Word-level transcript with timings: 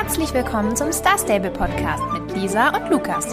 Herzlich 0.00 0.32
willkommen 0.32 0.76
zum 0.76 0.92
Star 0.92 1.18
Stable 1.18 1.50
Podcast 1.50 2.04
mit 2.12 2.36
Lisa 2.36 2.68
und 2.68 2.88
Lukas. 2.88 3.26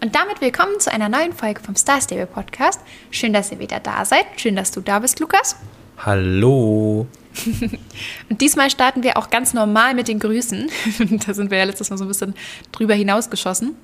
Und 0.00 0.14
damit 0.14 0.40
willkommen 0.40 0.78
zu 0.78 0.92
einer 0.92 1.08
neuen 1.08 1.32
Folge 1.32 1.60
vom 1.60 1.74
Star 1.74 2.00
Stable 2.00 2.26
Podcast. 2.26 2.80
Schön, 3.10 3.32
dass 3.32 3.50
ihr 3.50 3.58
wieder 3.58 3.80
da 3.80 4.04
seid. 4.04 4.26
Schön, 4.36 4.54
dass 4.54 4.70
du 4.70 4.80
da 4.80 5.00
bist, 5.00 5.18
Lukas. 5.18 5.56
Hallo. 5.98 7.08
und 8.30 8.40
diesmal 8.40 8.70
starten 8.70 9.02
wir 9.02 9.16
auch 9.16 9.28
ganz 9.30 9.54
normal 9.54 9.94
mit 9.94 10.06
den 10.06 10.20
Grüßen. 10.20 10.70
da 11.26 11.34
sind 11.34 11.50
wir 11.50 11.58
ja 11.58 11.64
letztes 11.64 11.90
Mal 11.90 11.96
so 11.96 12.04
ein 12.04 12.08
bisschen 12.08 12.34
drüber 12.70 12.94
hinausgeschossen. 12.94 13.74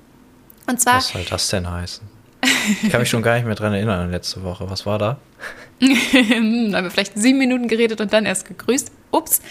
Und 0.67 0.79
zwar. 0.79 0.99
Was 0.99 1.09
soll 1.09 1.25
das 1.29 1.49
denn 1.49 1.69
heißen? 1.69 2.07
Ich 2.83 2.89
kann 2.91 3.01
mich 3.01 3.09
schon 3.09 3.21
gar 3.21 3.35
nicht 3.35 3.45
mehr 3.45 3.55
dran 3.55 3.73
erinnern 3.73 3.99
an 3.99 4.11
letzte 4.11 4.41
Woche. 4.41 4.69
Was 4.69 4.85
war 4.85 4.97
da? 4.97 5.17
haben 5.81 6.71
wir 6.71 6.91
vielleicht 6.91 7.17
sieben 7.17 7.39
Minuten 7.39 7.67
geredet 7.67 7.99
und 7.99 8.13
dann 8.13 8.25
erst 8.25 8.47
gegrüßt. 8.47 8.89
Ups. 9.17 9.41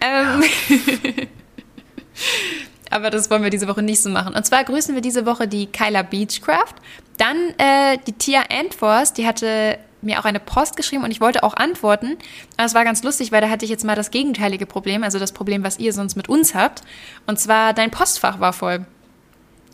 Ähm, 0.00 0.42
ja. 0.68 1.24
aber 2.90 3.10
das 3.10 3.30
wollen 3.30 3.42
wir 3.42 3.50
diese 3.50 3.68
Woche 3.68 3.82
nicht 3.82 4.02
so 4.02 4.10
machen. 4.10 4.34
Und 4.34 4.44
zwar 4.46 4.64
grüßen 4.64 4.94
wir 4.94 5.02
diese 5.02 5.26
Woche 5.26 5.48
die 5.48 5.66
Kyla 5.66 6.02
Beechcraft. 6.02 6.74
Dann 7.16 7.36
äh, 7.58 7.98
die 8.06 8.12
Tia 8.12 8.42
Antwors, 8.50 9.12
die 9.12 9.26
hatte 9.26 9.78
mir 10.00 10.20
auch 10.20 10.24
eine 10.24 10.40
Post 10.40 10.76
geschrieben 10.76 11.04
und 11.04 11.10
ich 11.10 11.20
wollte 11.20 11.42
auch 11.42 11.54
antworten. 11.54 12.16
Aber 12.56 12.66
es 12.66 12.74
war 12.74 12.84
ganz 12.84 13.02
lustig, 13.02 13.32
weil 13.32 13.40
da 13.40 13.50
hatte 13.50 13.64
ich 13.64 13.70
jetzt 13.70 13.84
mal 13.84 13.96
das 13.96 14.10
gegenteilige 14.10 14.66
Problem, 14.66 15.02
also 15.02 15.18
das 15.18 15.32
Problem, 15.32 15.64
was 15.64 15.78
ihr 15.78 15.92
sonst 15.92 16.16
mit 16.16 16.28
uns 16.28 16.54
habt. 16.54 16.82
Und 17.26 17.38
zwar, 17.38 17.74
dein 17.74 17.90
Postfach 17.90 18.40
war 18.40 18.52
voll. 18.52 18.86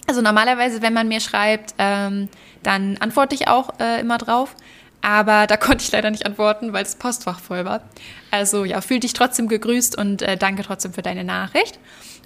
Also 0.07 0.21
normalerweise, 0.21 0.83
wenn 0.83 0.95
man 0.95 1.09
mir 1.09 1.21
schreibt, 1.21 1.75
ähm, 1.79 2.29
dann 2.63 2.97
antworte 2.99 3.35
ich 3.35 3.49
auch 3.49 3.71
äh, 3.81 4.01
immer 4.01 4.19
drauf. 4.19 4.55
Aber 5.03 5.47
da 5.47 5.57
konnte 5.59 5.85
ich 5.85 5.93
leider 5.93 6.11
nicht 6.11 6.27
antworten, 6.27 6.73
weil 6.73 6.85
das 6.85 6.97
Postfach 6.97 7.41
voll 7.41 7.65
war. 7.65 7.83
Also 8.35 8.65
ja, 8.65 8.81
fühl 8.81 8.99
dich 8.99 9.13
trotzdem 9.13 9.47
gegrüßt 9.47 9.97
und 9.97 10.21
äh, 10.21 10.37
danke 10.37 10.65
trotzdem 10.65 10.93
für 10.93 11.03
deine 11.03 11.23
Nachricht. 11.23 11.79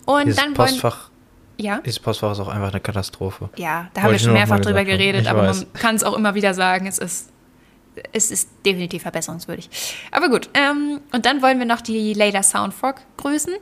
Und 0.07 0.25
dieses 0.25 0.43
dann 0.43 0.55
Postfach, 0.55 1.11
ja? 1.59 1.83
Dieses 1.85 2.01
Postfach 2.01 2.33
ist 2.33 2.41
auch 2.41 2.49
einfach 2.49 2.71
eine 2.71 2.81
Katastrophe. 2.81 3.51
Ja, 3.57 3.91
da 3.93 4.03
haben 4.03 4.13
wir 4.13 4.19
schon 4.19 4.33
mehrfach 4.33 4.59
drüber 4.61 4.85
geredet, 4.85 5.27
aber 5.27 5.43
weiß. 5.43 5.67
man 5.67 5.73
kann 5.75 5.97
es 5.97 6.05
auch 6.05 6.17
immer 6.17 6.35
wieder 6.35 6.55
sagen, 6.55 6.87
es 6.87 6.99
ist 6.99 7.29
es 8.13 8.31
ist 8.31 8.49
definitiv 8.65 9.03
verbesserungswürdig. 9.03 9.69
Aber 10.11 10.29
gut, 10.29 10.51
ähm, 10.55 11.01
und 11.13 11.27
dann 11.27 11.43
wollen 11.43 11.59
wir 11.59 11.67
noch 11.67 11.81
die 11.81 12.15
Layla 12.15 12.43
Soundfrog 12.43 12.97
grüßen. 13.17 13.55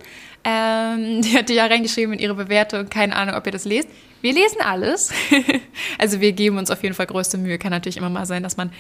Ähm, 0.45 1.23
die 1.23 1.37
hatte 1.37 1.53
ja 1.53 1.67
reingeschrieben 1.67 2.15
in 2.15 2.19
ihre 2.21 2.35
Bewertung, 2.35 2.89
keine 2.89 3.17
Ahnung, 3.17 3.35
ob 3.35 3.47
ihr 3.47 3.53
das 3.53 3.65
lest. 3.65 3.89
Wir 4.23 4.33
lesen 4.33 4.61
alles. 4.61 5.13
also 5.99 6.21
wir 6.21 6.33
geben 6.33 6.59
uns 6.59 6.71
auf 6.71 6.83
jeden 6.83 6.95
Fall 6.95 7.07
größte 7.07 7.39
Mühe. 7.39 7.59
Kann 7.59 7.71
natürlich 7.71 7.97
immer 7.97 8.11
mal 8.11 8.27
sein, 8.27 8.43
dass 8.43 8.57
man 8.57 8.73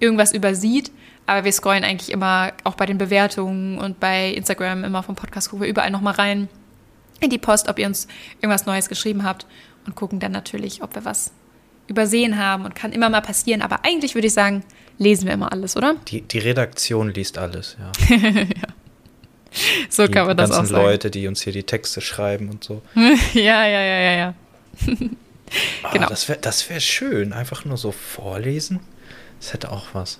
irgendwas 0.00 0.32
übersieht, 0.32 0.90
aber 1.26 1.44
wir 1.44 1.52
scrollen 1.52 1.84
eigentlich 1.84 2.10
immer 2.10 2.52
auch 2.64 2.74
bei 2.74 2.86
den 2.86 2.98
Bewertungen 2.98 3.78
und 3.78 4.00
bei 4.00 4.30
Instagram 4.30 4.84
immer 4.84 5.02
vom 5.02 5.14
Podcast 5.14 5.50
gucken 5.50 5.66
überall 5.66 5.90
nochmal 5.90 6.14
rein 6.14 6.48
in 7.20 7.30
die 7.30 7.38
Post, 7.38 7.68
ob 7.68 7.78
ihr 7.78 7.86
uns 7.86 8.08
irgendwas 8.40 8.66
Neues 8.66 8.88
geschrieben 8.88 9.22
habt 9.22 9.46
und 9.86 9.94
gucken 9.94 10.18
dann 10.18 10.32
natürlich, 10.32 10.82
ob 10.82 10.94
wir 10.94 11.04
was 11.04 11.32
übersehen 11.88 12.38
haben 12.38 12.64
und 12.64 12.74
kann 12.74 12.92
immer 12.92 13.08
mal 13.08 13.20
passieren. 13.20 13.62
Aber 13.62 13.84
eigentlich 13.84 14.14
würde 14.14 14.26
ich 14.26 14.32
sagen, 14.32 14.64
lesen 14.98 15.26
wir 15.26 15.34
immer 15.34 15.52
alles, 15.52 15.76
oder? 15.76 15.96
Die, 16.08 16.22
die 16.22 16.38
Redaktion 16.38 17.12
liest 17.12 17.38
alles, 17.38 17.76
ja. 17.78 18.16
ja. 18.18 18.44
So 19.90 20.06
die 20.06 20.12
kann 20.12 20.26
man 20.26 20.36
das 20.36 20.50
auch 20.50 20.54
sagen. 20.54 20.66
Die 20.66 20.72
ganzen 20.72 20.86
Leute, 20.86 21.10
die 21.10 21.28
uns 21.28 21.42
hier 21.42 21.52
die 21.52 21.64
Texte 21.64 22.00
schreiben 22.00 22.48
und 22.48 22.64
so. 22.64 22.82
ja, 23.34 23.66
ja, 23.66 23.82
ja, 23.82 24.00
ja, 24.00 24.12
ja. 24.12 24.34
Ah, 25.82 25.90
genau. 25.92 26.06
Oh, 26.06 26.08
das 26.08 26.30
wäre 26.30 26.38
das 26.40 26.70
wär 26.70 26.80
schön, 26.80 27.34
einfach 27.34 27.66
nur 27.66 27.76
so 27.76 27.92
vorlesen. 27.92 28.80
Das 29.38 29.52
hätte 29.52 29.70
auch 29.70 29.88
was. 29.92 30.18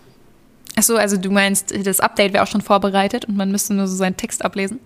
Achso, 0.77 0.96
also 0.96 1.16
du 1.16 1.30
meinst, 1.30 1.72
das 1.86 2.00
Update 2.00 2.34
wäre 2.34 2.42
auch 2.42 2.48
schon 2.48 2.60
vorbereitet 2.60 3.24
und 3.24 3.38
man 3.38 3.50
müsste 3.50 3.72
nur 3.72 3.86
so 3.86 3.96
seinen 3.96 4.18
Text 4.18 4.44
ablesen? 4.44 4.78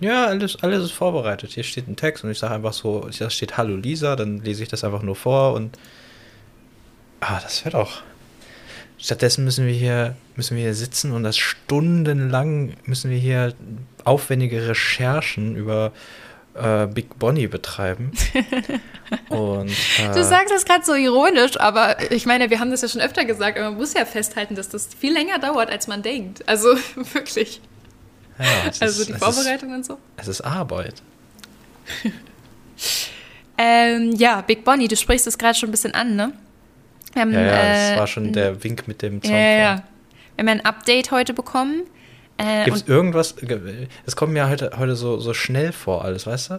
Ja, 0.00 0.26
alles, 0.26 0.56
alles 0.60 0.86
ist 0.86 0.90
vorbereitet. 0.90 1.52
Hier 1.52 1.62
steht 1.62 1.86
ein 1.86 1.94
Text 1.94 2.24
und 2.24 2.32
ich 2.32 2.38
sage 2.40 2.54
einfach 2.54 2.72
so, 2.72 3.08
da 3.16 3.30
steht 3.30 3.56
Hallo 3.56 3.76
Lisa, 3.76 4.16
dann 4.16 4.38
lese 4.38 4.64
ich 4.64 4.68
das 4.68 4.82
einfach 4.82 5.02
nur 5.02 5.14
vor 5.14 5.52
und. 5.52 5.78
Ah, 7.20 7.40
das 7.40 7.64
wäre 7.64 7.78
doch. 7.78 8.02
Stattdessen 8.98 9.44
müssen 9.44 9.66
wir 9.66 9.74
hier, 9.74 10.16
müssen 10.36 10.56
wir 10.56 10.64
hier 10.64 10.74
sitzen 10.74 11.12
und 11.12 11.22
das 11.22 11.36
stundenlang 11.36 12.74
müssen 12.84 13.10
wir 13.10 13.18
hier 13.18 13.54
aufwendige 14.04 14.68
Recherchen 14.68 15.54
über 15.54 15.92
äh, 16.54 16.86
Big 16.86 17.18
Bonnie 17.18 17.46
betreiben. 17.46 18.12
und, 19.28 19.68
äh, 19.68 20.14
du 20.14 20.24
sagst 20.24 20.50
das 20.50 20.64
gerade 20.64 20.84
so 20.84 20.94
ironisch, 20.94 21.58
aber 21.60 22.10
ich 22.10 22.26
meine, 22.26 22.48
wir 22.50 22.58
haben 22.58 22.70
das 22.70 22.82
ja 22.82 22.88
schon 22.88 23.00
öfter 23.00 23.24
gesagt, 23.24 23.58
aber 23.58 23.70
man 23.70 23.78
muss 23.78 23.92
ja 23.92 24.04
festhalten, 24.04 24.54
dass 24.54 24.68
das 24.68 24.88
viel 24.98 25.12
länger 25.12 25.38
dauert, 25.38 25.70
als 25.70 25.86
man 25.86 26.02
denkt. 26.02 26.48
Also 26.48 26.68
wirklich. 27.12 27.60
Ja, 28.38 28.70
also 28.80 29.02
ist, 29.02 29.08
die 29.08 29.14
Vorbereitung 29.14 29.70
ist, 29.70 29.76
und 29.76 29.86
so. 29.86 29.98
Es 30.16 30.28
ist 30.28 30.40
Arbeit. 30.40 31.02
ähm, 33.58 34.12
ja, 34.16 34.40
Big 34.40 34.64
Bonnie, 34.64 34.88
du 34.88 34.96
sprichst 34.96 35.26
es 35.26 35.38
gerade 35.38 35.58
schon 35.58 35.68
ein 35.68 35.72
bisschen 35.72 35.94
an, 35.94 36.16
ne? 36.16 36.32
Haben, 37.16 37.32
ja, 37.32 37.40
ja, 37.40 37.46
das 37.50 37.92
äh, 37.92 37.98
war 37.98 38.06
schon 38.06 38.32
der 38.32 38.62
Wink 38.62 38.86
mit 38.86 39.02
dem 39.02 39.22
Zaunfall. 39.22 39.40
Ja, 39.40 39.58
ja. 39.58 39.82
Wir 40.36 40.42
haben 40.42 40.48
ein 40.48 40.64
Update 40.64 41.10
heute 41.10 41.32
bekommen. 41.34 41.82
Äh, 42.36 42.64
Gibt 42.64 42.76
es 42.76 42.88
irgendwas? 42.88 43.34
Es 44.04 44.16
kommt 44.16 44.32
mir 44.32 44.48
heute, 44.48 44.72
heute 44.78 44.94
so, 44.94 45.18
so 45.18 45.32
schnell 45.32 45.72
vor, 45.72 46.04
alles, 46.04 46.26
weißt 46.26 46.50
du? 46.50 46.54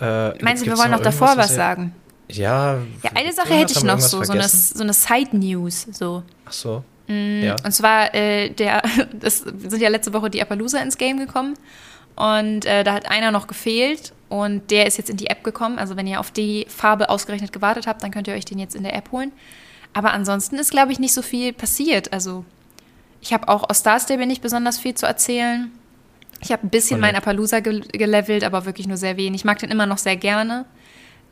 Äh, 0.00 0.42
Meinst 0.42 0.64
du, 0.64 0.70
wir 0.70 0.76
wollen 0.76 0.90
noch 0.90 1.00
davor 1.00 1.36
was, 1.36 1.54
sagen? 1.54 1.94
Ja. 2.28 2.78
Ja, 3.02 3.10
eine 3.14 3.32
Sache 3.32 3.54
hätte 3.54 3.72
ich 3.72 3.82
noch 3.82 4.00
so, 4.00 4.22
so 4.22 4.32
eine, 4.32 4.46
so 4.48 4.82
eine 4.82 4.92
Side-News. 4.92 5.86
So. 5.92 6.22
Ach 6.44 6.52
so. 6.52 6.84
Mhm. 7.06 7.42
Ja. 7.44 7.56
Und 7.64 7.72
zwar, 7.72 8.14
äh, 8.14 8.50
der, 8.50 8.82
das 9.20 9.38
sind 9.38 9.80
ja 9.80 9.88
letzte 9.88 10.12
Woche 10.12 10.28
die 10.28 10.42
Appaloosa 10.42 10.78
ins 10.80 10.98
Game 10.98 11.18
gekommen. 11.18 11.54
Und 12.16 12.64
äh, 12.64 12.82
da 12.82 12.94
hat 12.94 13.10
einer 13.10 13.30
noch 13.30 13.46
gefehlt 13.46 14.12
und 14.30 14.70
der 14.70 14.86
ist 14.86 14.96
jetzt 14.96 15.10
in 15.10 15.18
die 15.18 15.26
App 15.26 15.44
gekommen. 15.44 15.78
Also 15.78 15.96
wenn 15.96 16.06
ihr 16.06 16.18
auf 16.18 16.30
die 16.30 16.66
Farbe 16.68 17.10
ausgerechnet 17.10 17.52
gewartet 17.52 17.86
habt, 17.86 18.02
dann 18.02 18.10
könnt 18.10 18.26
ihr 18.26 18.34
euch 18.34 18.46
den 18.46 18.58
jetzt 18.58 18.74
in 18.74 18.82
der 18.82 18.94
App 18.94 19.12
holen. 19.12 19.32
Aber 19.96 20.12
ansonsten 20.12 20.56
ist, 20.56 20.72
glaube 20.72 20.92
ich, 20.92 20.98
nicht 20.98 21.14
so 21.14 21.22
viel 21.22 21.54
passiert. 21.54 22.12
Also 22.12 22.44
ich 23.22 23.32
habe 23.32 23.48
auch 23.48 23.70
aus 23.70 23.78
Star 23.78 23.98
Stable 23.98 24.26
nicht 24.26 24.42
besonders 24.42 24.78
viel 24.78 24.94
zu 24.94 25.06
erzählen. 25.06 25.72
Ich 26.42 26.52
habe 26.52 26.66
ein 26.66 26.68
bisschen 26.68 27.00
meinen 27.00 27.16
Appaloosa 27.16 27.60
ge 27.60 27.80
gelevelt, 27.80 28.44
aber 28.44 28.66
wirklich 28.66 28.86
nur 28.86 28.98
sehr 28.98 29.16
wenig. 29.16 29.40
Ich 29.40 29.44
mag 29.46 29.58
den 29.58 29.70
immer 29.70 29.86
noch 29.86 29.96
sehr 29.96 30.16
gerne. 30.16 30.66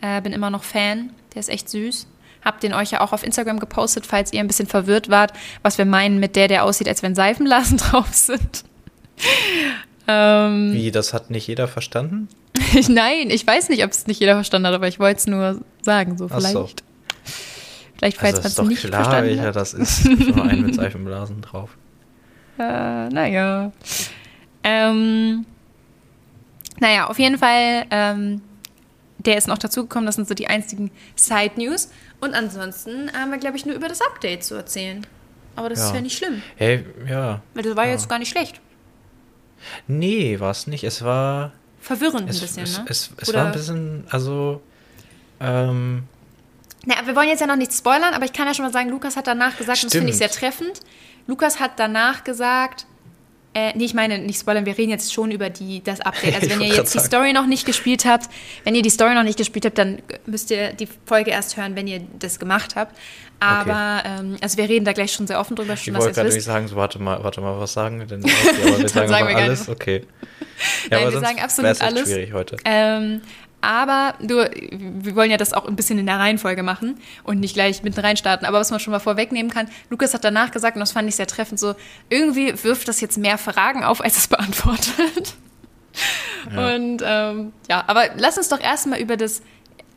Äh, 0.00 0.22
bin 0.22 0.32
immer 0.32 0.48
noch 0.48 0.64
Fan. 0.64 1.10
Der 1.34 1.40
ist 1.40 1.50
echt 1.50 1.68
süß. 1.68 2.06
Hab 2.42 2.60
den 2.60 2.72
euch 2.72 2.90
ja 2.90 3.02
auch 3.02 3.12
auf 3.12 3.22
Instagram 3.22 3.60
gepostet, 3.60 4.06
falls 4.06 4.32
ihr 4.32 4.40
ein 4.40 4.46
bisschen 4.46 4.66
verwirrt 4.66 5.10
wart, 5.10 5.34
was 5.60 5.76
wir 5.76 5.84
meinen 5.84 6.18
mit 6.18 6.34
der, 6.34 6.48
der 6.48 6.64
aussieht, 6.64 6.88
als 6.88 7.02
wenn 7.02 7.14
Seifenblasen 7.14 7.76
drauf 7.76 8.14
sind. 8.14 8.64
ähm, 10.08 10.72
Wie, 10.72 10.90
das 10.90 11.12
hat 11.12 11.28
nicht 11.28 11.46
jeder 11.48 11.68
verstanden? 11.68 12.30
Nein, 12.88 13.28
ich 13.28 13.46
weiß 13.46 13.68
nicht, 13.68 13.84
ob 13.84 13.90
es 13.90 14.06
nicht 14.06 14.20
jeder 14.20 14.36
verstanden 14.36 14.68
hat, 14.68 14.74
aber 14.74 14.88
ich 14.88 14.98
wollte 14.98 15.18
es 15.18 15.26
nur 15.26 15.60
sagen, 15.82 16.16
so 16.16 16.28
vielleicht. 16.28 16.54
So. 16.54 16.93
Vielleicht, 18.04 18.18
falls 18.18 18.44
also 18.44 18.62
man 18.62 18.72
es 18.72 18.82
nicht 18.82 18.90
klar, 18.90 19.04
verstanden 19.04 19.30
welcher 19.30 19.52
das 19.52 19.72
ist. 19.72 20.02
Schon 20.02 20.40
ein 20.50 20.60
mit 20.60 20.74
Seifenblasen 20.74 21.40
drauf. 21.40 21.70
Äh, 22.58 23.08
naja. 23.08 23.72
Ähm, 24.62 25.46
naja, 26.80 27.06
auf 27.06 27.18
jeden 27.18 27.38
Fall, 27.38 27.86
ähm, 27.90 28.42
der 29.18 29.38
ist 29.38 29.48
noch 29.48 29.56
dazugekommen. 29.56 30.04
Das 30.04 30.16
sind 30.16 30.28
so 30.28 30.34
die 30.34 30.48
einzigen 30.48 30.90
Side-News. 31.16 31.88
Und 32.20 32.34
ansonsten 32.34 33.10
haben 33.12 33.30
wir, 33.30 33.38
glaube 33.38 33.56
ich, 33.56 33.64
nur 33.64 33.74
über 33.74 33.88
das 33.88 34.02
Update 34.02 34.44
zu 34.44 34.54
erzählen. 34.54 35.06
Aber 35.56 35.70
das 35.70 35.78
ja. 35.78 35.86
ist 35.86 35.94
ja 35.94 36.00
nicht 36.02 36.18
schlimm. 36.18 36.42
Hey, 36.56 36.84
ja. 37.08 37.40
Weil 37.54 37.62
das 37.62 37.74
war 37.76 37.86
ja. 37.86 37.92
jetzt 37.92 38.08
gar 38.08 38.18
nicht 38.18 38.30
schlecht. 38.30 38.60
Nee, 39.86 40.38
war 40.40 40.50
es 40.50 40.66
nicht. 40.66 40.84
Es 40.84 41.02
war. 41.02 41.52
Verwirrend 41.80 42.28
es, 42.28 42.36
ein 42.36 42.40
bisschen, 42.42 42.64
es, 42.64 42.78
ne? 42.78 42.84
Es, 42.88 43.10
es, 43.16 43.28
es 43.28 43.34
war 43.34 43.46
ein 43.46 43.52
bisschen, 43.52 44.04
also. 44.10 44.60
Ähm, 45.40 46.04
naja, 46.86 47.06
wir 47.06 47.16
wollen 47.16 47.28
jetzt 47.28 47.40
ja 47.40 47.46
noch 47.46 47.56
nichts 47.56 47.78
spoilern, 47.78 48.14
aber 48.14 48.24
ich 48.24 48.32
kann 48.32 48.46
ja 48.46 48.54
schon 48.54 48.64
mal 48.64 48.72
sagen, 48.72 48.90
Lukas 48.90 49.16
hat 49.16 49.26
danach 49.26 49.56
gesagt, 49.56 49.78
Stimmt. 49.78 49.94
und 49.94 49.94
das 49.94 49.98
finde 49.98 50.12
ich 50.12 50.18
sehr 50.18 50.30
treffend. 50.30 50.80
Lukas 51.26 51.60
hat 51.60 51.72
danach 51.78 52.24
gesagt, 52.24 52.86
äh, 53.54 53.72
nee, 53.76 53.84
ich 53.84 53.94
meine, 53.94 54.18
nicht 54.18 54.40
spoilern, 54.40 54.66
wir 54.66 54.76
reden 54.76 54.90
jetzt 54.90 55.12
schon 55.12 55.30
über 55.30 55.48
die, 55.48 55.80
das 55.82 56.00
Update. 56.00 56.34
Also 56.42 56.50
wenn 56.50 56.60
ihr 56.60 56.74
jetzt 56.74 56.92
die 56.92 56.98
Story 56.98 57.32
noch 57.32 57.46
nicht 57.46 57.64
gespielt 57.64 58.04
habt, 58.04 58.28
wenn 58.64 58.74
ihr 58.74 58.82
die 58.82 58.90
Story 58.90 59.14
noch 59.14 59.22
nicht 59.22 59.38
gespielt 59.38 59.64
habt, 59.64 59.78
dann 59.78 60.02
müsst 60.26 60.50
ihr 60.50 60.72
die 60.72 60.88
Folge 61.06 61.30
erst 61.30 61.56
hören, 61.56 61.76
wenn 61.76 61.86
ihr 61.86 62.00
das 62.18 62.40
gemacht 62.40 62.74
habt. 62.74 62.96
Aber 63.38 64.00
okay. 64.00 64.20
ähm, 64.20 64.36
also 64.40 64.56
wir 64.58 64.68
reden 64.68 64.84
da 64.84 64.92
gleich 64.92 65.12
schon 65.12 65.26
sehr 65.26 65.38
offen 65.38 65.54
drüber. 65.54 65.76
Schon, 65.76 65.94
ich 65.94 66.00
wollte 66.00 66.14
gerade 66.14 66.34
nicht 66.34 66.44
sagen, 66.44 66.66
so 66.66 66.76
warte 66.76 66.98
mal, 66.98 67.22
warte 67.22 67.40
mal, 67.40 67.58
was 67.58 67.72
sagen 67.72 68.04
denn? 68.06 68.24
Okay, 68.44 68.66
aber 68.66 68.80
wir 68.80 68.88
sagen, 68.88 69.08
sagen 69.08 69.28
wir 69.28 69.36
alles, 69.36 69.68
okay. 69.68 70.04
Ja, 70.90 71.00
Nein, 71.00 71.12
wir 71.12 71.20
sagen 71.20 71.40
absolut 71.40 71.80
alles. 71.80 72.08
schwierig 72.08 72.32
heute. 72.32 72.56
Ähm, 72.64 73.22
aber 73.64 74.14
du, 74.20 74.48
wir 74.72 75.16
wollen 75.16 75.30
ja 75.30 75.36
das 75.36 75.52
auch 75.52 75.66
ein 75.66 75.76
bisschen 75.76 75.98
in 75.98 76.06
der 76.06 76.18
Reihenfolge 76.18 76.62
machen 76.62 76.98
und 77.22 77.40
nicht 77.40 77.54
gleich 77.54 77.82
mitten 77.82 78.00
reinstarten. 78.00 78.46
Aber 78.46 78.60
was 78.60 78.70
man 78.70 78.80
schon 78.80 78.92
mal 78.92 79.00
vorwegnehmen 79.00 79.50
kann, 79.50 79.68
Lukas 79.90 80.14
hat 80.14 80.24
danach 80.24 80.50
gesagt, 80.50 80.76
und 80.76 80.80
das 80.80 80.92
fand 80.92 81.08
ich 81.08 81.16
sehr 81.16 81.26
treffend, 81.26 81.58
so 81.58 81.74
irgendwie 82.08 82.52
wirft 82.62 82.88
das 82.88 83.00
jetzt 83.00 83.18
mehr 83.18 83.38
Fragen 83.38 83.84
auf, 83.84 84.02
als 84.02 84.16
es 84.18 84.28
beantwortet. 84.28 85.34
Ja. 86.52 86.74
Und 86.74 87.02
ähm, 87.04 87.52
ja, 87.68 87.84
aber 87.86 88.10
lass 88.16 88.36
uns 88.36 88.48
doch 88.48 88.60
erstmal 88.60 89.00
über 89.00 89.16
das 89.16 89.42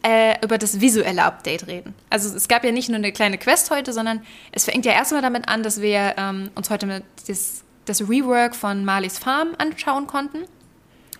äh, 0.04 0.36
über 0.44 0.58
das 0.58 0.80
visuelle 0.80 1.24
Update 1.24 1.68
reden. 1.68 1.94
Also 2.10 2.36
es 2.36 2.48
gab 2.48 2.64
ja 2.64 2.72
nicht 2.72 2.90
nur 2.90 2.98
eine 2.98 3.12
kleine 3.12 3.38
Quest 3.38 3.72
heute, 3.72 3.94
sondern 3.94 4.22
es 4.52 4.66
fängt 4.66 4.86
ja 4.86 4.94
erstmal 4.94 5.22
damit 5.22 5.48
an, 5.50 5.64
dass 5.64 5.81
wir 5.81 6.16
ähm, 6.18 6.52
uns 6.56 6.69
heute 6.69 6.86
mit 6.86 7.04
das, 7.28 7.64
das 7.86 8.02
Rework 8.02 8.56
von 8.56 8.86
Marlies 8.86 9.18
Farm 9.18 9.50
anschauen 9.58 10.08
konnten. 10.08 10.44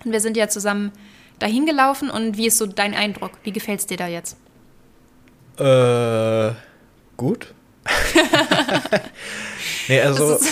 Und 0.06 0.12
wir 0.12 0.22
sind 0.22 0.38
ja 0.38 0.48
zusammen 0.48 0.92
dahin 1.40 1.66
gelaufen. 1.66 2.10
Und 2.10 2.38
wie 2.38 2.48
ist 2.48 2.58
so 2.58 2.66
dein 2.66 2.94
Eindruck? 2.94 3.32
Wie 3.44 3.52
gefällt 3.52 3.80
es 3.80 3.88
dir 3.88 3.98
da 3.98 4.08
jetzt? 4.08 4.38
Äh, 5.58 6.54
gut. 7.16 7.54
nee, 9.88 10.02
also. 10.02 10.40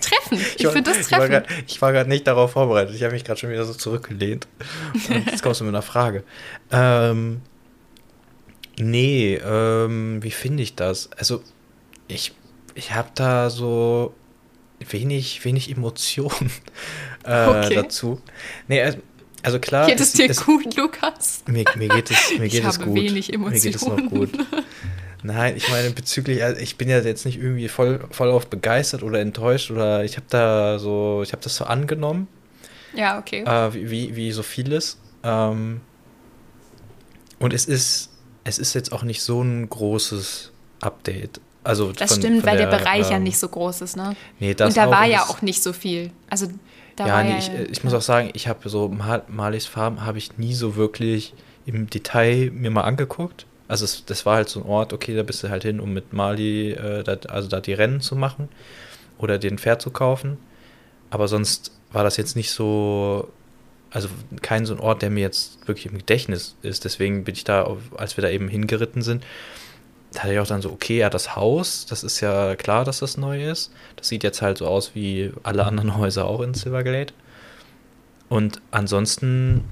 Treffen. 0.00 0.38
Ich, 0.38 0.60
ich 0.60 0.68
finde 0.68 0.92
das 0.92 1.08
Treffen. 1.08 1.44
Ich 1.66 1.80
war 1.80 1.92
gerade 1.92 2.08
nicht 2.08 2.26
darauf 2.26 2.52
vorbereitet. 2.52 2.94
Ich 2.94 3.02
habe 3.02 3.14
mich 3.14 3.24
gerade 3.24 3.40
schon 3.40 3.50
wieder 3.50 3.64
so 3.64 3.74
zurückgelehnt. 3.74 4.46
Und 5.08 5.26
jetzt 5.26 5.42
kommst 5.42 5.60
du 5.60 5.64
mit 5.64 5.74
einer 5.74 5.82
Frage. 5.82 6.22
Ähm, 6.70 7.40
nee, 8.78 9.36
ähm, 9.36 10.22
wie 10.22 10.30
finde 10.30 10.62
ich 10.62 10.76
das? 10.76 11.10
Also, 11.16 11.42
ich, 12.08 12.32
ich 12.74 12.94
habe 12.94 13.08
da 13.14 13.50
so 13.50 14.14
wenig, 14.92 15.44
wenig 15.44 15.70
Emotionen 15.70 16.50
äh, 17.24 17.46
okay. 17.46 17.74
dazu. 17.74 18.20
Nee, 18.68 18.82
also, 18.82 18.98
also 19.42 19.58
klar. 19.58 19.86
Geht 19.86 20.00
es 20.00 20.12
dir 20.12 20.30
es, 20.30 20.44
gut, 20.44 20.76
Lukas? 20.76 21.42
Mir, 21.46 21.64
mir 21.76 21.88
geht 21.88 22.10
es, 22.10 22.30
mir 22.32 22.48
geht 22.48 22.54
ich 22.54 22.64
es 22.64 22.78
habe 22.78 22.84
gut. 22.84 22.94
Wenig 22.94 23.32
Emotionen. 23.32 23.54
Mir 23.54 23.60
geht 23.60 23.74
es 23.76 23.86
noch 23.86 24.10
gut. 24.10 24.30
Nein, 25.22 25.56
ich 25.56 25.68
meine 25.70 25.90
bezüglich, 25.90 26.44
also 26.44 26.60
ich 26.60 26.76
bin 26.76 26.88
ja 26.88 27.00
jetzt 27.00 27.24
nicht 27.24 27.38
irgendwie 27.38 27.68
voll, 27.68 28.06
voll 28.10 28.30
auf 28.30 28.46
begeistert 28.46 29.02
oder 29.02 29.20
enttäuscht 29.20 29.70
oder 29.70 30.04
ich 30.04 30.16
habe 30.16 30.26
da 30.28 30.78
so, 30.78 31.22
ich 31.24 31.32
habe 31.32 31.42
das 31.42 31.56
so 31.56 31.64
angenommen. 31.64 32.28
Ja, 32.94 33.18
okay. 33.18 33.42
Äh, 33.42 33.74
wie, 33.74 34.14
wie 34.14 34.32
so 34.32 34.42
vieles. 34.42 34.98
Ähm, 35.22 35.80
und 37.38 37.52
es 37.52 37.66
ist, 37.66 38.10
es 38.44 38.58
ist 38.58 38.74
jetzt 38.74 38.92
auch 38.92 39.02
nicht 39.02 39.22
so 39.22 39.42
ein 39.42 39.68
großes 39.68 40.52
Update. 40.80 41.40
Also 41.66 41.92
das 41.92 42.12
von, 42.12 42.22
stimmt, 42.22 42.40
von 42.40 42.50
weil 42.50 42.58
der, 42.58 42.70
der 42.70 42.78
Bereich 42.78 43.06
ähm, 43.06 43.12
ja 43.12 43.18
nicht 43.18 43.38
so 43.38 43.48
groß 43.48 43.80
ist, 43.80 43.96
ne? 43.96 44.14
Nee, 44.38 44.54
das 44.54 44.68
Und 44.68 44.76
da 44.76 44.90
war 44.90 45.04
ja 45.04 45.22
auch 45.22 45.42
nicht 45.42 45.62
so 45.62 45.72
viel. 45.72 46.10
Also 46.30 46.46
da 46.94 47.06
ja, 47.06 47.14
war 47.14 47.24
nee, 47.24 47.30
ja, 47.30 47.38
ich, 47.38 47.50
ich 47.70 47.84
muss 47.84 47.92
auch 47.92 48.02
sagen, 48.02 48.30
ich 48.34 48.48
habe 48.48 48.68
so 48.68 48.88
Mal 48.88 49.22
Marlies 49.28 49.66
Farm 49.66 50.04
habe 50.04 50.18
ich 50.18 50.38
nie 50.38 50.54
so 50.54 50.76
wirklich 50.76 51.34
im 51.66 51.90
Detail 51.90 52.50
mir 52.52 52.70
mal 52.70 52.82
angeguckt. 52.82 53.46
Also 53.68 53.84
es, 53.84 54.04
das 54.06 54.24
war 54.24 54.36
halt 54.36 54.48
so 54.48 54.60
ein 54.60 54.66
Ort, 54.66 54.92
okay, 54.92 55.16
da 55.16 55.24
bist 55.24 55.42
du 55.42 55.50
halt 55.50 55.64
hin, 55.64 55.80
um 55.80 55.92
mit 55.92 56.12
Mali, 56.12 56.70
äh, 56.70 57.02
da, 57.02 57.16
also 57.28 57.48
da 57.48 57.60
die 57.60 57.72
Rennen 57.72 58.00
zu 58.00 58.14
machen 58.14 58.48
oder 59.18 59.38
den 59.38 59.58
Pferd 59.58 59.82
zu 59.82 59.90
kaufen. 59.90 60.38
Aber 61.10 61.26
sonst 61.28 61.72
war 61.92 62.04
das 62.04 62.16
jetzt 62.16 62.36
nicht 62.36 62.50
so, 62.50 63.28
also 63.90 64.08
kein 64.42 64.66
so 64.66 64.74
ein 64.74 64.80
Ort, 64.80 65.02
der 65.02 65.10
mir 65.10 65.20
jetzt 65.20 65.66
wirklich 65.66 65.86
im 65.86 65.98
Gedächtnis 65.98 66.54
ist. 66.62 66.84
Deswegen 66.84 67.24
bin 67.24 67.34
ich 67.34 67.44
da, 67.44 67.76
als 67.96 68.16
wir 68.16 68.22
da 68.22 68.30
eben 68.30 68.48
hingeritten 68.48 69.02
sind, 69.02 69.24
da 70.16 70.22
hatte 70.22 70.32
ich 70.32 70.40
auch 70.40 70.46
dann 70.46 70.62
so, 70.62 70.72
okay, 70.72 70.96
ja, 70.96 71.10
das 71.10 71.36
Haus, 71.36 71.84
das 71.84 72.02
ist 72.02 72.22
ja 72.22 72.56
klar, 72.56 72.86
dass 72.86 73.00
das 73.00 73.18
neu 73.18 73.50
ist. 73.50 73.70
Das 73.96 74.08
sieht 74.08 74.24
jetzt 74.24 74.40
halt 74.40 74.56
so 74.56 74.66
aus 74.66 74.94
wie 74.94 75.30
alle 75.42 75.66
anderen 75.66 75.94
Häuser 75.98 76.24
auch 76.24 76.40
in 76.40 76.54
Silverglade. 76.54 77.12
Und 78.30 78.62
ansonsten 78.70 79.64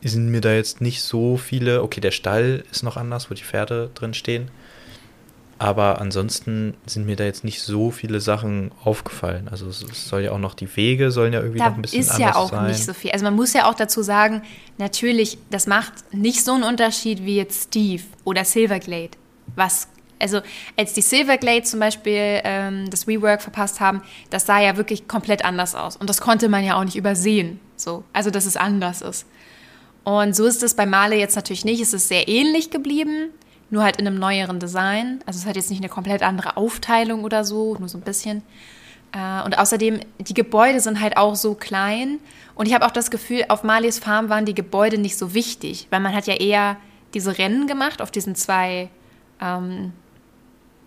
sind 0.00 0.28
mir 0.28 0.40
da 0.40 0.52
jetzt 0.52 0.80
nicht 0.80 1.02
so 1.02 1.36
viele. 1.36 1.82
Okay, 1.82 2.00
der 2.00 2.12
Stall 2.12 2.62
ist 2.70 2.84
noch 2.84 2.96
anders, 2.96 3.28
wo 3.28 3.34
die 3.34 3.42
Pferde 3.42 3.90
drin 3.94 4.14
stehen. 4.14 4.52
Aber 5.58 6.00
ansonsten 6.00 6.74
sind 6.86 7.06
mir 7.06 7.16
da 7.16 7.24
jetzt 7.24 7.42
nicht 7.42 7.60
so 7.60 7.90
viele 7.90 8.20
Sachen 8.20 8.70
aufgefallen. 8.84 9.48
Also 9.48 9.66
es, 9.66 9.80
soll 10.08 10.22
ja 10.22 10.30
auch 10.30 10.38
noch, 10.38 10.54
die 10.54 10.76
Wege 10.76 11.10
sollen 11.10 11.32
ja 11.32 11.40
irgendwie 11.40 11.58
da 11.58 11.70
noch 11.70 11.76
ein 11.76 11.82
bisschen 11.82 12.00
ist 12.00 12.10
anders 12.10 12.34
ja 12.34 12.36
auch 12.36 12.50
sein. 12.50 12.68
nicht 12.68 12.84
so 12.84 12.94
viel. 12.94 13.10
Also 13.10 13.24
man 13.24 13.34
muss 13.34 13.52
ja 13.52 13.68
auch 13.68 13.74
dazu 13.74 14.02
sagen, 14.02 14.42
natürlich, 14.78 15.38
das 15.50 15.66
macht 15.66 15.92
nicht 16.12 16.44
so 16.44 16.52
einen 16.52 16.62
Unterschied 16.62 17.24
wie 17.24 17.36
jetzt 17.36 17.64
Steve 17.68 18.02
oder 18.24 18.44
Silverglade. 18.44 19.21
Was, 19.54 19.88
also 20.18 20.40
als 20.76 20.92
die 20.94 21.02
Silverglade 21.02 21.62
zum 21.62 21.80
Beispiel 21.80 22.40
ähm, 22.44 22.88
das 22.90 23.06
Rework 23.08 23.42
verpasst 23.42 23.80
haben, 23.80 24.02
das 24.30 24.46
sah 24.46 24.60
ja 24.60 24.76
wirklich 24.76 25.08
komplett 25.08 25.44
anders 25.44 25.74
aus. 25.74 25.96
Und 25.96 26.08
das 26.08 26.20
konnte 26.20 26.48
man 26.48 26.64
ja 26.64 26.78
auch 26.78 26.84
nicht 26.84 26.96
übersehen. 26.96 27.60
So. 27.76 28.04
Also 28.12 28.30
dass 28.30 28.46
es 28.46 28.56
anders 28.56 29.02
ist. 29.02 29.26
Und 30.04 30.34
so 30.34 30.46
ist 30.46 30.62
es 30.62 30.74
bei 30.74 30.86
Male 30.86 31.16
jetzt 31.16 31.36
natürlich 31.36 31.64
nicht. 31.64 31.80
Es 31.80 31.92
ist 31.92 32.08
sehr 32.08 32.28
ähnlich 32.28 32.70
geblieben, 32.70 33.30
nur 33.70 33.84
halt 33.84 33.96
in 33.96 34.06
einem 34.06 34.18
neueren 34.18 34.58
Design. 34.58 35.20
Also 35.26 35.38
es 35.38 35.46
hat 35.46 35.56
jetzt 35.56 35.70
nicht 35.70 35.80
eine 35.80 35.88
komplett 35.88 36.22
andere 36.22 36.56
Aufteilung 36.56 37.24
oder 37.24 37.44
so, 37.44 37.76
nur 37.78 37.88
so 37.88 37.98
ein 37.98 38.02
bisschen. 38.02 38.42
Äh, 39.12 39.42
und 39.44 39.58
außerdem, 39.58 40.00
die 40.18 40.34
Gebäude 40.34 40.80
sind 40.80 41.00
halt 41.00 41.16
auch 41.16 41.36
so 41.36 41.54
klein. 41.54 42.18
Und 42.54 42.66
ich 42.66 42.74
habe 42.74 42.84
auch 42.84 42.90
das 42.90 43.10
Gefühl, 43.10 43.44
auf 43.48 43.62
Marlies 43.62 43.98
Farm 43.98 44.28
waren 44.28 44.44
die 44.44 44.54
Gebäude 44.54 44.98
nicht 44.98 45.16
so 45.16 45.34
wichtig, 45.34 45.86
weil 45.90 46.00
man 46.00 46.14
hat 46.14 46.26
ja 46.26 46.34
eher 46.34 46.76
diese 47.14 47.38
Rennen 47.38 47.66
gemacht 47.66 48.02
auf 48.02 48.10
diesen 48.10 48.34
zwei, 48.34 48.88
ähm, 49.42 49.92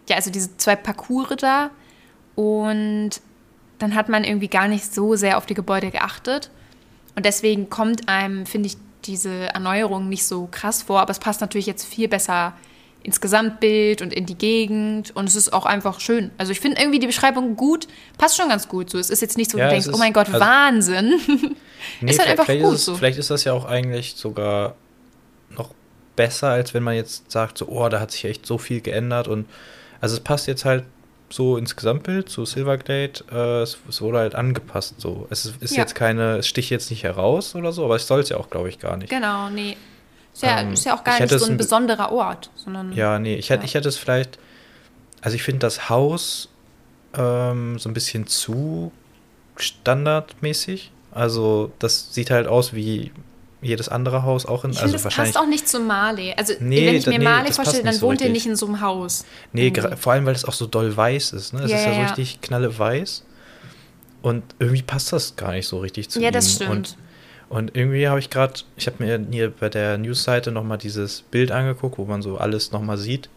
ja, 0.10 0.16
also 0.16 0.32
diese 0.32 0.56
zwei 0.58 0.76
Parcours 0.76 1.36
da. 1.38 1.72
Und 2.36 3.12
dann 3.80 3.96
hat 3.96 4.10
man 4.10 4.24
irgendwie 4.24 4.48
gar 4.48 4.68
nicht 4.68 4.94
so 4.94 5.16
sehr 5.16 5.38
auf 5.38 5.46
die 5.46 5.54
Gebäude 5.54 5.92
geachtet. 5.92 6.50
Und 7.16 7.26
deswegen 7.26 7.70
kommt 7.70 8.08
einem, 8.08 8.46
finde 8.46 8.68
ich, 8.68 8.78
diese 9.06 9.54
Erneuerung 9.54 10.10
nicht 10.10 10.26
so 10.26 10.48
krass 10.50 10.82
vor, 10.82 11.00
aber 11.00 11.12
es 11.12 11.20
passt 11.20 11.42
natürlich 11.42 11.68
jetzt 11.68 11.86
viel 11.86 12.08
besser 12.08 12.54
ins 13.04 13.22
Gesamtbild 13.22 14.02
und 14.02 14.12
in 14.12 14.26
die 14.26 14.36
Gegend 14.36 15.16
und 15.16 15.30
es 15.30 15.36
ist 15.36 15.54
auch 15.54 15.68
einfach 15.68 16.00
schön. 16.00 16.32
Also 16.40 16.52
ich 16.52 16.60
finde 16.60 16.82
irgendwie 16.82 16.98
die 16.98 17.06
Beschreibung 17.06 17.56
gut, 17.56 17.88
passt 18.18 18.36
schon 18.36 18.50
ganz 18.50 18.68
gut 18.68 18.90
so. 18.90 18.98
Es 18.98 19.12
ist 19.12 19.22
jetzt 19.22 19.38
nicht 19.38 19.52
so, 19.52 19.60
ja, 19.60 19.66
du 19.66 19.72
denkst, 19.72 19.88
ist, 19.88 19.94
oh 19.94 19.98
mein 19.98 20.12
Gott, 20.12 20.28
also, 20.28 20.40
Wahnsinn. 20.40 21.20
Nee, 22.02 22.10
ist 22.10 22.20
halt 22.20 22.30
einfach 22.30 22.48
gut 22.48 22.74
ist 22.74 22.80
es, 22.80 22.86
so. 22.86 22.96
Vielleicht 22.96 23.20
ist 23.20 23.30
das 23.30 23.44
ja 23.44 23.54
auch 23.54 23.66
eigentlich 23.66 24.16
sogar 24.16 24.76
besser, 26.16 26.50
als 26.50 26.74
wenn 26.74 26.84
man 26.84 26.96
jetzt 26.96 27.32
sagt, 27.32 27.58
so, 27.58 27.68
oh, 27.68 27.90
da 27.90 28.00
hat 28.00 28.12
sich 28.12 28.26
echt 28.26 28.46
so 28.46 28.58
viel 28.58 28.82
geändert 28.82 29.28
und 29.28 29.48
also 30.02 30.16
es 30.16 30.22
passt 30.22 30.48
jetzt 30.48 30.66
halt 30.66 30.84
so 31.30 31.58
ins 31.58 31.76
Gesamtbild, 31.76 32.30
zu 32.30 32.46
Silverglade, 32.46 33.24
äh, 33.32 33.62
es, 33.62 33.78
es, 33.90 34.02
wurde 34.02 34.20
halt 34.20 34.36
angepasst. 34.36 35.02
So. 35.02 35.28
Es 35.30 35.46
ist, 35.46 35.62
ist 35.62 35.72
ja. 35.72 35.82
jetzt 35.82 35.96
keine, 35.96 36.38
es 36.38 36.48
sticht 36.48 36.70
jetzt 36.70 36.90
nicht 36.92 37.04
heraus 37.04 37.56
oder 37.56 37.72
so, 37.72 37.84
aber 37.84 37.96
es 37.96 38.08
soll 38.08 38.22
es 38.22 38.30
ja 38.30 38.38
auch, 38.38 38.50
glaube 38.50 38.70
ich, 38.70 38.80
gar 38.80 38.96
nicht. 38.98 39.10
Genau, 39.10 39.50
nee. 39.50 39.76
Ist 40.34 40.44
ja, 40.44 40.60
ähm, 40.60 40.74
ist 40.74 40.86
ja 40.86 40.96
auch 40.96 41.04
gar 41.04 41.20
nicht 41.20 41.32
so 41.32 41.46
ein, 41.46 41.54
ein 41.54 41.58
besonderer 41.58 42.12
Ort, 42.12 42.52
sondern. 42.56 42.92
Ja, 42.94 43.20
nee, 43.20 43.36
ich, 43.36 43.50
ja. 43.50 43.56
Hätte, 43.56 43.66
ich 43.66 43.74
hätte 43.74 43.90
es 43.90 43.98
vielleicht, 43.98 44.38
also 45.22 45.36
ich 45.36 45.44
finde 45.44 45.60
das 45.60 45.90
Haus 45.90 46.50
ähm, 47.18 47.80
so 47.80 47.90
ein 47.90 47.94
bisschen 47.94 48.28
zu 48.28 48.92
standardmäßig. 49.56 50.92
Also 51.12 51.72
das 51.80 52.14
sieht 52.14 52.32
halt 52.32 52.48
aus 52.48 52.74
wie 52.74 53.12
jedes 53.62 53.90
andere 53.90 54.24
Haus 54.24 54.46
auch 54.46 54.64
in. 54.64 54.72
Ich 54.72 54.82
also 54.82 54.94
das 54.94 55.04
passt 55.04 55.38
auch 55.38 55.48
nicht 55.48 55.68
zu 55.68 55.80
Marley. 55.80 56.34
Also 56.38 56.54
nee, 56.60 56.88
wenn 56.88 56.96
ich 56.96 57.06
mir 57.06 57.20
nee, 57.20 57.26
Marley 57.26 57.52
vorstelle, 57.52 57.84
dann 57.84 58.02
wohnt 58.02 58.20
so 58.20 58.26
ihr 58.26 58.32
nicht 58.32 58.46
in 58.46 58.56
so 58.56 58.68
einem 58.68 58.82
Haus. 58.82 59.26
Nee, 59.54 59.74
vor 59.98 60.14
allem, 60.14 60.26
weil 60.26 60.36
es 60.36 60.46
auch 60.46 60.54
so 60.54 60.68
doll 60.68 60.96
weiß 60.96 61.34
ist. 61.34 61.54
Ne? 61.54 61.64
Es 61.64 61.72
ja, 61.72 61.78
ist 61.78 61.86
ja, 61.86 61.92
ja 61.92 61.96
so 61.96 62.02
richtig 62.04 62.42
knalle 62.42 62.78
weiß. 62.78 63.24
Und 64.22 64.44
irgendwie 64.60 64.82
passt 64.82 65.14
das 65.14 65.36
gar 65.36 65.52
nicht 65.52 65.68
so 65.68 65.80
richtig 65.80 66.10
zu 66.10 66.20
Ja, 66.20 66.30
ihm. 66.30 66.34
das 66.34 66.54
stimmt. 66.54 66.72
Und, 66.72 66.98
und 67.50 67.76
irgendwie 67.76 68.08
habe 68.08 68.20
ich 68.20 68.30
gerade, 68.30 68.54
ich 68.76 68.88
habe 68.88 69.04
mir 69.04 69.24
hier 69.32 69.52
bei 69.52 69.70
der 69.70 69.98
Newsseite 69.98 70.52
nochmal 70.52 70.80
dieses 70.80 71.22
Bild 71.22 71.52
angeguckt, 71.52 71.98
wo 71.98 72.06
man 72.06 72.22
so 72.22 72.38
alles 72.38 72.72
nochmal 72.72 72.98
sieht. 72.98 73.30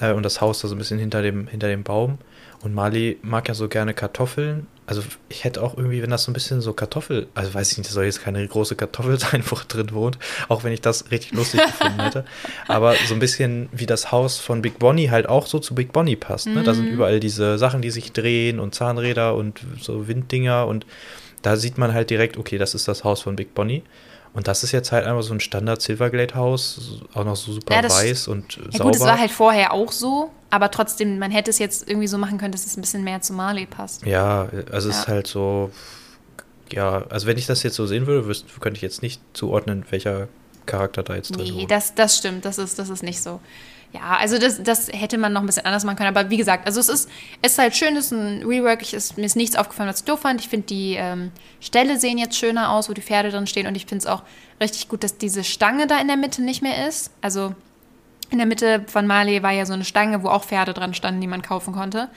Äh, 0.00 0.12
und 0.12 0.22
das 0.22 0.40
Haus 0.40 0.60
da 0.60 0.68
so 0.68 0.74
ein 0.74 0.78
bisschen 0.78 0.98
hinter 0.98 1.22
dem, 1.22 1.48
hinter 1.48 1.68
dem 1.68 1.82
Baum. 1.82 2.18
Und 2.62 2.74
Marley 2.74 3.18
mag 3.22 3.48
ja 3.48 3.54
so 3.54 3.68
gerne 3.68 3.94
Kartoffeln 3.94 4.66
also 4.88 5.02
ich 5.28 5.44
hätte 5.44 5.62
auch 5.62 5.76
irgendwie, 5.76 6.02
wenn 6.02 6.08
das 6.08 6.24
so 6.24 6.30
ein 6.30 6.34
bisschen 6.34 6.62
so 6.62 6.72
Kartoffel, 6.72 7.26
also 7.34 7.52
weiß 7.52 7.72
ich 7.72 7.76
nicht, 7.76 7.88
das 7.88 7.94
soll 7.94 8.06
jetzt 8.06 8.22
keine 8.22 8.48
große 8.48 8.74
Kartoffel 8.74 9.18
sein, 9.20 9.44
wo 9.46 9.58
drin 9.68 9.92
wohnt, 9.92 10.18
auch 10.48 10.64
wenn 10.64 10.72
ich 10.72 10.80
das 10.80 11.10
richtig 11.10 11.32
lustig 11.32 11.60
gefunden 11.60 12.00
hätte. 12.00 12.24
Aber 12.68 12.94
so 13.06 13.12
ein 13.12 13.20
bisschen 13.20 13.68
wie 13.70 13.84
das 13.84 14.12
Haus 14.12 14.38
von 14.38 14.62
Big 14.62 14.78
Bonnie 14.78 15.10
halt 15.10 15.28
auch 15.28 15.46
so 15.46 15.58
zu 15.58 15.74
Big 15.74 15.92
Bonnie 15.92 16.16
passt. 16.16 16.46
Ne? 16.46 16.60
Mhm. 16.60 16.64
Da 16.64 16.72
sind 16.72 16.86
mhm. 16.86 16.94
überall 16.94 17.20
diese 17.20 17.58
Sachen, 17.58 17.82
die 17.82 17.90
sich 17.90 18.12
drehen 18.12 18.58
und 18.58 18.74
Zahnräder 18.74 19.34
und 19.34 19.60
so 19.78 20.08
Winddinger 20.08 20.66
und 20.66 20.86
da 21.42 21.56
sieht 21.56 21.76
man 21.76 21.92
halt 21.92 22.08
direkt, 22.08 22.38
okay, 22.38 22.56
das 22.56 22.74
ist 22.74 22.88
das 22.88 23.04
Haus 23.04 23.20
von 23.20 23.36
Big 23.36 23.54
Bonnie. 23.54 23.82
Und 24.34 24.46
das 24.46 24.62
ist 24.62 24.72
jetzt 24.72 24.92
halt 24.92 25.06
einfach 25.06 25.22
so 25.22 25.32
ein 25.32 25.40
Standard 25.40 25.82
Silverglade-Haus, 25.82 27.02
auch 27.14 27.24
noch 27.24 27.36
so 27.36 27.52
super 27.52 27.74
ja, 27.74 27.88
weiß 27.88 28.28
und 28.28 28.56
ja, 28.56 28.62
sauber. 28.72 28.84
Gut, 28.84 28.96
es 28.96 29.00
war 29.00 29.18
halt 29.18 29.30
vorher 29.30 29.72
auch 29.72 29.90
so, 29.90 30.30
aber 30.50 30.70
trotzdem, 30.70 31.18
man 31.18 31.30
hätte 31.30 31.50
es 31.50 31.58
jetzt 31.58 31.88
irgendwie 31.88 32.06
so 32.06 32.18
machen 32.18 32.38
können, 32.38 32.52
dass 32.52 32.66
es 32.66 32.76
ein 32.76 32.80
bisschen 32.80 33.04
mehr 33.04 33.20
zu 33.20 33.32
Marley 33.32 33.66
passt. 33.66 34.04
Ja, 34.06 34.48
also 34.70 34.88
ja. 34.88 34.94
es 34.94 35.00
ist 35.00 35.08
halt 35.08 35.26
so, 35.26 35.70
ja, 36.72 37.04
also 37.08 37.26
wenn 37.26 37.38
ich 37.38 37.46
das 37.46 37.62
jetzt 37.62 37.76
so 37.76 37.86
sehen 37.86 38.06
würde, 38.06 38.26
wüsste, 38.26 38.48
könnte 38.60 38.76
ich 38.76 38.82
jetzt 38.82 39.02
nicht 39.02 39.20
zuordnen, 39.32 39.84
welcher 39.90 40.28
Charakter 40.66 41.02
da 41.02 41.16
jetzt 41.16 41.34
drin 41.34 41.46
ist. 41.46 41.54
Nee, 41.54 41.66
das, 41.66 41.94
das 41.94 42.18
stimmt, 42.18 42.44
das 42.44 42.58
ist, 42.58 42.78
das 42.78 42.90
ist 42.90 43.02
nicht 43.02 43.20
so. 43.20 43.40
Ja, 43.92 44.18
also 44.18 44.38
das, 44.38 44.62
das 44.62 44.88
hätte 44.88 45.16
man 45.16 45.32
noch 45.32 45.40
ein 45.40 45.46
bisschen 45.46 45.64
anders 45.64 45.84
machen 45.84 45.96
können. 45.96 46.14
Aber 46.14 46.28
wie 46.28 46.36
gesagt, 46.36 46.66
also 46.66 46.78
es 46.78 46.88
ist, 46.88 47.08
es 47.40 47.52
ist 47.52 47.58
halt 47.58 47.74
schön, 47.74 47.96
es 47.96 48.06
ist 48.06 48.12
ein 48.12 48.44
Rework. 48.44 48.82
Ich, 48.82 48.92
ist, 48.92 49.16
mir 49.16 49.24
ist 49.24 49.36
nichts 49.36 49.56
aufgefallen, 49.56 49.88
was 49.88 50.00
ich 50.00 50.04
doof 50.04 50.20
fand. 50.20 50.40
Ich 50.40 50.48
finde, 50.48 50.66
die 50.66 50.94
ähm, 50.94 51.30
Ställe 51.60 51.98
sehen 51.98 52.18
jetzt 52.18 52.36
schöner 52.36 52.72
aus, 52.72 52.90
wo 52.90 52.92
die 52.92 53.00
Pferde 53.00 53.30
drin 53.30 53.46
stehen. 53.46 53.66
Und 53.66 53.76
ich 53.76 53.86
finde 53.86 54.04
es 54.04 54.06
auch 54.06 54.22
richtig 54.60 54.88
gut, 54.88 55.02
dass 55.04 55.16
diese 55.16 55.42
Stange 55.42 55.86
da 55.86 55.98
in 56.00 56.08
der 56.08 56.18
Mitte 56.18 56.42
nicht 56.42 56.60
mehr 56.60 56.86
ist. 56.86 57.10
Also 57.22 57.54
in 58.30 58.36
der 58.38 58.46
Mitte 58.46 58.84
von 58.88 59.06
Mali 59.06 59.42
war 59.42 59.52
ja 59.52 59.64
so 59.64 59.72
eine 59.72 59.84
Stange, 59.84 60.22
wo 60.22 60.28
auch 60.28 60.44
Pferde 60.44 60.74
dran 60.74 60.92
standen, 60.92 61.22
die 61.22 61.26
man 61.26 61.40
kaufen 61.40 61.72
konnte. 61.72 62.08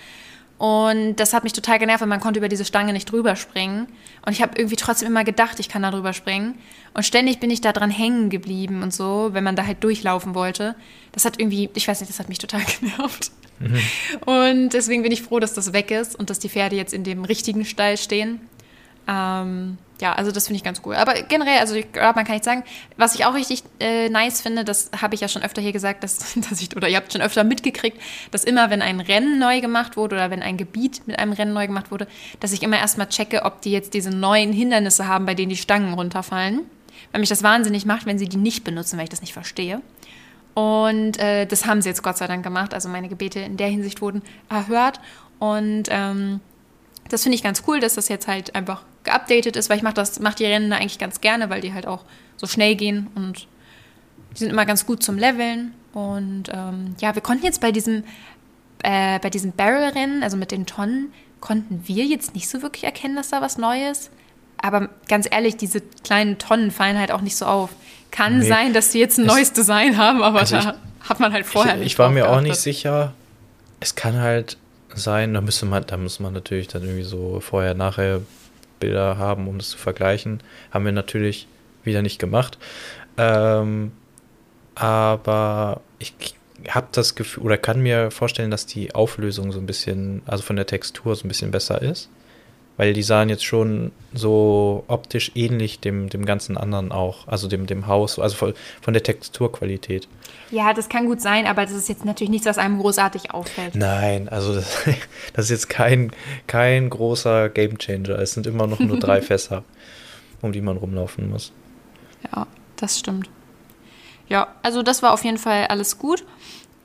Und 0.62 1.16
das 1.16 1.34
hat 1.34 1.44
mich 1.44 1.54
total 1.54 1.80
genervt, 1.80 2.02
weil 2.02 2.08
man 2.08 2.20
konnte 2.20 2.38
über 2.38 2.48
diese 2.48 2.66
Stange 2.66 2.94
nicht 2.94 3.12
drüber 3.12 3.36
springen. 3.36 3.88
Und 4.24 4.34
ich 4.34 4.44
habe 4.44 4.60
irgendwie 4.60 4.76
trotzdem 4.76 5.08
immer 5.08 5.24
gedacht, 5.24 5.60
ich 5.60 5.70
kann 5.70 5.82
da 5.82 5.90
drüber 5.90 6.14
springen. 6.14 6.54
Und 6.94 7.02
ständig 7.02 7.40
bin 7.40 7.50
ich 7.50 7.62
da 7.62 7.74
dran 7.74 7.90
hängen 7.90 8.30
geblieben 8.30 8.84
und 8.84 8.94
so, 8.94 9.30
wenn 9.32 9.44
man 9.44 9.56
da 9.56 9.66
halt 9.66 9.84
durchlaufen 9.84 10.36
wollte. 10.36 10.76
Das 11.14 11.26
hat 11.26 11.40
irgendwie, 11.40 11.72
ich 11.74 11.88
weiß 11.88 12.00
nicht, 12.00 12.12
das 12.12 12.20
hat 12.20 12.30
mich 12.30 12.38
total 12.38 12.62
genervt. 12.80 13.32
Mhm. 13.58 13.80
Und 14.28 14.70
deswegen 14.74 15.02
bin 15.02 15.12
ich 15.12 15.24
froh, 15.24 15.40
dass 15.40 15.56
das 15.56 15.74
weg 15.74 15.90
ist 15.90 16.16
und 16.16 16.30
dass 16.30 16.38
die 16.38 16.50
Pferde 16.50 16.76
jetzt 16.76 16.94
in 16.94 17.04
dem 17.04 17.26
richtigen 17.26 17.66
Stall 17.66 17.98
stehen. 17.98 18.40
Ähm, 19.08 19.78
ja, 20.02 20.14
also 20.14 20.32
das 20.32 20.48
finde 20.48 20.58
ich 20.58 20.64
ganz 20.64 20.82
cool. 20.84 20.96
Aber 20.96 21.14
generell, 21.14 21.60
also 21.60 21.76
ich 21.76 21.92
glaube, 21.92 22.16
man 22.16 22.26
kann 22.26 22.34
nicht 22.34 22.44
sagen, 22.44 22.64
was 22.98 23.14
ich 23.14 23.26
auch 23.26 23.36
richtig 23.36 23.64
äh, 23.80 24.10
nice 24.10 24.42
finde, 24.42 24.66
das 24.66 24.90
habe 25.00 25.14
ich 25.14 25.22
ja 25.22 25.28
schon 25.28 25.44
öfter 25.44 25.62
hier 25.62 25.72
gesagt, 25.72 26.04
dass, 26.04 26.34
dass 26.50 26.60
ich, 26.60 26.76
oder 26.76 26.90
ihr 26.90 26.98
habt 26.98 27.14
schon 27.14 27.22
öfter 27.22 27.44
mitgekriegt, 27.44 28.02
dass 28.32 28.44
immer, 28.44 28.72
wenn 28.72 28.82
ein 28.82 29.00
Rennen 29.00 29.38
neu 29.38 29.62
gemacht 29.62 29.98
wurde 29.98 30.16
oder 30.16 30.32
wenn 30.32 30.42
ein 30.42 30.58
Gebiet 30.58 31.04
mit 31.06 31.20
einem 31.20 31.34
Rennen 31.34 31.54
neu 31.54 31.68
gemacht 31.68 31.92
wurde, 31.92 32.08
dass 32.40 32.52
ich 32.52 32.64
immer 32.64 32.80
erstmal 32.80 33.10
checke, 33.10 33.44
ob 33.44 33.62
die 33.62 33.72
jetzt 33.72 33.94
diese 33.94 34.10
neuen 34.10 34.54
Hindernisse 34.54 35.08
haben, 35.08 35.26
bei 35.28 35.36
denen 35.36 35.50
die 35.50 35.58
Stangen 35.58 35.94
runterfallen. 35.94 36.62
Weil 37.12 37.20
mich 37.20 37.30
das 37.30 37.44
wahnsinnig 37.44 37.86
macht, 37.86 38.06
wenn 38.06 38.18
sie 38.18 38.28
die 38.28 38.38
nicht 38.38 38.64
benutzen, 38.64 38.98
weil 38.98 39.04
ich 39.04 39.10
das 39.10 39.22
nicht 39.22 39.34
verstehe. 39.34 39.82
Und 40.54 41.20
äh, 41.20 41.46
das 41.46 41.66
haben 41.66 41.82
sie 41.82 41.90
jetzt 41.90 42.04
Gott 42.04 42.18
sei 42.18 42.28
Dank 42.28 42.44
gemacht. 42.44 42.74
Also 42.74 42.90
meine 42.90 43.10
Gebete 43.10 43.40
in 43.40 43.58
der 43.58 43.68
Hinsicht 43.68 44.02
wurden 44.02 44.22
erhört. 44.50 45.00
Und 45.40 45.84
ähm, 45.90 46.40
das 47.10 47.24
finde 47.24 47.36
ich 47.36 47.44
ganz 47.44 47.64
cool, 47.68 47.80
dass 47.80 47.96
das 47.96 48.08
jetzt 48.08 48.28
halt 48.28 48.56
einfach 48.56 48.84
geupdatet 49.04 49.56
ist, 49.56 49.70
weil 49.70 49.78
ich 49.78 49.84
mache 49.84 49.94
das, 49.94 50.20
mache 50.20 50.36
die 50.36 50.46
Rennen 50.46 50.74
eigentlich 50.74 51.00
ganz 51.00 51.22
gerne, 51.22 51.50
weil 51.50 51.62
die 51.62 51.74
halt 51.74 51.88
auch 51.88 52.04
so 52.38 52.48
schnell 52.48 52.76
gehen 52.76 53.08
und 53.16 53.48
die 54.34 54.38
sind 54.38 54.50
immer 54.50 54.66
ganz 54.66 54.86
gut 54.86 55.04
zum 55.04 55.18
Leveln. 55.18 55.74
Und 55.94 56.46
ähm, 56.54 56.96
ja, 57.00 57.16
wir 57.16 57.22
konnten 57.22 57.46
jetzt 57.46 57.62
bei 57.62 57.72
diesem, 57.72 58.04
äh, 58.84 59.20
bei 59.20 59.30
diesem 59.30 59.52
Barrel-Rennen, 59.52 60.24
also 60.24 60.38
mit 60.38 60.52
den 60.52 60.66
Tonnen, 60.66 61.12
konnten 61.42 61.82
wir 61.86 62.06
jetzt 62.06 62.34
nicht 62.34 62.48
so 62.48 62.62
wirklich 62.62 62.84
erkennen, 62.84 63.16
dass 63.16 63.30
da 63.30 63.42
was 63.42 63.58
Neues. 63.58 64.10
Aber 64.58 64.90
ganz 65.08 65.28
ehrlich, 65.30 65.58
diese 65.58 65.82
kleinen 65.82 66.38
Tonnen 66.38 66.72
fallen 66.72 66.98
halt 66.98 67.12
auch 67.12 67.22
nicht 67.22 67.36
so 67.36 67.46
auf. 67.46 67.72
Kann 68.12 68.40
nee, 68.40 68.48
sein, 68.48 68.74
dass 68.74 68.92
sie 68.92 69.00
jetzt 69.00 69.18
ein 69.18 69.26
neues 69.26 69.54
Design 69.54 69.98
haben, 69.98 70.22
aber 70.22 70.40
also 70.40 70.58
da 70.58 70.76
ich, 71.02 71.10
hat 71.10 71.20
man 71.20 71.34
halt 71.34 71.46
vorher 71.46 71.74
ich, 71.74 71.80
nicht. 71.80 71.92
Ich 71.94 72.00
war 72.00 72.10
mir 72.10 72.30
auch 72.30 72.42
nicht 72.42 72.58
sicher. 72.58 73.14
Es 73.80 73.96
kann 73.96 74.20
halt 74.20 74.58
sein, 74.94 75.34
da 75.34 75.42
müsste 75.42 75.66
man, 75.66 75.86
da 75.86 75.98
muss 75.98 76.20
man 76.20 76.34
natürlich 76.34 76.68
dann 76.68 76.84
irgendwie 76.84 77.04
so 77.04 77.40
vorher, 77.40 77.74
nachher 77.74 78.22
Bilder 78.82 79.18
haben, 79.18 79.48
um 79.48 79.58
das 79.58 79.70
zu 79.70 79.78
vergleichen. 79.78 80.44
Haben 80.72 80.84
wir 80.84 80.92
natürlich 80.92 81.48
wieder 81.84 82.02
nicht 82.02 82.20
gemacht. 82.20 82.58
Ähm, 83.18 83.94
aber 84.76 85.82
ich 86.00 86.14
habe 86.68 86.88
das 86.92 87.16
Gefühl 87.16 87.44
oder 87.44 87.58
kann 87.58 87.82
mir 87.82 88.12
vorstellen, 88.12 88.52
dass 88.52 88.66
die 88.66 88.94
Auflösung 88.94 89.52
so 89.52 89.60
ein 89.60 89.66
bisschen, 89.66 90.22
also 90.26 90.44
von 90.44 90.58
der 90.58 90.66
Textur 90.68 91.16
so 91.16 91.26
ein 91.26 91.30
bisschen 91.30 91.52
besser 91.52 91.82
ist. 91.82 92.10
Weil 92.82 92.94
die 92.94 93.04
sahen 93.04 93.30
jetzt 93.30 93.46
schon 93.46 93.92
so 94.12 94.84
optisch 94.88 95.34
ähnlich 95.36 95.80
dem, 95.82 96.10
dem 96.10 96.26
ganzen 96.26 96.58
anderen 96.58 96.92
auch, 96.92 97.28
also 97.28 97.48
dem, 97.48 97.68
dem 97.68 97.86
Haus, 97.86 98.18
also 98.18 98.36
von, 98.36 98.56
von 98.82 98.96
der 98.96 99.04
Texturqualität. 99.04 100.08
Ja, 100.50 100.74
das 100.74 100.90
kann 100.90 101.06
gut 101.06 101.22
sein, 101.22 101.46
aber 101.46 101.62
das 101.62 101.74
ist 101.74 101.90
jetzt 101.90 102.06
natürlich 102.06 102.32
nichts, 102.32 102.48
was 102.48 102.58
einem 102.58 102.80
großartig 102.80 103.36
auffällt. 103.36 103.76
Nein, 103.76 104.30
also 104.30 104.56
das, 104.56 104.84
das 105.34 105.46
ist 105.46 105.52
jetzt 105.52 105.70
kein, 105.70 106.12
kein 106.48 106.90
großer 106.90 107.50
Gamechanger. 107.50 108.18
Es 108.18 108.32
sind 108.32 108.48
immer 108.48 108.66
noch 108.66 108.80
nur 108.80 108.98
drei 108.98 109.22
Fässer, 109.22 109.64
um 110.42 110.52
die 110.52 110.62
man 110.62 110.78
rumlaufen 110.78 111.30
muss. 111.30 111.52
Ja, 112.34 112.48
das 112.78 112.98
stimmt. 112.98 113.30
Ja, 114.28 114.48
also 114.64 114.82
das 114.82 115.04
war 115.04 115.14
auf 115.14 115.24
jeden 115.24 115.38
Fall 115.38 115.68
alles 115.68 116.00
gut. 116.00 116.26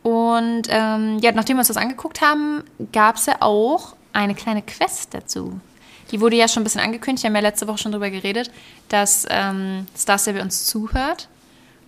Und 0.03 0.65
ähm, 0.69 1.21
ja, 1.23 1.33
nachdem 1.33 1.57
wir 1.57 1.61
uns 1.61 1.69
das 1.69 1.79
angeguckt 1.79 2.21
haben, 2.21 2.65
gab 2.93 3.17
es 3.17 3.25
ja 3.25 3.37
auch 3.41 3.97
eine 4.13 4.35
kleine 4.35 4.61
Quest 4.61 5.15
dazu. 5.15 5.59
Die 6.11 6.21
wurde 6.21 6.37
ja 6.37 6.49
schon 6.49 6.63
ein 6.63 6.65
bisschen 6.65 6.81
angekündigt, 6.81 7.25
wir 7.25 7.29
haben 7.29 7.37
ja 7.37 7.43
letzte 7.43 7.67
Woche 7.67 7.79
schon 7.79 7.93
darüber 7.93 8.11
geredet, 8.11 8.51
dass 8.89 9.27
ähm, 9.29 9.87
Star 9.97 10.19
Stable 10.19 10.43
uns 10.43 10.67
zuhört. 10.67 11.29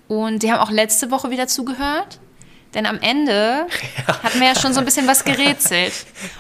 Und 0.09 0.43
die 0.43 0.51
haben 0.51 0.61
auch 0.61 0.71
letzte 0.71 1.11
Woche 1.11 1.31
wieder 1.31 1.47
zugehört. 1.47 2.19
Denn 2.75 2.85
am 2.85 2.99
Ende 3.01 3.33
ja. 4.07 4.23
hatten 4.23 4.41
wir 4.41 4.49
ja 4.49 4.55
schon 4.55 4.75
so 4.75 4.81
ein 4.81 4.85
bisschen 4.85 5.07
was 5.07 5.25
gerätselt. 5.25 5.93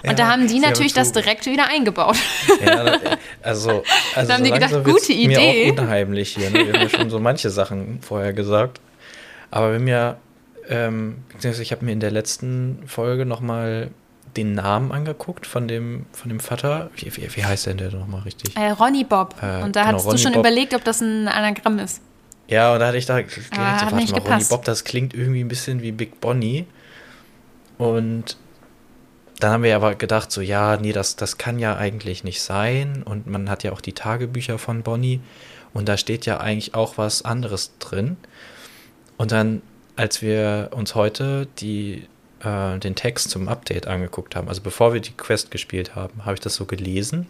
Und 0.03 0.11
ja, 0.11 0.15
da 0.15 0.29
haben 0.29 0.47
die 0.47 0.59
natürlich 0.59 0.93
das 0.93 1.13
direkt 1.13 1.47
wieder 1.47 1.69
eingebaut. 1.69 2.17
Ja, 2.65 2.99
also, 3.43 3.83
also 4.15 4.29
da 4.29 4.35
haben 4.35 4.45
die 4.45 4.51
gedacht, 4.51 4.85
gute 4.85 5.13
Idee. 5.13 5.65
Mir 5.65 5.73
auch 5.73 5.79
unheimlich 5.79 6.35
hier. 6.35 6.51
Ne? 6.51 6.67
Wir 6.67 6.73
haben 6.75 6.83
ja 6.83 6.89
schon 6.89 7.11
so 7.11 7.19
manche 7.19 7.51
Sachen 7.51 8.01
vorher 8.03 8.33
gesagt. 8.33 8.81
Aber 9.51 9.73
wenn 9.73 9.85
mir, 9.85 10.19
ähm, 10.69 11.25
ich 11.43 11.73
habe 11.73 11.85
mir 11.85 11.93
in 11.93 12.01
der 12.01 12.11
letzten 12.11 12.83
Folge 12.87 13.25
nochmal 13.25 13.91
den 14.39 14.55
Namen 14.55 14.93
angeguckt 14.93 15.47
von 15.47 15.69
dem, 15.69 16.07
von 16.13 16.29
dem 16.29 16.41
Vater. 16.41 16.91
Wie, 16.97 17.15
wie, 17.17 17.37
wie 17.37 17.45
heißt 17.45 17.67
denn 17.67 17.77
der 17.79 17.91
nochmal 17.91 18.23
richtig? 18.23 18.57
Äh, 18.57 18.71
Ronny 18.71 19.05
Bob. 19.05 19.35
Äh, 19.43 19.63
und 19.63 19.75
da 19.75 19.85
genau, 19.85 19.97
hast 19.97 20.07
Ronny 20.07 20.17
du 20.17 20.23
schon 20.23 20.33
Bob. 20.33 20.41
überlegt, 20.41 20.75
ob 20.75 20.85
das 20.85 21.01
ein 21.01 21.29
Anagramm 21.29 21.79
ist. 21.79 22.01
Ja, 22.47 22.73
und 22.73 22.81
da 22.81 22.87
hatte 22.87 22.97
ich 22.97 23.07
da 23.07 23.21
gedacht, 23.21 23.51
ah, 23.53 23.83
warte 23.83 23.95
mal, 23.95 24.21
Ronny 24.21 24.45
Bob, 24.45 24.65
das 24.65 24.85
klingt 24.85 25.13
irgendwie 25.13 25.41
ein 25.41 25.49
bisschen 25.49 25.83
wie 25.83 25.93
Big 25.93 26.21
Bonnie. 26.21 26.67
Und 27.77 28.37
dann 29.41 29.53
haben 29.53 29.63
wir 29.63 29.77
aber 29.77 29.95
gedacht, 29.95 30.33
so, 30.33 30.41
ja, 30.41 30.77
nee, 30.77 30.93
das, 30.93 31.17
das 31.17 31.37
kann 31.39 31.59
ja 31.59 31.77
eigentlich 31.77 32.25
nicht 32.25 32.41
sein. 32.41 33.03
Und 33.03 33.27
man 33.27 33.51
hat 33.51 33.65
ja 33.65 33.73
auch 33.73 33.81
die 33.81 33.93
Tagebücher 33.93 34.59
von 34.59 34.83
Bonnie. 34.83 35.21
Und 35.75 35.89
da 35.89 35.97
steht 35.97 36.27
ja 36.27 36.39
eigentlich 36.39 36.75
auch 36.75 36.97
was 36.97 37.23
anderes 37.23 37.73
drin. 37.79 38.17
Und 39.17 39.33
dann, 39.33 39.63
als 39.97 40.23
wir 40.23 40.71
uns 40.73 40.95
heute 40.95 41.47
die 41.59 42.07
äh, 42.45 42.79
den 42.79 42.95
Text 42.95 43.31
zum 43.31 43.49
Update 43.49 43.87
angeguckt 43.87 44.37
haben, 44.37 44.49
also 44.49 44.61
bevor 44.61 44.93
wir 44.93 45.01
die 45.01 45.13
Quest 45.13 45.51
gespielt 45.51 45.95
haben, 45.95 46.25
habe 46.25 46.35
ich 46.35 46.41
das 46.41 46.55
so 46.55 46.65
gelesen 46.65 47.27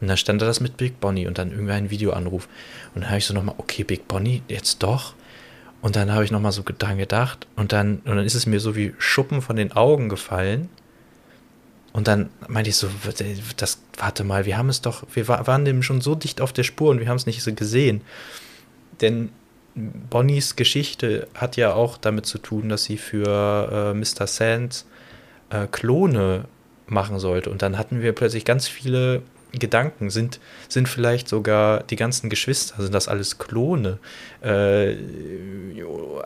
und 0.00 0.08
da 0.08 0.16
stand 0.16 0.42
da 0.42 0.46
das 0.46 0.60
mit 0.60 0.76
Big 0.76 1.00
Bonnie 1.00 1.26
und 1.26 1.38
dann 1.38 1.50
irgendwie 1.50 1.72
ein 1.72 1.90
Videoanruf. 1.90 2.48
Und 2.94 3.02
dann 3.02 3.10
habe 3.10 3.18
ich 3.18 3.26
so 3.26 3.34
nochmal, 3.34 3.54
okay, 3.58 3.84
Big 3.84 4.08
Bonnie, 4.08 4.42
jetzt 4.48 4.82
doch. 4.82 5.14
Und 5.80 5.96
dann 5.96 6.12
habe 6.12 6.24
ich 6.24 6.30
nochmal 6.30 6.52
so 6.52 6.62
dran 6.66 6.98
gedacht 6.98 7.46
und 7.56 7.72
dann, 7.72 7.96
und 8.04 8.16
dann 8.16 8.24
ist 8.24 8.34
es 8.34 8.46
mir 8.46 8.58
so 8.58 8.74
wie 8.74 8.94
Schuppen 8.98 9.42
von 9.42 9.56
den 9.56 9.72
Augen 9.72 10.08
gefallen. 10.08 10.70
Und 11.92 12.08
dann 12.08 12.30
meinte 12.48 12.70
ich 12.70 12.76
so, 12.76 12.88
das, 13.56 13.78
warte 13.98 14.24
mal, 14.24 14.46
wir 14.46 14.56
haben 14.56 14.68
es 14.68 14.80
doch, 14.80 15.04
wir 15.12 15.28
waren 15.28 15.64
dem 15.64 15.82
schon 15.82 16.00
so 16.00 16.14
dicht 16.14 16.40
auf 16.40 16.52
der 16.52 16.64
Spur 16.64 16.90
und 16.90 17.00
wir 17.00 17.08
haben 17.08 17.16
es 17.16 17.26
nicht 17.26 17.42
so 17.42 17.52
gesehen. 17.52 18.00
Denn 19.00 19.30
Bonnies 19.74 20.56
Geschichte 20.56 21.26
hat 21.34 21.56
ja 21.56 21.74
auch 21.74 21.96
damit 21.98 22.26
zu 22.26 22.38
tun, 22.38 22.68
dass 22.68 22.84
sie 22.84 22.96
für 22.96 23.92
äh, 23.92 23.94
Mr. 23.94 24.26
Sands 24.26 24.86
äh, 25.50 25.66
Klone 25.66 26.44
machen 26.86 27.18
sollte. 27.18 27.50
Und 27.50 27.62
dann 27.62 27.78
hatten 27.78 28.00
wir 28.00 28.12
plötzlich 28.12 28.44
ganz 28.44 28.68
viele 28.68 29.22
Gedanken. 29.58 30.10
Sind, 30.10 30.40
sind 30.68 30.88
vielleicht 30.88 31.28
sogar 31.28 31.82
die 31.84 31.96
ganzen 31.96 32.30
Geschwister, 32.30 32.82
sind 32.82 32.94
das 32.94 33.08
alles 33.08 33.38
Klone? 33.38 33.98
Äh, 34.42 34.96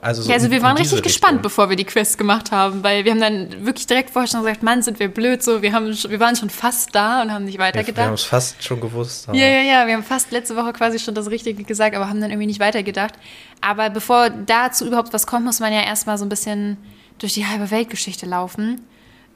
also, 0.01 0.23
so 0.23 0.29
ja, 0.29 0.37
also 0.37 0.51
wir 0.51 0.63
waren 0.63 0.77
richtig 0.77 0.99
Richtung. 0.99 1.03
gespannt, 1.03 1.43
bevor 1.43 1.69
wir 1.69 1.77
die 1.77 1.85
Quest 1.85 2.19
gemacht 2.19 2.51
haben, 2.51 2.83
weil 2.83 3.05
wir 3.05 3.13
haben 3.13 3.21
dann 3.21 3.65
wirklich 3.65 3.87
direkt 3.87 4.11
vorher 4.11 4.29
schon 4.29 4.41
gesagt, 4.43 4.63
Mann, 4.63 4.83
sind 4.83 4.99
wir 4.99 5.09
blöd 5.09 5.43
so. 5.43 5.63
Wir, 5.63 5.73
haben, 5.73 5.87
wir 5.89 6.21
waren 6.21 6.37
schon 6.37 6.51
fast 6.51 6.95
da 6.95 7.23
und 7.23 7.33
haben 7.33 7.45
nicht 7.45 7.59
weitergedacht. 7.59 7.97
Wir, 7.97 8.03
wir 8.03 8.07
haben 8.07 8.15
es 8.15 8.25
fast 8.25 8.63
schon 8.63 8.81
gewusst. 8.81 9.29
Ja, 9.29 9.47
ja, 9.47 9.63
ja, 9.63 9.87
wir 9.87 9.95
haben 9.95 10.03
fast 10.03 10.31
letzte 10.31 10.57
Woche 10.57 10.73
quasi 10.73 10.99
schon 10.99 11.15
das 11.15 11.31
Richtige 11.31 11.65
gesagt, 11.65 11.95
aber 11.95 12.09
haben 12.09 12.21
dann 12.21 12.31
irgendwie 12.31 12.47
nicht 12.47 12.61
weitergedacht. 12.61 13.15
Aber 13.61 13.91
bevor 13.91 14.31
dazu 14.31 14.87
überhaupt 14.87 15.13
was 15.13 15.27
kommt, 15.27 15.45
muss 15.45 15.61
man 15.61 15.73
ja 15.73 15.83
erstmal 15.83 16.19
so 16.19 16.25
ein 16.25 16.29
bisschen 16.29 16.77
durch 17.19 17.35
die 17.35 17.47
halbe 17.47 17.71
Weltgeschichte 17.71 18.27
laufen. 18.27 18.81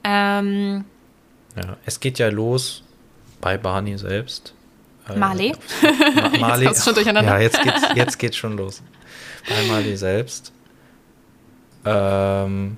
Ähm, 0.03 0.85
ja, 1.55 1.77
es 1.85 1.99
geht 1.99 2.19
ja 2.19 2.29
los 2.29 2.83
bei 3.43 3.57
Barney 3.57 3.97
selbst. 3.97 4.53
Äh, 5.09 5.17
Marley? 5.17 5.53
Ma 6.15 6.29
Marley. 6.39 6.67
Jetzt 6.67 6.85
schon 6.85 6.95
durcheinander. 6.95 7.33
Ja, 7.33 7.39
jetzt 7.39 7.61
geht's, 7.61 7.81
jetzt 7.93 8.19
geht's 8.19 8.37
schon 8.37 8.55
los. 8.55 8.81
Bei 9.49 9.67
Marley 9.67 9.97
selbst. 9.97 10.53
Ähm, 11.83 12.77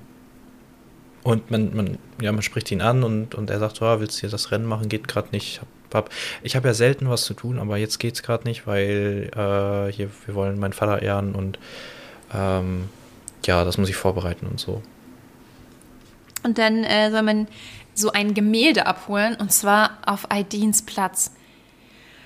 und 1.22 1.50
man, 1.52 1.76
man, 1.76 1.98
ja, 2.20 2.32
man 2.32 2.42
spricht 2.42 2.72
ihn 2.72 2.82
an 2.82 3.04
und, 3.04 3.36
und 3.36 3.48
er 3.48 3.60
sagt, 3.60 3.80
oh, 3.80 4.00
willst 4.00 4.16
du 4.16 4.20
hier 4.22 4.30
das 4.30 4.50
Rennen 4.50 4.66
machen? 4.66 4.88
Geht 4.88 5.06
gerade 5.06 5.28
nicht. 5.30 5.46
Ich 5.52 5.60
habe 5.60 5.68
hab, 5.94 6.10
ich 6.42 6.56
hab 6.56 6.64
ja 6.64 6.74
selten 6.74 7.08
was 7.08 7.22
zu 7.22 7.34
tun, 7.34 7.60
aber 7.60 7.76
jetzt 7.76 7.98
geht's 7.98 8.24
gerade 8.24 8.42
nicht, 8.42 8.66
weil 8.66 9.30
äh, 9.32 9.92
hier, 9.92 10.10
wir 10.26 10.34
wollen 10.34 10.58
meinen 10.58 10.72
Vater 10.72 11.00
ehren 11.00 11.36
und 11.36 11.60
ähm, 12.34 12.88
ja, 13.44 13.64
das 13.64 13.78
muss 13.78 13.88
ich 13.88 13.94
vorbereiten 13.94 14.46
und 14.46 14.58
so. 14.58 14.82
Und 16.42 16.58
dann 16.58 16.82
äh, 16.82 17.12
soll 17.12 17.22
man 17.22 17.46
so 17.96 18.12
ein 18.12 18.34
Gemälde 18.34 18.86
abholen 18.86 19.36
und 19.36 19.52
zwar 19.52 19.98
auf 20.06 20.30
Aidins 20.30 20.82
Platz. 20.82 21.32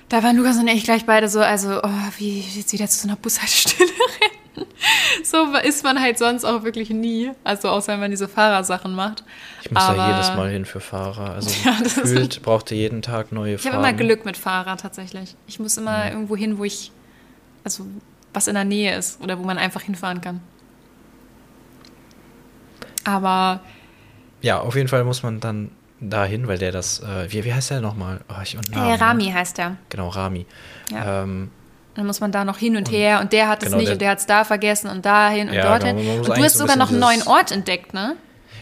Da 0.08 0.24
waren 0.24 0.36
Lukas 0.36 0.58
und 0.58 0.66
ich 0.66 0.82
gleich 0.82 1.06
beide 1.06 1.28
so, 1.28 1.40
also, 1.40 1.80
oh, 1.82 1.88
wie 2.18 2.40
jetzt 2.40 2.72
wieder 2.72 2.88
zu 2.88 2.98
so 2.98 3.08
einer 3.08 3.16
Bushaltestelle 3.16 3.88
rennen. 4.20 4.68
So 5.22 5.54
ist 5.54 5.84
man 5.84 6.00
halt 6.00 6.18
sonst 6.18 6.44
auch 6.44 6.64
wirklich 6.64 6.90
nie. 6.90 7.30
Also, 7.44 7.68
außer 7.68 7.92
wenn 7.92 8.00
man 8.00 8.10
diese 8.10 8.26
Fahrersachen 8.26 8.92
macht. 8.92 9.22
Ich 9.62 9.70
muss 9.70 9.82
Aber, 9.82 9.96
da 9.96 10.10
jedes 10.10 10.34
Mal 10.34 10.50
hin 10.50 10.64
für 10.64 10.80
Fahrer. 10.80 11.34
Also, 11.34 11.50
ja, 11.64 11.78
gefühlt 11.78 12.42
brauchte 12.42 12.74
jeden 12.74 13.02
Tag 13.02 13.30
neue 13.30 13.56
Fahrer. 13.58 13.70
Ich 13.70 13.78
habe 13.78 13.88
immer 13.88 13.96
Glück 13.96 14.24
mit 14.24 14.36
Fahrer 14.36 14.76
tatsächlich. 14.76 15.36
Ich 15.46 15.60
muss 15.60 15.76
immer 15.76 16.06
ja. 16.06 16.10
irgendwo 16.10 16.36
hin, 16.36 16.58
wo 16.58 16.64
ich, 16.64 16.90
also, 17.62 17.86
was 18.34 18.48
in 18.48 18.54
der 18.54 18.64
Nähe 18.64 18.96
ist 18.96 19.20
oder 19.20 19.38
wo 19.38 19.44
man 19.44 19.58
einfach 19.58 19.82
hinfahren 19.82 20.20
kann. 20.20 20.40
Aber 23.04 23.60
ja, 24.42 24.60
auf 24.60 24.74
jeden 24.76 24.88
Fall 24.88 25.04
muss 25.04 25.22
man 25.22 25.40
dann 25.40 25.70
dahin, 26.00 26.48
weil 26.48 26.58
der 26.58 26.72
das, 26.72 27.00
äh, 27.00 27.30
wie, 27.30 27.44
wie 27.44 27.52
heißt 27.52 27.70
der 27.70 27.80
nochmal? 27.80 28.20
Oh, 28.28 28.40
ich, 28.42 28.56
und 28.56 28.70
Namen, 28.70 28.90
äh, 28.90 28.94
Rami 28.94 29.26
ne? 29.26 29.34
heißt 29.34 29.58
der. 29.58 29.76
Genau, 29.88 30.08
Rami. 30.08 30.46
Ja. 30.90 31.22
Ähm, 31.22 31.50
dann 31.94 32.06
muss 32.06 32.20
man 32.20 32.32
da 32.32 32.44
noch 32.44 32.58
hin 32.58 32.76
und, 32.76 32.88
und 32.88 32.94
her 32.94 33.20
und 33.20 33.32
der 33.32 33.48
hat 33.48 33.62
es 33.62 33.66
genau, 33.66 33.78
nicht 33.78 33.88
der, 33.88 33.94
und 33.94 34.00
der 34.00 34.10
hat 34.10 34.18
es 34.18 34.26
da 34.26 34.44
vergessen 34.44 34.88
und 34.88 35.04
dahin 35.04 35.48
und 35.48 35.54
ja, 35.54 35.62
dorthin. 35.68 35.96
Genau, 35.96 36.18
und 36.18 36.28
du 36.28 36.42
hast 36.42 36.56
sogar 36.56 36.76
noch 36.76 36.90
einen 36.90 37.00
neuen 37.00 37.22
Ort 37.26 37.50
entdeckt, 37.50 37.92
ne? 37.92 38.16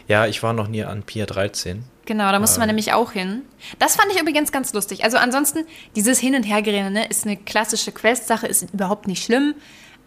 Ja, 0.08 0.26
ich 0.26 0.42
war 0.42 0.54
noch 0.54 0.68
nie 0.68 0.82
an 0.82 1.02
Pier 1.02 1.26
13. 1.26 1.84
Genau, 2.06 2.32
da 2.32 2.38
musste 2.38 2.58
man 2.58 2.70
Ähm. 2.70 2.74
nämlich 2.74 2.94
auch 2.94 3.12
hin. 3.12 3.42
Das 3.78 3.96
fand 3.96 4.10
ich 4.10 4.20
übrigens 4.20 4.50
ganz 4.50 4.72
lustig. 4.72 5.04
Also 5.04 5.18
ansonsten, 5.18 5.66
dieses 5.94 6.18
Hin- 6.18 6.34
und 6.34 6.42
Hergerenne 6.42 6.90
ne, 6.90 7.06
ist 7.06 7.26
eine 7.26 7.36
klassische 7.36 7.92
Quest-Sache, 7.92 8.46
ist 8.46 8.72
überhaupt 8.72 9.06
nicht 9.06 9.22
schlimm. 9.22 9.54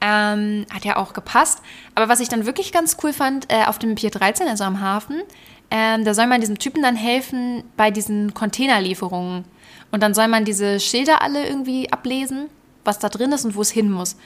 Ähm, 0.01 0.65
hat 0.73 0.83
ja 0.83 0.97
auch 0.97 1.13
gepasst. 1.13 1.61
Aber 1.93 2.09
was 2.09 2.19
ich 2.19 2.29
dann 2.29 2.45
wirklich 2.45 2.71
ganz 2.71 2.97
cool 3.03 3.13
fand, 3.13 3.51
äh, 3.51 3.65
auf 3.65 3.77
dem 3.77 3.95
Pier 3.95 4.09
13, 4.09 4.47
also 4.47 4.63
am 4.63 4.81
Hafen, 4.81 5.21
ähm, 5.69 6.03
da 6.03 6.13
soll 6.13 6.27
man 6.27 6.41
diesem 6.41 6.57
Typen 6.57 6.81
dann 6.81 6.95
helfen 6.95 7.63
bei 7.77 7.91
diesen 7.91 8.33
Containerlieferungen. 8.33 9.45
Und 9.91 10.03
dann 10.03 10.13
soll 10.13 10.27
man 10.27 10.43
diese 10.43 10.79
Schilder 10.79 11.21
alle 11.21 11.47
irgendwie 11.47 11.91
ablesen, 11.91 12.47
was 12.83 12.99
da 12.99 13.09
drin 13.09 13.31
ist 13.31 13.45
und 13.45 13.55
wo 13.55 13.61
es 13.61 13.71
hin 13.71 13.91
muss. 13.91 14.17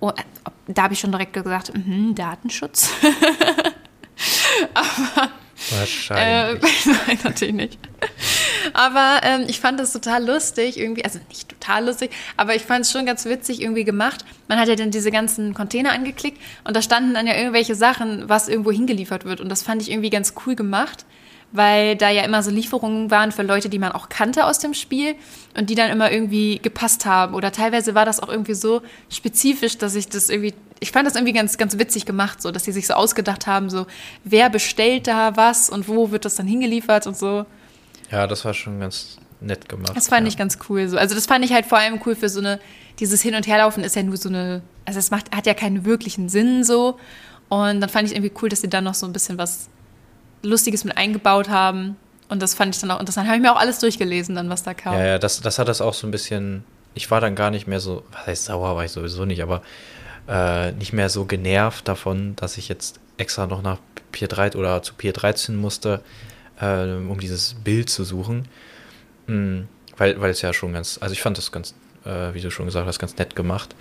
Und, 0.00 0.18
äh, 0.18 0.22
da 0.68 0.84
habe 0.84 0.94
ich 0.94 1.00
schon 1.00 1.12
direkt 1.12 1.32
gesagt, 1.32 1.72
mhm, 1.74 2.14
Datenschutz. 2.14 2.90
Äh, 5.64 5.76
Wahrscheinlich. 5.78 6.86
nein, 7.06 7.18
natürlich 7.24 7.54
nicht. 7.54 7.78
Aber 8.72 9.20
ähm, 9.22 9.44
ich 9.48 9.60
fand 9.60 9.78
das 9.80 9.92
total 9.92 10.24
lustig, 10.24 10.78
irgendwie, 10.78 11.04
also 11.04 11.18
nicht 11.28 11.48
total 11.48 11.86
lustig, 11.86 12.10
aber 12.36 12.54
ich 12.54 12.62
fand 12.62 12.84
es 12.84 12.92
schon 12.92 13.06
ganz 13.06 13.24
witzig 13.24 13.60
irgendwie 13.60 13.84
gemacht. 13.84 14.24
Man 14.48 14.58
hat 14.58 14.68
ja 14.68 14.76
dann 14.76 14.90
diese 14.90 15.10
ganzen 15.10 15.54
Container 15.54 15.92
angeklickt 15.92 16.40
und 16.64 16.74
da 16.76 16.82
standen 16.82 17.14
dann 17.14 17.26
ja 17.26 17.36
irgendwelche 17.36 17.74
Sachen, 17.74 18.28
was 18.28 18.48
irgendwo 18.48 18.72
hingeliefert 18.72 19.24
wird. 19.24 19.40
Und 19.40 19.48
das 19.48 19.62
fand 19.62 19.82
ich 19.82 19.90
irgendwie 19.90 20.10
ganz 20.10 20.34
cool 20.46 20.54
gemacht, 20.54 21.04
weil 21.52 21.96
da 21.96 22.08
ja 22.10 22.24
immer 22.24 22.42
so 22.42 22.50
Lieferungen 22.50 23.10
waren 23.10 23.32
für 23.32 23.42
Leute, 23.42 23.68
die 23.68 23.78
man 23.78 23.92
auch 23.92 24.08
kannte 24.08 24.46
aus 24.46 24.58
dem 24.58 24.74
Spiel 24.74 25.14
und 25.56 25.68
die 25.70 25.74
dann 25.74 25.90
immer 25.90 26.10
irgendwie 26.10 26.58
gepasst 26.58 27.04
haben. 27.04 27.34
Oder 27.34 27.52
teilweise 27.52 27.94
war 27.94 28.04
das 28.04 28.20
auch 28.20 28.28
irgendwie 28.28 28.54
so 28.54 28.82
spezifisch, 29.10 29.76
dass 29.78 29.94
ich 29.94 30.08
das 30.08 30.30
irgendwie, 30.30 30.54
ich 30.80 30.92
fand 30.92 31.06
das 31.06 31.14
irgendwie 31.14 31.34
ganz, 31.34 31.58
ganz 31.58 31.78
witzig 31.78 32.06
gemacht, 32.06 32.40
so, 32.40 32.50
dass 32.50 32.62
die 32.62 32.72
sich 32.72 32.86
so 32.86 32.94
ausgedacht 32.94 33.46
haben, 33.46 33.70
so, 33.70 33.86
wer 34.24 34.48
bestellt 34.50 35.06
da 35.06 35.36
was 35.36 35.68
und 35.68 35.88
wo 35.88 36.10
wird 36.10 36.24
das 36.24 36.36
dann 36.36 36.46
hingeliefert 36.46 37.06
und 37.06 37.16
so. 37.16 37.44
Ja, 38.12 38.26
das 38.26 38.44
war 38.44 38.54
schon 38.54 38.78
ganz 38.78 39.16
nett 39.40 39.68
gemacht. 39.68 39.96
Das 39.96 40.08
fand 40.08 40.26
ja. 40.26 40.28
ich 40.28 40.36
ganz 40.36 40.58
cool. 40.68 40.86
So. 40.88 40.98
Also 40.98 41.14
das 41.14 41.26
fand 41.26 41.44
ich 41.44 41.52
halt 41.52 41.66
vor 41.66 41.78
allem 41.78 42.00
cool 42.06 42.14
für 42.14 42.28
so 42.28 42.40
eine, 42.40 42.60
dieses 43.00 43.22
Hin- 43.22 43.34
und 43.34 43.46
Herlaufen 43.46 43.82
ist 43.82 43.96
ja 43.96 44.02
nur 44.02 44.16
so 44.16 44.28
eine, 44.28 44.62
also 44.84 44.98
es 44.98 45.10
macht, 45.10 45.34
hat 45.34 45.46
ja 45.46 45.54
keinen 45.54 45.84
wirklichen 45.84 46.28
Sinn 46.28 46.62
so. 46.62 46.98
Und 47.48 47.80
dann 47.80 47.88
fand 47.88 48.08
ich 48.08 48.14
irgendwie 48.14 48.32
cool, 48.42 48.48
dass 48.48 48.60
sie 48.60 48.68
da 48.68 48.80
noch 48.80 48.94
so 48.94 49.06
ein 49.06 49.12
bisschen 49.12 49.38
was 49.38 49.68
Lustiges 50.42 50.84
mit 50.84 50.96
eingebaut 50.96 51.48
haben. 51.48 51.96
Und 52.28 52.40
das 52.40 52.54
fand 52.54 52.74
ich 52.74 52.80
dann 52.80 52.90
auch 52.90 53.00
interessant. 53.00 53.26
Habe 53.26 53.36
ich 53.36 53.42
mir 53.42 53.52
auch 53.52 53.60
alles 53.60 53.78
durchgelesen, 53.78 54.34
dann, 54.34 54.48
was 54.48 54.62
da 54.62 54.74
kam. 54.74 54.94
Ja, 54.94 55.04
ja, 55.04 55.18
das, 55.18 55.40
das 55.40 55.58
hat 55.58 55.68
das 55.68 55.80
auch 55.80 55.94
so 55.94 56.06
ein 56.06 56.10
bisschen. 56.10 56.64
Ich 56.94 57.10
war 57.10 57.20
dann 57.20 57.34
gar 57.34 57.50
nicht 57.50 57.66
mehr 57.66 57.80
so, 57.80 58.04
was 58.12 58.26
heißt 58.26 58.44
sauer, 58.46 58.76
war 58.76 58.84
ich 58.84 58.92
sowieso 58.92 59.24
nicht, 59.24 59.42
aber 59.42 59.62
äh, 60.28 60.72
nicht 60.72 60.92
mehr 60.92 61.08
so 61.08 61.24
genervt 61.24 61.88
davon, 61.88 62.36
dass 62.36 62.58
ich 62.58 62.68
jetzt 62.68 63.00
extra 63.16 63.46
noch 63.46 63.62
nach 63.62 63.78
Pier 64.12 64.28
13 64.28 64.58
oder 64.60 64.82
zu 64.82 64.94
Pier 64.94 65.12
13 65.12 65.56
musste, 65.56 66.02
äh, 66.60 66.84
um 67.08 67.18
dieses 67.20 67.54
Bild 67.54 67.90
zu 67.90 68.04
suchen. 68.04 68.48
Mm, 69.26 69.62
weil, 69.96 70.20
weil 70.20 70.30
es 70.30 70.42
ja 70.42 70.52
schon 70.52 70.72
ganz, 70.72 70.98
also 71.00 71.12
ich 71.12 71.22
fand 71.22 71.38
das 71.38 71.52
ganz, 71.52 71.74
äh, 72.04 72.34
wie 72.34 72.40
du 72.40 72.50
schon 72.50 72.66
gesagt 72.66 72.86
hast, 72.86 72.98
ganz 72.98 73.16
nett 73.16 73.36
gemacht. 73.36 73.74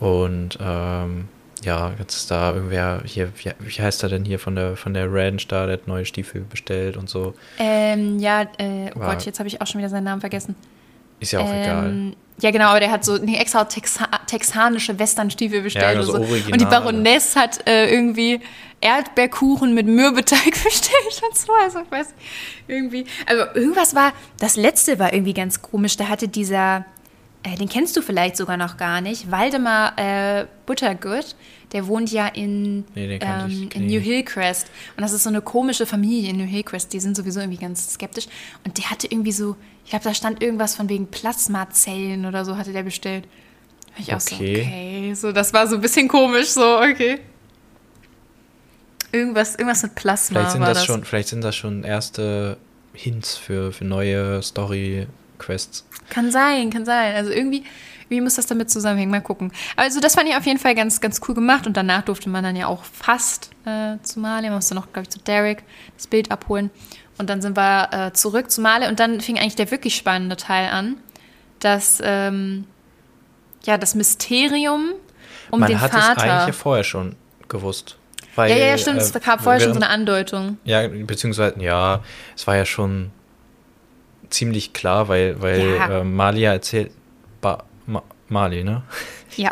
Und 0.00 0.58
ähm, 0.60 1.28
ja, 1.62 1.92
jetzt 1.98 2.16
ist 2.16 2.30
da 2.30 2.52
irgendwer 2.52 3.02
hier, 3.04 3.32
wie, 3.36 3.50
wie 3.60 3.82
heißt 3.82 4.02
er 4.02 4.08
denn 4.08 4.24
hier 4.24 4.38
von 4.38 4.54
der 4.56 4.76
von 4.76 4.92
der 4.92 5.10
Ranch 5.10 5.46
da, 5.48 5.66
der 5.66 5.74
hat 5.74 5.86
neue 5.88 6.04
Stiefel 6.04 6.42
bestellt 6.42 6.96
und 6.96 7.08
so. 7.08 7.34
Ähm, 7.58 8.18
ja, 8.18 8.42
äh, 8.58 8.90
oh 8.94 9.00
War- 9.00 9.14
Gott, 9.14 9.24
jetzt 9.24 9.38
habe 9.38 9.46
ich 9.48 9.60
auch 9.62 9.66
schon 9.66 9.78
wieder 9.78 9.88
seinen 9.88 10.04
Namen 10.04 10.20
vergessen. 10.20 10.56
Ist 11.20 11.32
ja 11.32 11.40
auch 11.40 11.48
egal. 11.48 11.86
Ähm, 11.88 12.16
Ja, 12.40 12.50
genau, 12.50 12.66
aber 12.70 12.80
der 12.80 12.90
hat 12.90 13.04
so 13.04 13.16
nee, 13.16 13.36
extra 13.38 13.64
Texa 13.64 14.08
texanische 14.26 14.98
Westernstiefel 14.98 15.62
bestellt. 15.62 15.92
genau, 15.92 16.02
so 16.04 16.14
und, 16.14 16.26
so. 16.26 16.52
Und 16.52 16.60
die 16.60 16.64
Baroness 16.66 17.36
hat 17.36 17.66
äh, 17.68 17.88
irgendwie 17.94 18.40
Erdbeerkuchen 18.84 19.74
mit 19.74 19.86
Mürbeteig 19.86 20.52
bestellt 20.64 21.22
und 21.28 21.36
so. 21.36 21.52
Also 21.60 21.80
ich 21.80 21.90
weiß 21.90 22.08
irgendwie. 22.68 23.04
Also 23.26 23.44
irgendwas 23.54 23.94
war, 23.94 24.12
das 24.38 24.56
letzte 24.56 24.98
war 24.98 25.12
irgendwie 25.12 25.34
ganz 25.34 25.62
komisch. 25.62 25.96
Da 25.96 26.08
hatte 26.08 26.28
dieser, 26.28 26.84
äh, 27.42 27.56
den 27.56 27.68
kennst 27.68 27.96
du 27.96 28.02
vielleicht 28.02 28.36
sogar 28.36 28.56
noch 28.56 28.76
gar 28.76 29.00
nicht, 29.00 29.30
Waldemar 29.30 29.98
äh, 29.98 30.46
Buttergood. 30.66 31.34
Der 31.72 31.88
wohnt 31.88 32.12
ja 32.12 32.28
in, 32.28 32.84
Nee, 32.94 33.16
ich- 33.16 33.22
ähm, 33.24 33.68
in 33.74 33.86
New. 33.86 33.98
Hillcrest. 33.98 34.68
Und 34.96 35.02
das 35.02 35.12
ist 35.12 35.24
so 35.24 35.28
eine 35.30 35.40
komische 35.40 35.86
Familie 35.86 36.30
in 36.30 36.36
New 36.36 36.44
Hillcrest. 36.46 36.92
Die 36.92 37.00
sind 37.00 37.16
sowieso 37.16 37.40
irgendwie 37.40 37.60
ganz 37.60 37.94
skeptisch. 37.94 38.26
Und 38.64 38.78
der 38.78 38.90
hatte 38.90 39.08
irgendwie 39.10 39.32
so, 39.32 39.56
ich 39.84 39.90
glaube, 39.90 40.04
da 40.04 40.14
stand 40.14 40.40
irgendwas 40.40 40.76
von 40.76 40.88
wegen 40.88 41.08
Plasmazellen 41.08 42.26
oder 42.26 42.44
so, 42.44 42.56
hatte 42.56 42.72
der 42.72 42.84
bestellt. 42.84 43.26
Ich 43.98 44.14
auch 44.14 44.20
so, 44.20 44.34
Okay. 44.36 44.62
okay. 44.62 45.14
So, 45.14 45.32
das 45.32 45.52
war 45.52 45.66
so 45.66 45.74
ein 45.76 45.80
bisschen 45.80 46.06
komisch, 46.06 46.48
so, 46.48 46.78
okay. 46.78 47.20
Irgendwas, 49.14 49.54
irgendwas 49.54 49.82
mit 49.84 49.94
Plasma 49.94 50.40
Vielleicht 50.40 50.52
sind 50.52 50.62
das, 50.62 50.78
das. 50.78 50.84
schon, 50.84 51.04
vielleicht 51.04 51.28
sind 51.28 51.44
das 51.44 51.54
schon 51.54 51.84
erste 51.84 52.56
Hints 52.92 53.36
für, 53.36 53.72
für 53.72 53.84
neue 53.84 54.42
Story-Quests. 54.42 55.86
Kann 56.10 56.32
sein, 56.32 56.70
kann 56.70 56.84
sein. 56.84 57.14
Also 57.14 57.30
irgendwie, 57.30 57.64
irgendwie 58.04 58.22
muss 58.22 58.34
das 58.34 58.46
damit 58.46 58.70
zusammenhängen. 58.70 59.12
Mal 59.12 59.20
gucken. 59.20 59.52
Also 59.76 60.00
das 60.00 60.16
fand 60.16 60.28
ich 60.28 60.36
auf 60.36 60.44
jeden 60.46 60.58
Fall 60.58 60.74
ganz, 60.74 61.00
ganz 61.00 61.20
cool 61.28 61.34
gemacht. 61.34 61.66
Und 61.66 61.76
danach 61.76 62.02
durfte 62.02 62.28
man 62.28 62.42
dann 62.42 62.56
ja 62.56 62.66
auch 62.66 62.82
fast 62.82 63.50
äh, 63.64 63.98
zu 64.02 64.18
Mali. 64.18 64.48
Man 64.48 64.56
musste 64.56 64.74
noch, 64.74 64.92
glaube 64.92 65.04
ich, 65.04 65.10
zu 65.10 65.20
Derek 65.20 65.62
das 65.96 66.08
Bild 66.08 66.32
abholen. 66.32 66.70
Und 67.16 67.30
dann 67.30 67.40
sind 67.40 67.56
wir 67.56 67.88
äh, 67.92 68.12
zurück 68.14 68.50
zu 68.50 68.60
Mali. 68.60 68.88
Und 68.88 68.98
dann 68.98 69.20
fing 69.20 69.38
eigentlich 69.38 69.54
der 69.54 69.70
wirklich 69.70 69.94
spannende 69.94 70.36
Teil 70.36 70.70
an. 70.70 70.96
Das, 71.60 72.00
ähm, 72.02 72.64
ja, 73.64 73.78
das 73.78 73.94
Mysterium 73.94 74.90
um 75.50 75.60
Man 75.60 75.68
den 75.68 75.80
hat 75.80 75.92
es 75.94 75.98
Vater. 76.00 76.20
eigentlich 76.22 76.46
ja 76.48 76.52
vorher 76.52 76.82
schon 76.82 77.14
gewusst. 77.48 77.96
Weil, 78.36 78.50
ja, 78.50 78.56
ja, 78.56 78.66
ja, 78.66 78.78
stimmt. 78.78 78.98
äh, 78.98 79.02
es 79.02 79.12
gab 79.12 79.42
vorher 79.42 79.60
schon 79.60 79.74
so 79.74 79.78
eine 79.80 79.88
Andeutung. 79.88 80.58
Ja, 80.64 80.86
beziehungsweise, 80.88 81.60
ja, 81.60 82.02
es 82.36 82.46
war 82.46 82.56
ja 82.56 82.64
schon 82.64 83.10
ziemlich 84.30 84.72
klar, 84.72 85.08
weil, 85.08 85.40
weil 85.40 85.76
Ja. 85.76 86.00
äh, 86.00 86.04
Malia 86.04 86.52
erzählt, 86.52 86.90
ba, 87.40 87.64
Ma, 87.86 88.02
Mali, 88.28 88.64
ne? 88.64 88.82
Ja. 89.36 89.50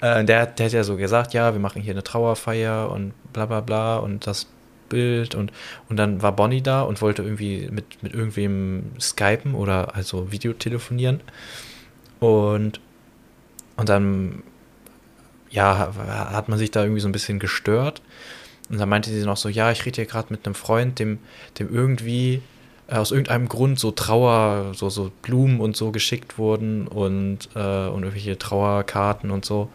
Äh, 0.00 0.24
der, 0.24 0.46
der 0.46 0.66
hat 0.66 0.72
ja 0.72 0.82
so 0.84 0.96
gesagt, 0.96 1.32
ja, 1.32 1.52
wir 1.54 1.60
machen 1.60 1.80
hier 1.80 1.94
eine 1.94 2.02
Trauerfeier 2.02 2.90
und 2.90 3.12
bla 3.32 3.46
bla 3.46 3.60
bla 3.60 3.96
und 3.98 4.26
das 4.26 4.46
Bild 4.88 5.34
und, 5.34 5.52
und 5.88 5.96
dann 5.96 6.22
war 6.22 6.32
Bonnie 6.32 6.60
da 6.60 6.82
und 6.82 7.00
wollte 7.02 7.22
irgendwie 7.22 7.68
mit, 7.70 8.02
mit 8.02 8.12
irgendwem 8.14 8.92
skypen 9.00 9.54
oder 9.54 9.94
also 9.96 10.30
Videotelefonieren 10.32 11.20
und, 12.20 12.80
und 13.76 13.88
dann 13.88 14.42
ja, 15.50 15.92
hat 16.32 16.48
man 16.48 16.58
sich 16.58 16.70
da 16.70 16.82
irgendwie 16.82 17.00
so 17.00 17.08
ein 17.08 17.12
bisschen 17.12 17.38
gestört. 17.38 18.02
Und 18.68 18.78
dann 18.78 18.88
meinte 18.88 19.10
sie 19.10 19.24
noch 19.24 19.36
so, 19.36 19.48
ja, 19.48 19.70
ich 19.70 19.84
rede 19.86 19.96
hier 19.96 20.06
gerade 20.06 20.28
mit 20.30 20.44
einem 20.44 20.54
Freund, 20.56 20.98
dem, 20.98 21.18
dem 21.58 21.72
irgendwie 21.72 22.42
äh, 22.88 22.96
aus 22.96 23.12
irgendeinem 23.12 23.48
Grund 23.48 23.78
so 23.78 23.92
Trauer, 23.92 24.72
so, 24.74 24.90
so 24.90 25.12
Blumen 25.22 25.60
und 25.60 25.76
so 25.76 25.92
geschickt 25.92 26.36
wurden 26.36 26.88
und, 26.88 27.48
äh, 27.54 27.58
und 27.58 28.02
irgendwelche 28.02 28.36
Trauerkarten 28.38 29.30
und 29.30 29.44
so. 29.44 29.70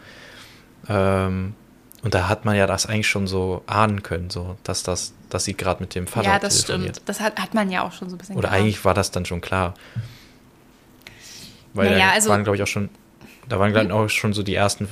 Ähm, 0.88 1.54
und 2.02 2.14
da 2.14 2.28
hat 2.28 2.44
man 2.44 2.56
ja 2.56 2.66
das 2.66 2.84
eigentlich 2.86 3.08
schon 3.08 3.26
so 3.26 3.62
ahnen 3.66 4.02
können, 4.02 4.28
so, 4.28 4.56
dass 4.64 4.82
das, 4.82 5.14
dass 5.30 5.44
sie 5.44 5.54
gerade 5.54 5.80
mit 5.82 5.94
dem 5.94 6.06
Vater 6.06 6.28
Ja, 6.28 6.38
das 6.38 6.62
stimmt. 6.62 7.00
Das 7.06 7.20
hat, 7.20 7.38
hat 7.40 7.54
man 7.54 7.70
ja 7.70 7.82
auch 7.84 7.92
schon 7.92 8.10
so 8.10 8.16
ein 8.16 8.18
bisschen 8.18 8.36
Oder 8.36 8.48
geahnt. 8.48 8.60
eigentlich 8.62 8.84
war 8.84 8.92
das 8.92 9.10
dann 9.10 9.24
schon 9.24 9.40
klar. 9.40 9.74
Weil 11.74 11.90
Naja, 11.90 12.06
da 12.08 12.12
also- 12.12 12.28
waren, 12.30 12.42
glaube 12.44 12.56
ich, 12.56 12.62
auch 12.62 12.66
schon, 12.66 12.90
da 13.48 13.58
waren, 13.58 13.72
glaube 13.72 13.86
ich, 13.86 13.92
auch 13.92 14.08
schon 14.10 14.32
so 14.32 14.42
die 14.42 14.54
ersten 14.54 14.88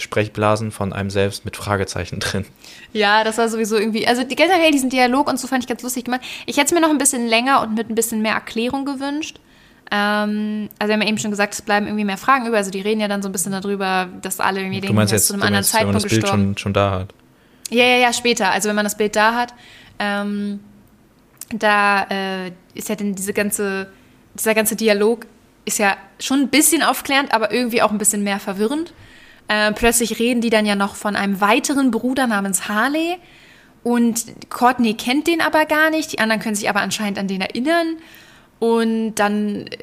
Sprechblasen 0.00 0.70
von 0.70 0.92
einem 0.92 1.10
selbst 1.10 1.44
mit 1.44 1.56
Fragezeichen 1.56 2.20
drin. 2.20 2.44
Ja, 2.92 3.24
das 3.24 3.38
war 3.38 3.48
sowieso 3.48 3.76
irgendwie, 3.76 4.06
also 4.06 4.24
die 4.24 4.36
generell 4.36 4.70
diesen 4.70 4.90
Dialog 4.90 5.28
und 5.28 5.38
so 5.38 5.46
fand 5.46 5.64
ich 5.64 5.68
ganz 5.68 5.82
lustig 5.82 6.04
gemacht. 6.04 6.22
Ich 6.46 6.56
hätte 6.56 6.66
es 6.66 6.72
mir 6.72 6.80
noch 6.80 6.90
ein 6.90 6.98
bisschen 6.98 7.26
länger 7.26 7.62
und 7.62 7.74
mit 7.74 7.90
ein 7.90 7.94
bisschen 7.94 8.22
mehr 8.22 8.34
Erklärung 8.34 8.84
gewünscht. 8.84 9.38
Ähm, 9.90 10.68
also 10.78 10.88
wir 10.88 10.94
haben 10.94 11.02
ja 11.02 11.08
eben 11.08 11.18
schon 11.18 11.30
gesagt, 11.30 11.54
es 11.54 11.62
bleiben 11.62 11.86
irgendwie 11.86 12.04
mehr 12.04 12.18
Fragen 12.18 12.46
über. 12.46 12.56
Also 12.56 12.70
die 12.70 12.80
reden 12.80 13.00
ja 13.00 13.08
dann 13.08 13.22
so 13.22 13.28
ein 13.28 13.32
bisschen 13.32 13.52
darüber, 13.52 14.08
dass 14.22 14.40
alle 14.40 14.60
irgendwie 14.60 14.80
Du 14.80 14.88
denken, 14.88 14.98
er 14.98 15.06
jetzt, 15.06 15.26
zu 15.26 15.32
du 15.32 15.40
einem 15.40 15.42
anderen 15.42 15.62
meinst, 15.62 15.74
wenn 15.74 15.86
man 15.86 15.94
Zeitpunkt 15.94 16.04
das 16.04 16.10
Bild 16.10 16.22
gestorben. 16.22 16.42
schon, 16.44 16.58
schon 16.58 16.72
da 16.72 16.90
hat. 16.90 17.14
Ja, 17.70 17.84
ja, 17.84 17.96
ja, 17.96 18.12
später. 18.12 18.50
Also 18.50 18.68
wenn 18.68 18.76
man 18.76 18.84
das 18.84 18.96
Bild 18.96 19.16
da 19.16 19.34
hat, 19.34 19.54
ähm, 19.98 20.60
da 21.50 22.04
äh, 22.10 22.52
ist 22.74 22.88
ja 22.88 22.96
dann 22.96 23.14
diese 23.14 23.32
ganze, 23.32 23.88
dieser 24.34 24.54
ganze 24.54 24.76
Dialog 24.76 25.26
ist 25.64 25.78
ja 25.78 25.96
schon 26.20 26.40
ein 26.40 26.48
bisschen 26.48 26.82
aufklärend, 26.82 27.32
aber 27.34 27.52
irgendwie 27.52 27.82
auch 27.82 27.90
ein 27.90 27.98
bisschen 27.98 28.22
mehr 28.22 28.40
verwirrend. 28.40 28.92
Äh, 29.48 29.72
plötzlich 29.72 30.18
reden 30.18 30.40
die 30.40 30.50
dann 30.50 30.66
ja 30.66 30.74
noch 30.74 30.96
von 30.96 31.16
einem 31.16 31.40
weiteren 31.40 31.90
Bruder 31.90 32.26
namens 32.26 32.68
Harley 32.68 33.16
und 33.86 34.50
Courtney 34.50 34.94
kennt 34.94 35.28
den 35.28 35.40
aber 35.40 35.64
gar 35.64 35.90
nicht. 35.90 36.12
Die 36.12 36.18
anderen 36.18 36.40
können 36.40 36.56
sich 36.56 36.68
aber 36.68 36.80
anscheinend 36.80 37.18
an 37.18 37.28
den 37.28 37.40
erinnern. 37.40 37.98
Und 38.58 39.14
dann 39.14 39.68
äh, 39.68 39.76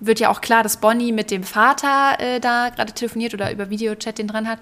wird 0.00 0.18
ja 0.18 0.30
auch 0.30 0.40
klar, 0.40 0.64
dass 0.64 0.78
Bonnie 0.78 1.12
mit 1.12 1.30
dem 1.30 1.44
Vater 1.44 2.18
äh, 2.18 2.40
da 2.40 2.70
gerade 2.70 2.92
telefoniert 2.92 3.34
oder 3.34 3.52
über 3.52 3.70
Videochat 3.70 4.18
den 4.18 4.26
dran 4.26 4.48
hat. 4.48 4.58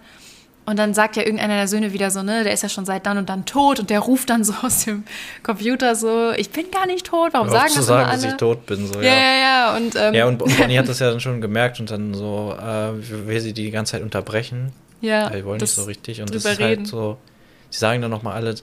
Und 0.66 0.78
dann 0.80 0.94
sagt 0.94 1.14
ja 1.14 1.22
irgendeiner 1.22 1.54
der 1.54 1.68
Söhne 1.68 1.92
wieder 1.92 2.10
so, 2.10 2.24
ne, 2.24 2.42
der 2.42 2.52
ist 2.52 2.64
ja 2.64 2.68
schon 2.68 2.84
seit 2.84 3.06
dann 3.06 3.18
und 3.18 3.28
dann 3.28 3.46
tot 3.46 3.78
und 3.78 3.88
der 3.88 4.00
ruft 4.00 4.28
dann 4.30 4.42
so 4.42 4.52
aus 4.62 4.84
dem 4.84 5.04
Computer 5.44 5.94
so, 5.94 6.32
ich 6.32 6.50
bin 6.50 6.70
gar 6.72 6.86
nicht 6.86 7.06
tot, 7.06 7.32
warum 7.32 7.48
sagen 7.48 7.68
zu 7.70 7.76
das 7.76 7.86
sagen, 7.86 8.02
immer 8.02 8.12
dass 8.12 8.24
alle? 8.24 8.32
ich 8.32 8.36
tot 8.36 8.66
bin. 8.66 8.86
So, 8.86 9.00
ja, 9.00 9.14
ja, 9.14 9.38
ja. 9.40 9.76
Und, 9.76 9.94
ähm, 9.96 10.14
Ja, 10.14 10.26
und, 10.26 10.42
und 10.42 10.58
Bonnie 10.58 10.76
hat 10.76 10.88
das 10.88 10.98
ja 10.98 11.08
dann 11.10 11.20
schon 11.20 11.40
gemerkt 11.40 11.78
und 11.78 11.90
dann 11.90 12.14
so, 12.14 12.56
äh, 12.60 13.26
will 13.26 13.40
sie 13.40 13.52
die 13.52 13.64
die 13.64 13.70
ganze 13.70 13.92
Zeit 13.92 14.02
unterbrechen. 14.02 14.72
ja, 15.00 15.22
Ja, 15.22 15.30
die 15.30 15.44
wollen 15.44 15.58
nicht 15.58 15.62
das 15.62 15.76
so 15.76 15.84
richtig. 15.84 16.20
Und 16.20 16.34
das 16.34 16.44
ist 16.44 16.58
halt 16.58 16.60
reden. 16.60 16.84
so, 16.84 17.16
sie 17.70 17.78
sagen 17.78 18.02
dann 18.02 18.10
nochmal 18.10 18.34
alle, 18.34 18.56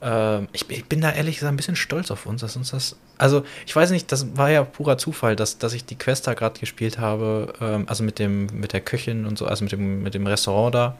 Ähm, 0.00 0.46
ich, 0.52 0.70
ich, 0.70 0.84
bin 0.84 1.00
da 1.00 1.10
ehrlich 1.10 1.36
gesagt 1.36 1.52
ein 1.52 1.56
bisschen 1.56 1.74
stolz 1.74 2.12
auf 2.12 2.24
uns, 2.26 2.40
dass 2.40 2.54
uns 2.54 2.70
das. 2.70 2.94
Also, 3.16 3.42
ich 3.66 3.74
weiß 3.74 3.90
nicht, 3.90 4.12
das 4.12 4.36
war 4.36 4.48
ja 4.48 4.62
purer 4.62 4.96
Zufall, 4.96 5.34
dass, 5.34 5.58
dass 5.58 5.72
ich 5.72 5.84
die 5.84 5.96
Quest 5.96 6.28
da 6.28 6.34
gerade 6.34 6.60
gespielt 6.60 6.98
habe, 6.98 7.52
ähm, 7.60 7.84
also 7.88 8.04
mit 8.04 8.20
dem, 8.20 8.46
mit 8.46 8.72
der 8.72 8.80
Köchin 8.80 9.26
und 9.26 9.36
so, 9.38 9.46
also 9.46 9.64
mit 9.64 9.72
dem, 9.72 10.04
mit 10.04 10.14
dem 10.14 10.24
Restaurant 10.28 10.72
da. 10.72 10.96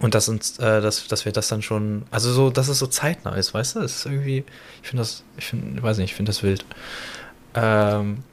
Und 0.00 0.14
dass 0.14 0.28
uns, 0.28 0.58
äh, 0.58 0.80
dass, 0.80 1.06
dass 1.06 1.24
wir 1.24 1.32
das 1.32 1.48
dann 1.48 1.62
schon, 1.62 2.04
also 2.10 2.32
so, 2.32 2.50
dass 2.50 2.68
es 2.68 2.78
so 2.78 2.86
zeitnah 2.86 3.34
ist, 3.34 3.52
weißt 3.52 3.76
du? 3.76 3.80
Es 3.80 3.96
ist 3.96 4.06
irgendwie, 4.06 4.44
ich 4.82 4.88
finde 4.88 5.02
das, 5.02 5.22
ich 5.36 5.46
finde, 5.46 5.76
ich 5.76 5.82
weiß 5.82 5.98
nicht, 5.98 6.10
ich 6.10 6.14
finde 6.14 6.30
das 6.30 6.42
wild. 6.42 6.64
Ähm, 7.54 8.24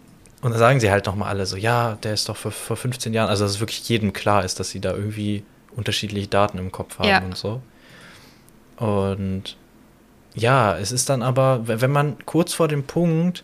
und 0.41 0.51
dann 0.51 0.59
sagen 0.59 0.79
sie 0.79 0.89
halt 0.89 1.05
nochmal 1.05 1.29
alle 1.29 1.45
so, 1.45 1.57
ja, 1.57 1.97
der 2.03 2.13
ist 2.13 2.29
doch 2.29 2.37
vor, 2.37 2.51
vor 2.51 2.77
15 2.77 3.13
Jahren, 3.13 3.29
also 3.29 3.43
dass 3.43 3.51
es 3.51 3.59
wirklich 3.59 3.87
jedem 3.89 4.13
klar 4.13 4.45
ist, 4.45 4.59
dass 4.59 4.69
sie 4.69 4.79
da 4.79 4.93
irgendwie 4.93 5.43
unterschiedliche 5.75 6.27
Daten 6.27 6.57
im 6.57 6.71
Kopf 6.71 6.99
haben 6.99 7.09
ja. 7.09 7.19
und 7.19 7.35
so. 7.35 7.61
Und 8.77 9.57
ja, 10.33 10.77
es 10.77 10.93
ist 10.93 11.09
dann 11.09 11.21
aber, 11.21 11.67
wenn 11.67 11.91
man 11.91 12.17
kurz 12.25 12.53
vor 12.53 12.69
dem 12.69 12.83
Punkt, 12.83 13.43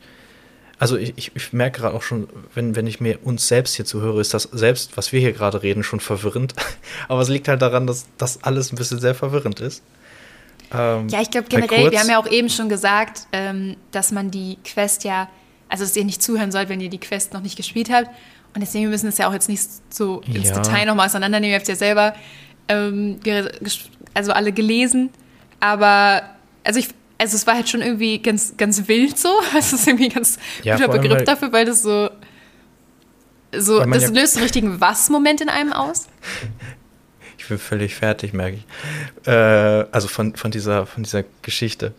also 0.77 0.97
ich, 0.97 1.31
ich 1.33 1.53
merke 1.53 1.81
gerade 1.81 1.95
auch 1.95 2.01
schon, 2.01 2.27
wenn, 2.53 2.75
wenn 2.75 2.87
ich 2.87 2.99
mir 2.99 3.19
uns 3.23 3.47
selbst 3.47 3.75
hier 3.75 3.85
zuhöre, 3.85 4.19
ist 4.19 4.33
das 4.33 4.43
selbst, 4.43 4.97
was 4.97 5.11
wir 5.11 5.19
hier 5.19 5.31
gerade 5.31 5.63
reden, 5.63 5.83
schon 5.83 5.99
verwirrend. 5.99 6.53
aber 7.07 7.21
es 7.21 7.29
liegt 7.29 7.47
halt 7.47 7.61
daran, 7.61 7.87
dass 7.87 8.05
das 8.17 8.43
alles 8.43 8.71
ein 8.71 8.75
bisschen 8.75 8.99
sehr 8.99 9.15
verwirrend 9.15 9.59
ist. 9.59 9.83
Ähm, 10.73 11.07
ja, 11.09 11.21
ich 11.21 11.31
glaube 11.31 11.47
generell, 11.47 11.91
wir 11.91 11.99
haben 11.99 12.09
ja 12.09 12.19
auch 12.19 12.29
eben 12.29 12.49
schon 12.49 12.69
gesagt, 12.69 13.27
ähm, 13.31 13.77
dass 13.91 14.11
man 14.11 14.31
die 14.31 14.57
Quest 14.65 15.03
ja, 15.03 15.29
also 15.69 15.83
dass 15.83 15.95
ihr 15.95 16.03
nicht 16.03 16.21
zuhören 16.21 16.51
sollt, 16.51 16.69
wenn 16.69 16.81
ihr 16.81 16.89
die 16.89 16.99
Quest 16.99 17.33
noch 17.33 17.41
nicht 17.41 17.55
gespielt 17.55 17.89
habt. 17.89 18.09
Und 18.53 18.61
deswegen 18.61 18.89
müssen 18.89 19.03
wir 19.03 19.09
es 19.09 19.17
ja 19.17 19.27
auch 19.27 19.33
jetzt 19.33 19.49
nicht 19.49 19.61
so 19.89 20.21
ins 20.21 20.49
ja. 20.49 20.55
Detail 20.55 20.85
nochmal 20.85 21.07
auseinandernehmen. 21.07 21.51
Ihr 21.51 21.59
habt 21.59 21.67
ja 21.67 21.75
selber 21.75 22.15
ähm, 22.67 23.19
also 24.13 24.31
alle 24.31 24.51
gelesen. 24.51 25.09
Aber, 25.59 26.23
also 26.63 26.79
ich, 26.79 26.87
also 27.17 27.35
es 27.35 27.47
war 27.47 27.55
halt 27.55 27.69
schon 27.69 27.81
irgendwie 27.81 28.19
ganz, 28.19 28.55
ganz 28.57 28.87
wild 28.87 29.17
so. 29.17 29.29
Es 29.57 29.73
ist 29.73 29.87
irgendwie 29.87 30.05
ein 30.05 30.13
ganz 30.13 30.37
ja, 30.63 30.75
guter 30.75 30.89
Begriff 30.89 31.17
weil, 31.19 31.25
dafür, 31.25 31.51
weil 31.51 31.65
das 31.65 31.81
so, 31.81 32.09
so, 33.57 33.83
das 33.83 34.03
ja 34.03 34.09
löst 34.09 34.35
einen 34.35 34.43
richtigen 34.43 34.81
Was-Moment 34.81 35.41
in 35.41 35.49
einem 35.49 35.73
aus. 35.73 36.07
Ich 37.37 37.49
bin 37.49 37.59
völlig 37.59 37.93
fertig, 37.93 38.33
merke 38.33 38.57
ich. 38.57 39.27
Äh, 39.27 39.85
also 39.91 40.07
von, 40.07 40.35
von, 40.35 40.49
dieser, 40.49 40.87
von 40.87 41.03
dieser 41.03 41.23
Geschichte. 41.43 41.93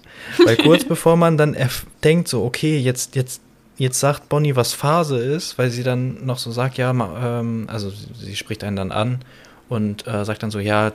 Weil 0.45 0.57
kurz 0.57 0.85
bevor 0.89 1.17
man 1.17 1.37
dann 1.37 1.57
denkt, 2.03 2.27
so, 2.27 2.45
okay, 2.45 2.79
jetzt, 2.79 3.15
jetzt, 3.15 3.41
jetzt 3.77 4.01
sagt 4.01 4.29
Bonnie, 4.29 4.57
was 4.57 4.73
Phase 4.73 5.19
ist, 5.19 5.57
weil 5.57 5.71
sie 5.71 5.85
dann 5.85 6.27
noch 6.27 6.39
so 6.39 6.51
sagt, 6.51 6.79
ja, 6.79 6.91
ähm, 6.91 7.69
also 7.71 7.91
sie 7.91 8.35
spricht 8.35 8.65
einen 8.65 8.75
dann 8.75 8.91
an 8.91 9.21
und 9.69 10.05
äh, 10.09 10.25
sagt 10.25 10.43
dann 10.43 10.51
so, 10.51 10.59
ja, 10.59 10.91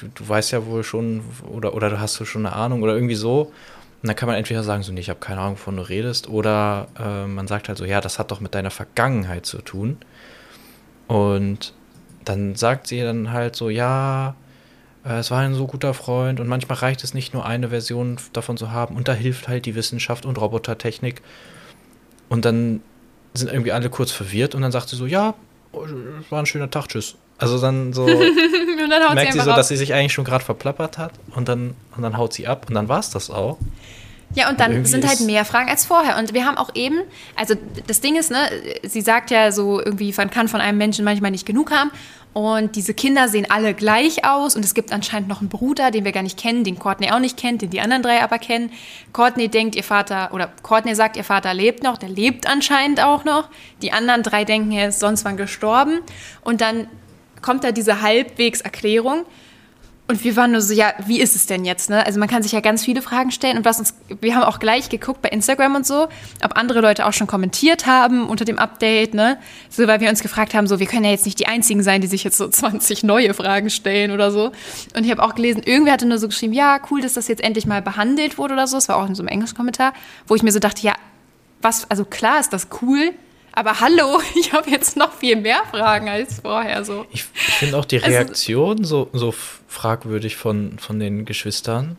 du, 0.00 0.08
du 0.14 0.28
weißt 0.28 0.52
ja 0.52 0.66
wohl 0.66 0.84
schon 0.84 1.22
oder, 1.50 1.74
oder 1.74 1.90
du 1.90 2.00
hast 2.00 2.18
du 2.20 2.24
schon 2.24 2.46
eine 2.46 2.54
Ahnung 2.54 2.82
oder 2.82 2.94
irgendwie 2.94 3.14
so. 3.14 3.52
Und 4.02 4.08
dann 4.08 4.16
kann 4.16 4.28
man 4.28 4.36
entweder 4.36 4.62
sagen, 4.62 4.82
so, 4.82 4.92
nee, 4.92 5.00
ich 5.00 5.10
habe 5.10 5.20
keine 5.20 5.40
Ahnung, 5.40 5.54
wovon 5.54 5.76
du 5.76 5.82
redest, 5.82 6.28
oder 6.28 6.88
äh, 6.98 7.26
man 7.26 7.46
sagt 7.46 7.68
halt 7.68 7.76
so, 7.76 7.84
ja, 7.84 8.00
das 8.00 8.18
hat 8.18 8.30
doch 8.30 8.40
mit 8.40 8.54
deiner 8.54 8.70
Vergangenheit 8.70 9.44
zu 9.44 9.58
tun. 9.58 9.98
Und 11.06 11.74
dann 12.24 12.54
sagt 12.54 12.86
sie 12.86 13.00
dann 13.00 13.30
halt 13.30 13.56
so, 13.56 13.68
ja, 13.68 14.36
äh, 15.04 15.18
es 15.18 15.30
war 15.30 15.40
ein 15.40 15.54
so 15.54 15.66
guter 15.66 15.92
Freund 15.92 16.40
und 16.40 16.48
manchmal 16.48 16.78
reicht 16.78 17.04
es 17.04 17.12
nicht 17.12 17.34
nur 17.34 17.44
eine 17.44 17.68
Version 17.68 18.16
davon 18.32 18.56
zu 18.56 18.70
haben 18.70 18.96
und 18.96 19.08
da 19.08 19.12
hilft 19.12 19.48
halt 19.48 19.66
die 19.66 19.74
Wissenschaft 19.74 20.24
und 20.24 20.40
Robotertechnik. 20.40 21.20
Und 22.28 22.44
dann 22.44 22.80
sind 23.34 23.52
irgendwie 23.52 23.72
alle 23.72 23.90
kurz 23.90 24.12
verwirrt 24.12 24.54
und 24.54 24.62
dann 24.62 24.72
sagt 24.72 24.88
sie 24.88 24.96
so, 24.96 25.06
ja, 25.06 25.34
war 26.30 26.38
ein 26.38 26.46
schöner 26.46 26.70
Tag, 26.70 26.88
tschüss. 26.88 27.16
Also 27.40 27.58
dann 27.58 27.92
so 27.92 28.06
dann 28.06 29.14
merkt 29.14 29.32
sie, 29.32 29.38
sie 29.38 29.44
so, 29.44 29.50
ab. 29.50 29.56
dass 29.56 29.68
sie 29.68 29.76
sich 29.76 29.94
eigentlich 29.94 30.12
schon 30.12 30.24
gerade 30.24 30.44
verplappert 30.44 30.98
hat 30.98 31.12
und 31.34 31.48
dann, 31.48 31.74
und 31.96 32.02
dann 32.02 32.16
haut 32.16 32.32
sie 32.32 32.46
ab 32.46 32.66
und 32.68 32.74
dann 32.74 32.88
war 32.88 33.00
es 33.00 33.10
das 33.10 33.30
auch. 33.30 33.58
Ja, 34.34 34.48
und 34.48 34.60
dann 34.60 34.76
und 34.76 34.84
sind 34.86 35.06
halt 35.06 35.20
mehr 35.20 35.44
Fragen 35.44 35.68
als 35.68 35.84
vorher. 35.84 36.16
Und 36.16 36.34
wir 36.34 36.44
haben 36.44 36.56
auch 36.56 36.70
eben, 36.74 37.00
also 37.34 37.54
das 37.86 38.00
Ding 38.00 38.16
ist, 38.16 38.30
ne, 38.30 38.38
sie 38.84 39.00
sagt 39.00 39.32
ja 39.32 39.50
so 39.50 39.80
irgendwie, 39.80 40.14
man 40.16 40.30
kann 40.30 40.46
von 40.46 40.60
einem 40.60 40.78
Menschen 40.78 41.04
manchmal 41.04 41.32
nicht 41.32 41.46
genug 41.46 41.72
haben. 41.72 41.90
Und 42.32 42.76
diese 42.76 42.94
Kinder 42.94 43.28
sehen 43.28 43.46
alle 43.48 43.74
gleich 43.74 44.24
aus. 44.24 44.54
Und 44.54 44.64
es 44.64 44.74
gibt 44.74 44.92
anscheinend 44.92 45.28
noch 45.28 45.40
einen 45.40 45.48
Bruder, 45.48 45.90
den 45.90 46.04
wir 46.04 46.12
gar 46.12 46.22
nicht 46.22 46.38
kennen, 46.38 46.62
den 46.62 46.78
Courtney 46.78 47.10
auch 47.10 47.18
nicht 47.18 47.36
kennt, 47.36 47.62
den 47.62 47.70
die 47.70 47.80
anderen 47.80 48.04
drei 48.04 48.22
aber 48.22 48.38
kennen. 48.38 48.70
Courtney 49.12 49.48
denkt, 49.48 49.74
ihr 49.74 49.82
Vater, 49.82 50.30
oder 50.32 50.48
Courtney 50.62 50.94
sagt, 50.94 51.16
ihr 51.16 51.24
Vater 51.24 51.52
lebt 51.52 51.82
noch, 51.82 51.98
der 51.98 52.08
lebt 52.08 52.46
anscheinend 52.48 53.02
auch 53.02 53.24
noch. 53.24 53.48
Die 53.82 53.92
anderen 53.92 54.22
drei 54.22 54.44
denken, 54.44 54.70
er 54.70 54.90
ist 54.90 55.00
sonst 55.00 55.24
wann 55.24 55.36
gestorben. 55.36 56.02
Und 56.42 56.60
dann 56.60 56.86
kommt 57.42 57.64
da 57.64 57.72
diese 57.72 58.02
Halbwegserklärung. 58.02 59.24
Und 60.10 60.24
wir 60.24 60.34
waren 60.34 60.50
nur 60.50 60.60
so, 60.60 60.74
ja, 60.74 60.92
wie 61.06 61.20
ist 61.20 61.36
es 61.36 61.46
denn 61.46 61.64
jetzt? 61.64 61.88
Ne? 61.88 62.04
Also 62.04 62.18
man 62.18 62.28
kann 62.28 62.42
sich 62.42 62.50
ja 62.50 62.58
ganz 62.58 62.84
viele 62.84 63.00
Fragen 63.00 63.30
stellen. 63.30 63.56
Und 63.56 63.64
was 63.64 63.78
uns, 63.78 63.94
wir 64.20 64.34
haben 64.34 64.42
auch 64.42 64.58
gleich 64.58 64.88
geguckt 64.88 65.22
bei 65.22 65.28
Instagram 65.28 65.76
und 65.76 65.86
so, 65.86 66.08
ob 66.42 66.56
andere 66.56 66.80
Leute 66.80 67.06
auch 67.06 67.12
schon 67.12 67.28
kommentiert 67.28 67.86
haben 67.86 68.28
unter 68.28 68.44
dem 68.44 68.58
Update, 68.58 69.14
ne? 69.14 69.38
So, 69.68 69.86
weil 69.86 70.00
wir 70.00 70.10
uns 70.10 70.20
gefragt 70.20 70.52
haben, 70.52 70.66
so, 70.66 70.80
wir 70.80 70.88
können 70.88 71.04
ja 71.04 71.12
jetzt 71.12 71.26
nicht 71.26 71.38
die 71.38 71.46
einzigen 71.46 71.84
sein, 71.84 72.00
die 72.00 72.08
sich 72.08 72.24
jetzt 72.24 72.38
so 72.38 72.48
20 72.50 73.04
neue 73.04 73.34
Fragen 73.34 73.70
stellen 73.70 74.10
oder 74.10 74.32
so. 74.32 74.50
Und 74.96 75.04
ich 75.04 75.12
habe 75.12 75.22
auch 75.22 75.36
gelesen, 75.36 75.62
irgendwer 75.64 75.92
hatte 75.92 76.06
nur 76.06 76.18
so 76.18 76.26
geschrieben, 76.26 76.54
ja, 76.54 76.80
cool, 76.90 77.00
dass 77.00 77.12
das 77.12 77.28
jetzt 77.28 77.44
endlich 77.44 77.66
mal 77.66 77.80
behandelt 77.80 78.36
wurde 78.36 78.54
oder 78.54 78.66
so. 78.66 78.78
Das 78.78 78.88
war 78.88 78.96
auch 78.96 79.06
in 79.06 79.14
so 79.14 79.22
einem 79.22 79.28
Englisch-Kommentar, 79.28 79.92
wo 80.26 80.34
ich 80.34 80.42
mir 80.42 80.50
so 80.50 80.58
dachte, 80.58 80.82
ja, 80.82 80.94
was, 81.62 81.88
also 81.88 82.04
klar 82.04 82.40
ist 82.40 82.52
das 82.52 82.66
cool, 82.82 83.12
aber 83.52 83.80
hallo, 83.80 84.20
ich 84.34 84.52
habe 84.52 84.70
jetzt 84.70 84.96
noch 84.96 85.12
viel 85.12 85.36
mehr 85.36 85.62
Fragen 85.70 86.08
als 86.08 86.40
vorher. 86.40 86.84
So. 86.84 87.06
Ich, 87.10 87.24
ich 87.34 87.54
finde 87.54 87.78
auch 87.78 87.84
die 87.84 88.02
also 88.02 88.08
Reaktion 88.08 88.78
also, 88.78 89.08
so, 89.12 89.18
so 89.18 89.34
fragwürdig 89.68 90.36
von, 90.36 90.78
von 90.78 90.98
den 90.98 91.24
Geschwistern. 91.24 91.96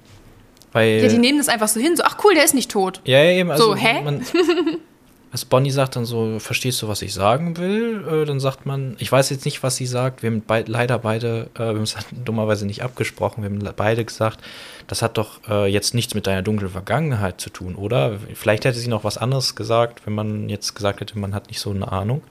Weil, 0.73 1.01
ja, 1.01 1.09
die 1.09 1.17
nehmen 1.17 1.37
das 1.37 1.49
einfach 1.49 1.67
so 1.67 1.79
hin, 1.79 1.97
so, 1.97 2.03
ach 2.03 2.17
cool, 2.23 2.33
der 2.33 2.45
ist 2.45 2.53
nicht 2.53 2.71
tot. 2.71 3.01
Ja, 3.03 3.21
eben. 3.23 3.51
Also, 3.51 3.71
so, 3.71 3.75
hä? 3.75 4.01
Man, 4.03 4.25
Also 5.31 5.45
Bonnie 5.49 5.71
sagt 5.71 5.95
dann 5.95 6.03
so, 6.03 6.39
verstehst 6.39 6.81
du, 6.81 6.89
was 6.89 7.01
ich 7.01 7.13
sagen 7.13 7.55
will? 7.55 8.05
Äh, 8.05 8.25
dann 8.25 8.41
sagt 8.41 8.65
man, 8.65 8.97
ich 8.99 9.09
weiß 9.09 9.29
jetzt 9.29 9.45
nicht, 9.45 9.63
was 9.63 9.77
sie 9.77 9.85
sagt. 9.85 10.23
Wir 10.23 10.29
haben 10.29 10.41
be 10.41 10.65
leider 10.67 10.99
beide, 10.99 11.49
äh, 11.55 11.59
wir 11.59 11.67
haben 11.67 11.83
es 11.83 11.95
dummerweise 12.25 12.65
nicht 12.65 12.83
abgesprochen, 12.83 13.41
wir 13.41 13.49
haben 13.49 13.75
beide 13.77 14.03
gesagt, 14.03 14.41
das 14.87 15.01
hat 15.01 15.17
doch 15.17 15.39
äh, 15.47 15.67
jetzt 15.67 15.93
nichts 15.93 16.15
mit 16.15 16.27
deiner 16.27 16.41
dunklen 16.41 16.69
Vergangenheit 16.69 17.39
zu 17.39 17.49
tun, 17.49 17.75
oder? 17.75 18.17
Vielleicht 18.33 18.65
hätte 18.65 18.77
sie 18.77 18.89
noch 18.89 19.05
was 19.05 19.17
anderes 19.17 19.55
gesagt, 19.55 20.05
wenn 20.05 20.13
man 20.13 20.49
jetzt 20.49 20.75
gesagt 20.75 20.99
hätte, 20.99 21.17
man 21.17 21.33
hat 21.33 21.47
nicht 21.47 21.61
so 21.61 21.69
eine 21.69 21.89
Ahnung. 21.89 22.21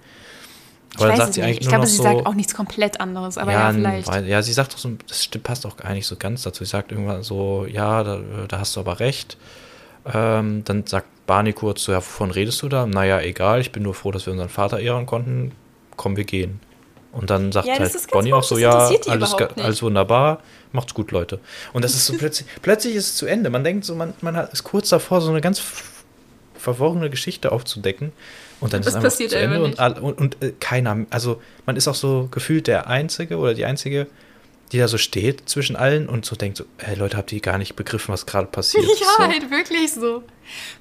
Aber 0.97 1.05
ich 1.05 1.09
dann 1.11 1.17
sagt 1.17 1.35
sie 1.35 1.43
eigentlich 1.43 1.61
Ich 1.63 1.69
glaube, 1.69 1.87
sie 1.87 1.97
so, 1.97 2.03
sagt 2.03 2.27
auch 2.27 2.35
nichts 2.35 2.55
komplett 2.55 3.01
anderes, 3.01 3.39
aber 3.39 3.53
ja, 3.53 3.71
ja 3.71 3.73
vielleicht. 3.73 4.27
Ja, 4.27 4.43
sie 4.43 4.53
sagt 4.53 4.75
doch 4.75 4.79
so, 4.79 4.91
das 5.09 5.27
passt 5.43 5.65
auch 5.65 5.79
gar 5.79 5.95
nicht 5.95 6.07
so 6.07 6.17
ganz 6.17 6.43
dazu. 6.43 6.65
Sie 6.65 6.71
sagt 6.71 6.93
irgendwann 6.93 7.23
so, 7.23 7.65
ja, 7.67 8.03
da, 8.03 8.21
da 8.47 8.59
hast 8.59 8.77
du 8.77 8.81
aber 8.81 9.01
recht. 9.01 9.39
Ähm, 10.13 10.65
dann 10.65 10.87
sagt 10.87 11.07
Barney 11.31 11.53
kurz 11.53 11.85
so, 11.85 11.93
ja, 11.93 11.99
wovon 11.99 12.33
redest 12.33 12.61
du 12.63 12.69
da? 12.69 12.87
Naja, 12.87 13.21
egal, 13.21 13.61
ich 13.61 13.71
bin 13.71 13.85
nur 13.85 13.95
froh, 13.95 14.11
dass 14.11 14.27
wir 14.27 14.33
unseren 14.33 14.49
Vater 14.49 14.81
ehren 14.81 15.07
konnten. 15.07 15.53
Komm, 15.95 16.17
wir 16.17 16.25
gehen. 16.25 16.59
Und 17.13 17.31
dann 17.31 17.53
sagt 17.53 17.69
ja, 17.69 17.79
halt 17.79 18.11
Bonnie 18.11 18.33
auch 18.33 18.43
so, 18.43 18.59
ja, 18.59 18.91
alles, 19.07 19.35
alles 19.35 19.81
wunderbar, 19.81 20.41
macht's 20.73 20.93
gut, 20.93 21.13
Leute. 21.13 21.39
Und 21.73 21.85
das 21.85 21.95
ist 21.95 22.07
so 22.07 22.15
plötzlich, 22.15 22.49
plötzlich 22.63 22.97
ist 22.97 23.11
es 23.11 23.17
zu 23.17 23.27
Ende. 23.27 23.49
Man 23.49 23.63
denkt 23.63 23.85
so, 23.85 23.95
man, 23.95 24.13
man 24.23 24.35
ist 24.35 24.65
kurz 24.65 24.89
davor, 24.89 25.21
so 25.21 25.31
eine 25.31 25.41
ganz 25.41 25.63
verworrene 26.57 27.11
Geschichte 27.11 27.53
aufzudecken. 27.53 28.11
Und 28.59 28.73
dann 28.73 28.83
das 28.83 28.89
ist 28.89 28.99
es 28.99 29.05
einfach 29.05 29.29
zu 29.29 29.39
Ende 29.39 29.63
und, 29.63 29.79
und, 29.79 30.19
und, 30.19 30.43
äh, 30.43 30.53
keiner, 30.59 31.07
also 31.11 31.41
man 31.65 31.77
ist 31.77 31.87
auch 31.87 31.95
so 31.95 32.27
gefühlt 32.33 32.67
der 32.67 32.89
Einzige 32.89 33.37
oder 33.37 33.55
die 33.55 33.67
Einzige, 33.67 34.09
die 34.73 34.79
da 34.79 34.89
so 34.89 34.99
steht 34.99 35.49
zwischen 35.49 35.75
allen 35.75 36.09
und 36.09 36.25
so 36.25 36.37
denkt 36.37 36.57
so, 36.57 36.65
hey 36.79 36.95
Leute, 36.95 37.17
habt 37.17 37.33
ihr 37.33 37.41
gar 37.41 37.59
nicht 37.59 37.75
begriffen, 37.75 38.13
was 38.13 38.27
gerade 38.27 38.47
passiert? 38.47 38.85
Ja, 39.01 39.07
so. 39.17 39.33
halt 39.33 39.51
wirklich 39.51 39.93
so. 39.93 40.23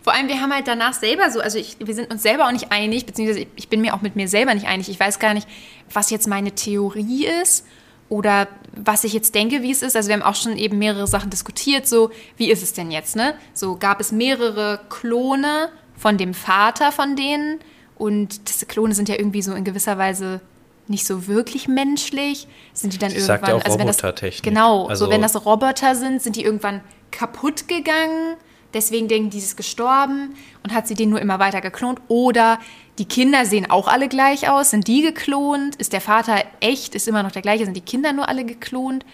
Vor 0.01 0.13
allem, 0.13 0.27
wir 0.27 0.41
haben 0.41 0.53
halt 0.53 0.67
danach 0.67 0.93
selber 0.93 1.31
so, 1.31 1.39
also 1.39 1.57
ich, 1.57 1.77
wir 1.79 1.93
sind 1.93 2.11
uns 2.11 2.21
selber 2.21 2.47
auch 2.47 2.51
nicht 2.51 2.71
einig, 2.71 3.05
beziehungsweise 3.05 3.47
ich 3.55 3.69
bin 3.69 3.81
mir 3.81 3.93
auch 3.95 4.01
mit 4.01 4.15
mir 4.15 4.27
selber 4.27 4.53
nicht 4.53 4.67
einig. 4.67 4.89
Ich 4.89 4.99
weiß 4.99 5.19
gar 5.19 5.33
nicht, 5.33 5.47
was 5.91 6.09
jetzt 6.09 6.27
meine 6.27 6.51
Theorie 6.51 7.27
ist 7.41 7.65
oder 8.09 8.47
was 8.75 9.03
ich 9.03 9.13
jetzt 9.13 9.35
denke, 9.35 9.61
wie 9.61 9.71
es 9.71 9.81
ist. 9.81 9.95
Also 9.95 10.09
wir 10.09 10.15
haben 10.15 10.23
auch 10.23 10.35
schon 10.35 10.57
eben 10.57 10.77
mehrere 10.77 11.07
Sachen 11.07 11.29
diskutiert, 11.29 11.87
so 11.87 12.11
wie 12.37 12.51
ist 12.51 12.63
es 12.63 12.73
denn 12.73 12.91
jetzt, 12.91 13.15
ne? 13.15 13.35
So 13.53 13.77
gab 13.77 13.99
es 13.99 14.11
mehrere 14.11 14.81
Klone 14.89 15.69
von 15.95 16.17
dem 16.17 16.33
Vater 16.33 16.91
von 16.91 17.15
denen 17.15 17.59
und 17.95 18.49
diese 18.49 18.65
Klone 18.65 18.93
sind 18.93 19.09
ja 19.09 19.15
irgendwie 19.15 19.41
so 19.41 19.53
in 19.53 19.63
gewisser 19.63 19.97
Weise 19.97 20.41
nicht 20.89 21.05
so 21.05 21.27
wirklich 21.27 21.67
menschlich? 21.67 22.47
Sind 22.73 22.93
die 22.93 22.97
dann 22.97 23.09
Sie 23.09 23.17
irgendwann. 23.17 23.39
Sagt 23.39 23.47
ja 23.47 23.55
auch 23.55 23.65
also 23.65 23.77
Robotertechnik. 23.77 24.43
Genau, 24.43 24.87
also 24.87 25.05
so 25.05 25.11
wenn 25.11 25.21
das 25.21 25.45
Roboter 25.45 25.95
sind, 25.95 26.21
sind 26.21 26.35
die 26.35 26.43
irgendwann 26.43 26.81
kaputt 27.11 27.67
gegangen. 27.67 28.35
Deswegen 28.73 29.07
denken 29.07 29.31
die, 29.31 29.39
ist 29.39 29.57
gestorben 29.57 30.35
und 30.63 30.73
hat 30.73 30.87
sie 30.87 30.93
den 30.93 31.09
nur 31.09 31.19
immer 31.19 31.39
weiter 31.39 31.59
geklont. 31.61 31.99
Oder 32.07 32.59
die 32.99 33.05
Kinder 33.05 33.45
sehen 33.45 33.69
auch 33.69 33.87
alle 33.87 34.07
gleich 34.07 34.49
aus. 34.49 34.69
Sind 34.69 34.87
die 34.87 35.01
geklont? 35.01 35.75
Ist 35.77 35.93
der 35.93 36.01
Vater 36.01 36.43
echt? 36.59 36.93
Ist 36.93 37.07
immer 37.07 37.23
noch 37.23 37.31
der 37.31 37.41
gleiche? 37.41 37.65
Sind 37.65 37.75
die 37.75 37.81
Kinder 37.81 38.13
nur 38.13 38.29
alle 38.29 38.45
geklont? 38.45 39.05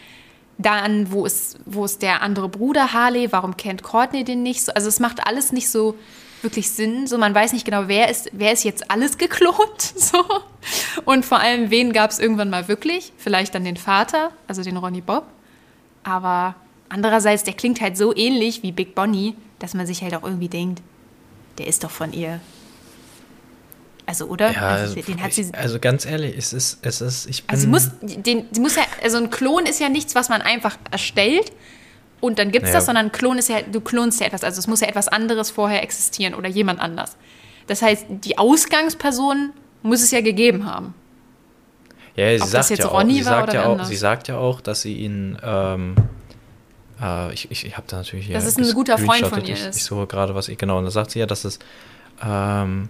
Dann, 0.58 1.12
wo 1.12 1.26
ist, 1.26 1.60
wo 1.66 1.86
ist 1.86 2.02
der 2.02 2.22
andere 2.22 2.50
Bruder 2.50 2.94
Harley? 2.94 3.32
Warum 3.32 3.56
kennt 3.56 3.84
Courtney 3.84 4.24
den 4.24 4.44
nicht 4.44 4.64
so? 4.64 4.74
Also 4.74 4.90
es 4.90 5.00
macht 5.00 5.26
alles 5.26 5.52
nicht 5.52 5.70
so 5.70 5.96
wirklich 6.42 6.70
Sinn. 6.72 7.08
So, 7.08 7.18
man 7.18 7.34
weiß 7.34 7.54
nicht 7.54 7.66
genau, 7.66 7.84
wer 7.88 8.10
ist, 8.10 8.30
wer 8.34 8.52
ist 8.52 8.64
jetzt 8.64 8.90
alles 8.92 9.18
geklont. 9.18 9.56
So. 9.96 10.24
Und 11.04 11.26
vor 11.26 11.40
allem, 11.40 11.70
wen 11.72 11.92
gab 11.94 12.12
es 12.12 12.20
irgendwann 12.20 12.50
mal 12.50 12.68
wirklich? 12.68 13.12
Vielleicht 13.18 13.54
dann 13.56 13.66
den 13.66 13.78
Vater, 13.78 14.32
also 14.48 14.64
den 14.64 14.78
Ronny 14.78 15.02
Bob. 15.02 15.26
Aber 16.04 16.56
andererseits, 16.90 17.44
der 17.44 17.54
klingt 17.54 17.82
halt 17.82 17.98
so 17.98 18.16
ähnlich 18.16 18.64
wie 18.64 18.72
Big 18.72 18.96
Bonnie, 18.96 19.36
dass 19.60 19.74
man 19.74 19.86
sich 19.86 20.02
halt 20.02 20.16
auch 20.16 20.24
irgendwie 20.24 20.50
denkt, 20.50 20.82
der 21.58 21.68
ist 21.68 21.84
doch 21.84 21.92
von 21.92 22.14
ihr. 22.14 22.40
Also, 24.06 24.26
oder? 24.28 24.52
Ja, 24.52 24.62
also, 24.70 24.96
also, 24.96 25.12
den 25.12 25.22
hat 25.22 25.34
sie, 25.34 25.52
also 25.54 25.80
ganz 25.80 26.06
ehrlich, 26.06 26.38
es 26.38 26.54
ist, 26.54 26.78
es 26.84 27.02
ist, 27.02 27.28
ich 27.28 27.44
bin. 27.44 27.50
also 27.50 27.62
sie 27.64 27.68
muss, 27.68 27.90
den, 28.02 28.46
sie 28.52 28.62
muss 28.62 28.76
ja, 28.76 28.84
also 29.02 29.18
ein 29.18 29.32
Klon 29.32 29.66
ist 29.66 29.80
ja 29.80 29.90
nichts, 29.90 30.14
was 30.14 30.30
man 30.30 30.44
einfach 30.44 30.78
erstellt 30.92 31.52
und 32.22 32.38
dann 32.38 32.52
gibt's 32.52 32.70
Ja. 32.70 32.76
das, 32.76 32.86
sondern 32.86 33.08
ein 33.08 33.12
Klon 33.12 33.40
ist 33.40 33.50
ja, 33.50 33.62
du 33.64 33.82
klonst 33.82 34.20
ja 34.20 34.28
etwas, 34.28 34.44
also 34.44 34.60
es 34.60 34.68
muss 34.68 34.82
ja 34.82 34.88
etwas 34.88 35.08
anderes 35.08 35.50
vorher 35.50 35.82
existieren 35.82 36.36
oder 36.36 36.48
jemand 36.48 36.80
anders. 36.82 37.18
Das 37.66 37.82
heißt, 37.82 38.06
die 38.10 38.38
Ausgangsperson 38.38 39.54
muss 39.86 40.02
es 40.02 40.12
ja 40.12 40.22
gegeben 40.22 40.66
haben. 40.66 40.94
Ja, 42.16 42.30
sie 42.30 42.44
Ob 42.44 42.52
das 42.52 42.68
sagt 42.70 42.80
ja 42.80 42.90
auch, 42.90 43.06
sie 43.06 43.22
sagt 43.22 43.54
ja 43.54 43.66
auch, 43.66 43.84
sie 43.84 43.96
sagt 43.96 44.28
ja 44.30 44.38
auch, 44.38 44.62
dass 44.62 44.82
sie 44.82 44.94
ihn, 44.94 45.38
ähm, 45.44 45.96
äh, 47.02 47.34
ich, 47.34 47.52
ich, 47.52 47.66
ich 47.66 47.76
habe 47.78 47.88
da 47.88 47.98
natürlich 47.98 48.32
Dass 48.32 48.46
es 48.46 48.58
ein 48.58 48.74
guter 48.74 48.98
Freund 48.98 49.28
von 49.28 49.44
ihr 49.44 49.54
ich, 49.54 49.66
ist. 49.66 49.78
Ich 49.78 49.84
suche 49.84 50.08
gerade, 50.08 50.34
was 50.34 50.48
ich, 50.48 50.58
genau, 50.58 50.78
und 50.78 50.86
da 50.86 50.92
sagt 50.92 51.12
sie 51.12 51.20
ja, 51.20 51.26
dass 51.26 51.44
es, 51.44 51.60
ähm, 52.24 52.88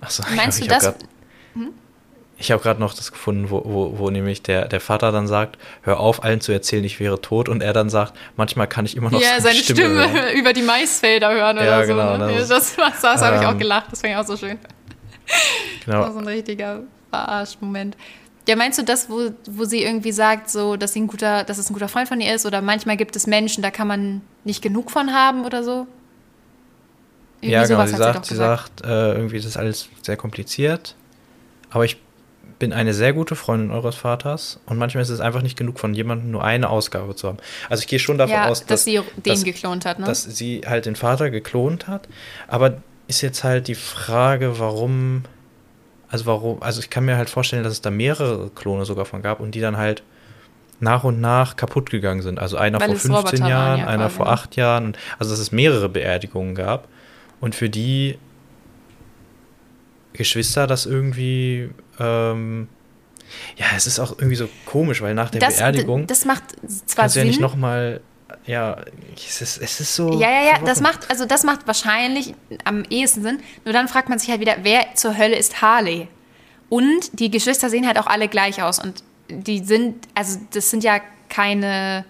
achso, 0.00 0.22
Meinst 0.36 0.60
ich, 0.60 0.68
du 0.68 0.74
hab 0.74 0.80
das? 0.82 0.92
grad- 0.94 1.08
Ich 2.40 2.52
habe 2.52 2.62
gerade 2.62 2.78
noch 2.78 2.94
das 2.94 3.10
gefunden, 3.10 3.50
wo, 3.50 3.62
wo, 3.64 3.98
wo 3.98 4.10
nämlich 4.10 4.42
der, 4.42 4.68
der 4.68 4.80
Vater 4.80 5.10
dann 5.10 5.26
sagt, 5.26 5.58
hör 5.82 5.98
auf, 5.98 6.22
allen 6.22 6.40
zu 6.40 6.52
erzählen, 6.52 6.84
ich 6.84 7.00
wäre 7.00 7.20
tot. 7.20 7.48
Und 7.48 7.62
er 7.62 7.72
dann 7.72 7.90
sagt, 7.90 8.14
manchmal 8.36 8.68
kann 8.68 8.84
ich 8.86 8.96
immer 8.96 9.10
noch 9.10 9.20
Ja, 9.20 9.40
seine 9.40 9.56
Stimme, 9.58 10.08
hören. 10.12 10.32
über 10.36 10.52
die 10.52 10.62
Maisfelder 10.62 11.32
hören 11.32 11.56
Ja, 11.56 11.62
oder 11.62 11.86
so. 11.86 11.92
genau, 11.94 12.16
ne? 12.16 12.32
das- 12.38 12.48
Das, 12.48 12.76
das, 12.76 13.00
das 13.00 13.22
habe 13.22 13.36
ich 13.38 13.46
auch 13.46 13.52
ähm, 13.52 13.58
gelacht, 13.58 13.86
das 13.90 14.00
fand 14.02 14.12
ich 14.12 14.18
auch 14.18 14.26
so 14.26 14.36
schön. 14.36 14.58
Das 15.86 15.94
war 15.96 16.04
Genau. 16.04 16.12
so 16.12 16.18
ein 16.20 16.28
richtiger 16.28 16.80
Verarsch-Moment. 17.10 17.96
Ja, 18.48 18.56
meinst 18.56 18.78
du 18.78 18.82
das, 18.82 19.10
wo, 19.10 19.30
wo 19.50 19.64
sie 19.64 19.82
irgendwie 19.82 20.12
sagt, 20.12 20.48
so, 20.48 20.76
dass, 20.76 20.92
sie 20.92 21.00
ein 21.00 21.06
guter, 21.06 21.44
dass 21.44 21.58
es 21.58 21.68
ein 21.68 21.72
guter 21.74 21.88
Freund 21.88 22.08
von 22.08 22.20
ihr 22.20 22.34
ist? 22.34 22.46
Oder 22.46 22.62
manchmal 22.62 22.96
gibt 22.96 23.14
es 23.16 23.26
Menschen, 23.26 23.62
da 23.62 23.70
kann 23.70 23.88
man 23.88 24.20
nicht 24.44 24.62
genug 24.62 24.90
von 24.90 25.12
haben 25.12 25.44
oder 25.44 25.62
so? 25.64 25.86
Irgendwie 27.40 27.52
Ja, 27.54 27.66
genau, 27.66 27.86
sie 27.86 27.96
sagt, 27.96 28.26
sie 28.26 28.34
sagt, 28.36 28.84
äh, 28.84 29.12
irgendwie, 29.14 29.36
das 29.36 29.46
ist 29.46 29.56
alles 29.56 29.88
sehr 30.02 30.16
kompliziert. 30.16 30.94
Aber 31.70 31.84
ich 31.84 31.98
bin 32.58 32.72
eine 32.72 32.92
sehr 32.92 33.12
gute 33.12 33.36
Freundin 33.36 33.70
eures 33.70 33.96
Vaters 33.96 34.60
und 34.66 34.78
manchmal 34.78 35.02
ist 35.02 35.10
es 35.10 35.20
einfach 35.20 35.42
nicht 35.42 35.56
genug 35.56 35.78
von 35.78 35.94
jemandem 35.94 36.30
nur 36.30 36.44
eine 36.44 36.68
Ausgabe 36.70 37.14
zu 37.14 37.28
haben. 37.28 37.38
Also 37.68 37.82
ich 37.82 37.86
gehe 37.86 37.98
schon 37.98 38.18
davon 38.18 38.34
ja, 38.34 38.48
aus, 38.48 38.60
dass, 38.60 38.66
dass, 38.66 38.84
sie 38.84 39.00
den 39.16 39.32
dass, 39.32 39.44
geklont 39.44 39.84
hat, 39.84 39.98
ne? 39.98 40.06
dass 40.06 40.24
sie 40.24 40.62
halt 40.66 40.86
den 40.86 40.96
Vater 40.96 41.30
geklont 41.30 41.86
hat. 41.86 42.08
Aber 42.48 42.82
ist 43.06 43.22
jetzt 43.22 43.44
halt 43.44 43.68
die 43.68 43.74
Frage, 43.74 44.58
warum, 44.58 45.22
also 46.08 46.26
warum, 46.26 46.62
also 46.62 46.80
ich 46.80 46.90
kann 46.90 47.04
mir 47.04 47.16
halt 47.16 47.30
vorstellen, 47.30 47.62
dass 47.62 47.72
es 47.72 47.80
da 47.80 47.90
mehrere 47.90 48.50
Klone 48.50 48.84
sogar 48.84 49.04
von 49.04 49.22
gab 49.22 49.40
und 49.40 49.54
die 49.54 49.60
dann 49.60 49.76
halt 49.76 50.02
nach 50.80 51.04
und 51.04 51.20
nach 51.20 51.56
kaputt 51.56 51.90
gegangen 51.90 52.22
sind. 52.22 52.38
Also 52.38 52.56
einer 52.56 52.80
Weil 52.80 52.88
vor 52.88 52.96
es 52.96 53.02
15 53.02 53.16
Roboter 53.16 53.48
Jahren, 53.48 53.80
ja, 53.80 53.86
einer 53.86 54.04
quasi, 54.04 54.16
vor 54.16 54.26
ne? 54.26 54.32
acht 54.32 54.56
Jahren. 54.56 54.96
Also 55.18 55.32
dass 55.32 55.40
es 55.40 55.52
mehrere 55.52 55.88
Beerdigungen 55.88 56.54
gab. 56.54 56.88
Und 57.40 57.54
für 57.54 57.68
die 57.68 58.18
Geschwister 60.12 60.66
das 60.66 60.86
irgendwie, 60.86 61.70
ähm, 61.98 62.68
ja, 63.56 63.66
es 63.76 63.86
ist 63.86 63.98
auch 63.98 64.12
irgendwie 64.12 64.36
so 64.36 64.48
komisch, 64.64 65.02
weil 65.02 65.14
nach 65.14 65.30
der 65.30 65.40
das, 65.40 65.56
Beerdigung 65.56 66.06
das 66.06 66.24
macht 66.24 66.44
zwar 66.86 67.04
kannst 67.04 67.16
du 67.16 67.20
ja 67.20 67.24
nicht 67.26 67.34
Sinn. 67.34 67.42
nochmal, 67.42 68.00
ja, 68.46 68.78
es 69.14 69.40
ist, 69.42 69.58
es 69.58 69.80
ist 69.80 69.94
so. 69.94 70.12
Ja, 70.18 70.30
ja, 70.30 70.42
ja, 70.42 70.58
das 70.64 70.80
macht, 70.80 71.10
also 71.10 71.26
das 71.26 71.44
macht 71.44 71.66
wahrscheinlich 71.66 72.34
am 72.64 72.84
ehesten 72.84 73.22
Sinn. 73.22 73.40
Nur 73.64 73.74
dann 73.74 73.88
fragt 73.88 74.08
man 74.08 74.18
sich 74.18 74.30
halt 74.30 74.40
wieder, 74.40 74.56
wer 74.62 74.94
zur 74.94 75.16
Hölle 75.16 75.36
ist 75.36 75.60
Harley? 75.60 76.08
Und 76.68 77.18
die 77.18 77.30
Geschwister 77.30 77.70
sehen 77.70 77.86
halt 77.86 77.98
auch 77.98 78.06
alle 78.06 78.28
gleich 78.28 78.62
aus. 78.62 78.78
Und 78.78 79.02
die 79.28 79.64
sind, 79.64 80.06
also 80.14 80.38
das 80.52 80.70
sind 80.70 80.84
ja 80.84 81.00
keine, 81.28 82.04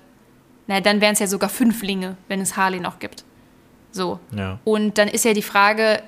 na, 0.66 0.80
dann 0.80 1.00
wären 1.00 1.12
es 1.12 1.18
ja 1.18 1.26
sogar 1.26 1.50
Fünflinge, 1.50 2.16
wenn 2.28 2.40
es 2.40 2.56
Harley 2.56 2.80
noch 2.80 2.98
gibt. 2.98 3.24
So. 3.90 4.20
Ja. 4.36 4.58
Und 4.64 4.98
dann 4.98 5.08
ist 5.08 5.24
ja 5.24 5.32
die 5.32 5.42
Frage, 5.42 6.02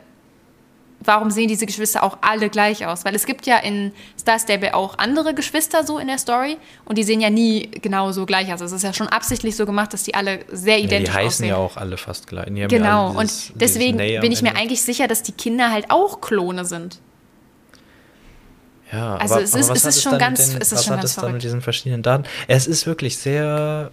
warum 1.03 1.31
sehen 1.31 1.49
diese 1.49 1.65
Geschwister 1.67 2.03
auch 2.03 2.19
alle 2.21 2.51
gleich 2.51 2.85
aus? 2.87 3.05
Weil 3.05 3.15
es 3.15 3.25
gibt 3.27 3.47
ja 3.47 3.57
in 3.59 3.93
Star 4.19 4.39
Stable 4.39 4.75
auch 4.75 4.99
andere 4.99 5.33
Geschwister 5.35 5.83
so 5.85 5.99
in 5.99 6.09
der 6.09 6.19
Story 6.19 6.59
und 6.85 6.99
die 6.99 7.03
sehen 7.05 7.21
ja 7.21 7.31
nie 7.31 7.71
genau 7.83 8.13
so 8.13 8.27
gleich 8.27 8.53
aus. 8.53 8.61
Es 8.61 8.73
ist 8.73 8.83
ja 8.83 8.93
schon 8.93 9.09
absichtlich 9.09 9.57
so 9.57 9.65
gemacht, 9.67 9.93
dass 9.95 10.03
die 10.03 10.15
alle 10.15 10.41
sehr 10.53 10.79
Ja, 10.79 10.85
identisch 10.85 11.09
die 11.11 11.15
heißen 11.15 11.27
aussehen. 11.27 11.49
ja 11.49 11.57
auch 11.57 11.77
alle 11.77 11.97
fast 11.97 12.27
gleich. 12.27 12.47
Die 12.51 12.61
ja 12.61 12.67
Genau, 12.67 13.09
alle 13.17 13.27
dieses- 13.27 13.51
und 13.51 13.61
deswegen 13.61 13.97
bin 13.97 14.31
ich 14.33 14.43
mir 14.43 14.55
eigentlich 14.57 14.83
sicher, 14.83 15.09
dass 15.09 15.23
die 15.23 15.33
Kinder 15.33 15.71
halt 15.71 15.91
auch 15.91 16.21
Klone 16.21 16.65
sind. 16.65 16.99
Ja, 18.93 19.17
Also 19.17 19.35
aber, 19.35 19.45
es 19.45 19.53
aber 19.55 19.61
ist- 19.61 19.69
was 19.71 19.85
es 19.85 19.97
ist 19.97 20.03
schon 20.03 20.19
ganz- 20.19 20.51
den, 20.51 20.61
es 20.61 20.73
ist 20.73 20.79
was 20.79 20.85
schon 20.85 20.93
hat 20.95 21.01
ganz 21.03 21.11
es 21.11 21.17
dann 21.17 21.33
mit 21.33 21.43
diesen 21.43 21.63
verschiedenen 21.63 22.03
Daten? 22.03 22.25
Es 22.49 22.67
ist 22.67 22.87
wirklich 22.87 23.17
sehr, 23.19 23.91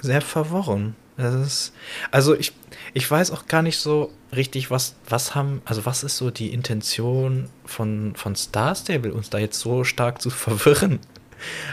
sehr 0.00 0.20
verworren. 0.20 0.94
Ist, 1.16 1.72
also 2.10 2.34
ich, 2.34 2.52
ich 2.94 3.10
weiß 3.10 3.32
auch 3.32 3.46
gar 3.46 3.62
nicht 3.62 3.78
so 3.78 4.10
richtig, 4.34 4.70
was, 4.70 4.94
was 5.08 5.34
haben, 5.34 5.60
also 5.64 5.84
was 5.84 6.04
ist 6.04 6.16
so 6.16 6.30
die 6.30 6.52
Intention 6.52 7.50
von, 7.66 8.14
von 8.16 8.36
Star 8.36 8.74
Stable, 8.74 9.12
uns 9.12 9.30
da 9.30 9.38
jetzt 9.38 9.58
so 9.58 9.82
stark 9.84 10.22
zu 10.22 10.30
verwirren? 10.30 11.00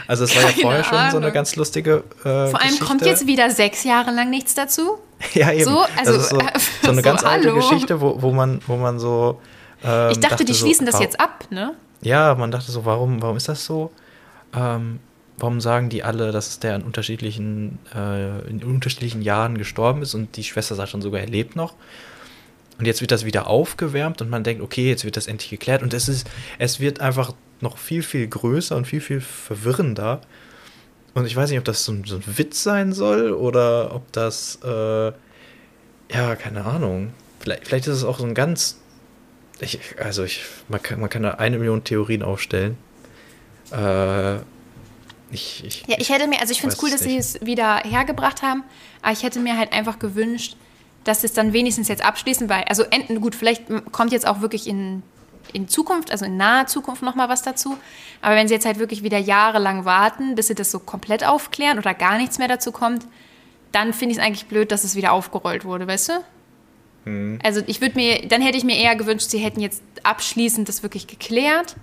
Also 0.06 0.24
es 0.24 0.36
war 0.36 0.42
ja 0.42 0.48
vorher 0.60 0.84
schon 0.84 0.98
so 0.98 1.16
eine 1.16 1.26
Ahnung. 1.26 1.32
ganz 1.32 1.56
lustige 1.56 2.04
äh, 2.20 2.48
Vor 2.48 2.60
allem 2.60 2.78
kommt 2.78 3.00
Geschichte. 3.00 3.08
jetzt 3.08 3.26
wieder 3.26 3.50
sechs 3.50 3.84
Jahre 3.84 4.10
lang 4.10 4.28
nichts 4.28 4.54
dazu. 4.54 4.98
ja, 5.34 5.52
eben. 5.52 5.64
so, 5.64 5.84
also, 5.96 6.12
ist 6.14 6.28
so, 6.28 6.38
äh, 6.38 6.58
so 6.82 6.88
eine 6.90 6.96
so, 6.96 7.02
ganz 7.02 7.22
alte 7.22 7.48
hallo. 7.48 7.60
Geschichte, 7.60 8.00
wo, 8.00 8.20
wo 8.20 8.32
man, 8.32 8.60
wo 8.66 8.76
man 8.76 8.98
so 8.98 9.40
ähm, 9.82 10.10
Ich 10.10 10.20
dachte, 10.20 10.44
die 10.44 10.52
so, 10.52 10.66
schließen 10.66 10.84
das 10.84 10.98
jetzt 11.00 11.20
ab, 11.20 11.46
ne? 11.50 11.74
Ja, 12.02 12.34
man 12.34 12.50
dachte 12.50 12.70
so, 12.70 12.84
warum, 12.84 13.22
warum 13.22 13.36
ist 13.36 13.48
das 13.48 13.64
so? 13.64 13.92
Ähm, 14.54 14.98
warum 15.42 15.60
sagen 15.60 15.88
die 15.88 16.04
alle, 16.04 16.30
dass 16.30 16.60
der 16.60 16.76
in 16.76 16.82
unterschiedlichen, 16.82 17.78
äh, 17.94 18.48
in 18.48 18.62
unterschiedlichen 18.62 19.22
Jahren 19.22 19.58
gestorben 19.58 20.00
ist 20.02 20.14
und 20.14 20.36
die 20.36 20.44
Schwester 20.44 20.76
sagt 20.76 20.90
schon 20.90 21.02
sogar, 21.02 21.20
er 21.20 21.26
lebt 21.26 21.56
noch. 21.56 21.74
Und 22.78 22.86
jetzt 22.86 23.00
wird 23.00 23.10
das 23.10 23.24
wieder 23.24 23.48
aufgewärmt 23.48 24.22
und 24.22 24.30
man 24.30 24.44
denkt, 24.44 24.62
okay, 24.62 24.88
jetzt 24.88 25.04
wird 25.04 25.16
das 25.16 25.26
endlich 25.26 25.50
geklärt. 25.50 25.82
Und 25.82 25.92
es 25.94 26.08
ist, 26.08 26.28
es 26.58 26.80
wird 26.80 27.00
einfach 27.00 27.34
noch 27.60 27.76
viel, 27.76 28.02
viel 28.02 28.26
größer 28.26 28.76
und 28.76 28.86
viel, 28.86 29.00
viel 29.00 29.20
verwirrender. 29.20 30.20
Und 31.14 31.26
ich 31.26 31.36
weiß 31.36 31.50
nicht, 31.50 31.58
ob 31.58 31.64
das 31.64 31.84
so 31.84 31.92
ein, 31.92 32.04
so 32.04 32.16
ein 32.16 32.22
Witz 32.24 32.62
sein 32.62 32.92
soll 32.92 33.32
oder 33.32 33.94
ob 33.94 34.10
das, 34.12 34.58
äh, 34.64 35.12
ja, 36.12 36.36
keine 36.38 36.64
Ahnung. 36.64 37.12
Vielleicht, 37.40 37.66
vielleicht 37.66 37.86
ist 37.88 37.96
es 37.96 38.04
auch 38.04 38.18
so 38.18 38.24
ein 38.24 38.34
ganz 38.34 38.78
ich, 39.60 39.78
also 39.98 40.24
ich, 40.24 40.44
man 40.68 40.82
kann, 40.82 41.00
man 41.00 41.08
kann 41.08 41.22
da 41.22 41.32
eine 41.32 41.58
Million 41.58 41.84
Theorien 41.84 42.22
aufstellen. 42.22 42.76
Äh, 43.70 44.38
ich, 45.32 45.64
ich, 45.64 45.84
Ja, 45.86 45.96
ich 45.98 46.10
hätte 46.10 46.26
mir, 46.28 46.40
also 46.40 46.52
ich 46.52 46.60
finde 46.60 46.74
es 46.76 46.82
cool, 46.82 46.90
dass 46.90 47.00
sie 47.00 47.16
es 47.16 47.44
wieder 47.44 47.78
hergebracht 47.78 48.42
haben, 48.42 48.62
aber 49.00 49.12
ich 49.12 49.22
hätte 49.22 49.40
mir 49.40 49.56
halt 49.56 49.72
einfach 49.72 49.98
gewünscht, 49.98 50.56
dass 51.04 51.22
sie 51.22 51.26
es 51.26 51.32
dann 51.32 51.52
wenigstens 51.52 51.88
jetzt 51.88 52.04
abschließen, 52.04 52.48
weil, 52.48 52.64
also 52.64 52.84
enden, 52.84 53.20
gut, 53.20 53.34
vielleicht 53.34 53.64
kommt 53.90 54.12
jetzt 54.12 54.26
auch 54.26 54.40
wirklich 54.40 54.68
in, 54.68 55.02
in 55.52 55.68
Zukunft, 55.68 56.12
also 56.12 56.24
in 56.24 56.36
naher 56.36 56.66
Zukunft 56.66 57.02
nochmal 57.02 57.28
was 57.28 57.42
dazu, 57.42 57.76
aber 58.20 58.36
wenn 58.36 58.46
sie 58.46 58.54
jetzt 58.54 58.66
halt 58.66 58.78
wirklich 58.78 59.02
wieder 59.02 59.18
jahrelang 59.18 59.84
warten, 59.84 60.34
bis 60.34 60.46
sie 60.46 60.54
das 60.54 60.70
so 60.70 60.78
komplett 60.78 61.24
aufklären 61.24 61.78
oder 61.78 61.94
gar 61.94 62.18
nichts 62.18 62.38
mehr 62.38 62.48
dazu 62.48 62.70
kommt, 62.70 63.06
dann 63.72 63.92
finde 63.92 64.12
ich 64.12 64.18
es 64.18 64.24
eigentlich 64.24 64.46
blöd, 64.46 64.70
dass 64.70 64.84
es 64.84 64.94
wieder 64.94 65.12
aufgerollt 65.12 65.64
wurde, 65.64 65.86
weißt 65.86 66.10
du? 66.10 66.12
Hm. 67.04 67.38
Also 67.42 67.62
ich 67.66 67.80
würde 67.80 67.96
mir, 67.96 68.28
dann 68.28 68.42
hätte 68.42 68.58
ich 68.58 68.64
mir 68.64 68.76
eher 68.76 68.94
gewünscht, 68.96 69.30
sie 69.30 69.38
hätten 69.38 69.60
jetzt 69.60 69.82
abschließend 70.02 70.68
das 70.68 70.82
wirklich 70.82 71.06
geklärt. 71.06 71.76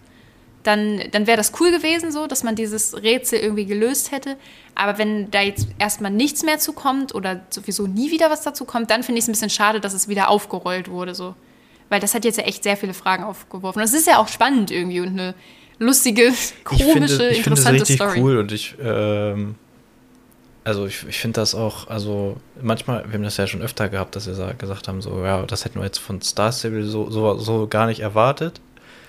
Dann, 0.64 1.02
dann 1.12 1.26
wäre 1.26 1.38
das 1.38 1.54
cool 1.62 1.72
gewesen, 1.72 2.12
so, 2.12 2.28
dass 2.28 2.44
man 2.44 2.56
dieses 2.56 3.02
Rätsel 3.02 3.40
irgendwie 3.40 3.66
gelöst 3.66 4.12
hätte. 4.12 4.36
Aber 4.76 4.98
wenn 4.98 5.32
da 5.32 5.42
jetzt 5.42 5.68
erstmal 5.80 6.12
nichts 6.12 6.44
mehr 6.44 6.60
zu 6.60 6.74
kommt 6.74 7.16
oder 7.16 7.42
sowieso 7.50 7.88
nie 7.88 8.12
wieder 8.12 8.30
was 8.30 8.42
dazu 8.42 8.66
kommt, 8.66 8.92
dann 8.92 9.04
finde 9.04 9.20
ich 9.20 9.24
es 9.24 9.30
ein 9.30 9.32
bisschen 9.32 9.50
schade, 9.50 9.80
dass 9.80 9.94
es 9.94 10.10
wieder 10.10 10.30
aufgerollt 10.30 10.90
wurde, 10.90 11.16
so. 11.16 11.34
Weil 11.88 12.02
das 12.02 12.14
hat 12.14 12.26
jetzt 12.26 12.38
ja 12.38 12.44
echt 12.44 12.64
sehr 12.64 12.76
viele 12.78 12.94
Fragen 12.94 13.24
aufgeworfen. 13.24 13.80
Und 13.80 13.86
es 13.86 13.94
ist 13.94 14.06
ja 14.06 14.18
auch 14.20 14.28
spannend 14.28 14.70
irgendwie 14.70 15.00
und 15.00 15.08
eine 15.08 15.34
lustige, 15.80 16.28
ich 16.28 16.54
komische, 16.66 16.92
finde, 16.92 17.06
ich 17.08 17.14
finde 17.16 17.30
es 17.30 17.66
interessante 17.66 17.82
richtig 17.82 17.96
Story. 17.96 18.22
cool 18.22 18.38
und 18.38 18.52
ich, 18.52 18.76
ähm, 18.84 19.56
also 20.66 20.86
ich, 20.86 21.06
ich 21.08 21.18
finde 21.20 21.40
das 21.40 21.56
auch, 21.56 21.88
also 21.88 22.36
manchmal, 22.62 23.06
wir 23.06 23.14
haben 23.14 23.24
das 23.24 23.38
ja 23.38 23.48
schon 23.48 23.62
öfter 23.62 23.88
gehabt, 23.90 24.16
dass 24.16 24.28
wir 24.28 24.36
sa- 24.36 24.52
gesagt 24.52 24.88
haben, 24.90 25.02
so, 25.02 25.24
ja, 25.24 25.42
das 25.44 25.64
hätten 25.66 25.80
wir 25.80 25.86
jetzt 25.86 26.00
von 26.00 26.22
Star 26.22 26.52
Stable 26.52 26.86
so, 26.86 27.10
so, 27.10 27.38
so 27.38 27.68
gar 27.68 27.88
nicht 27.88 28.02
erwartet. 28.02 28.60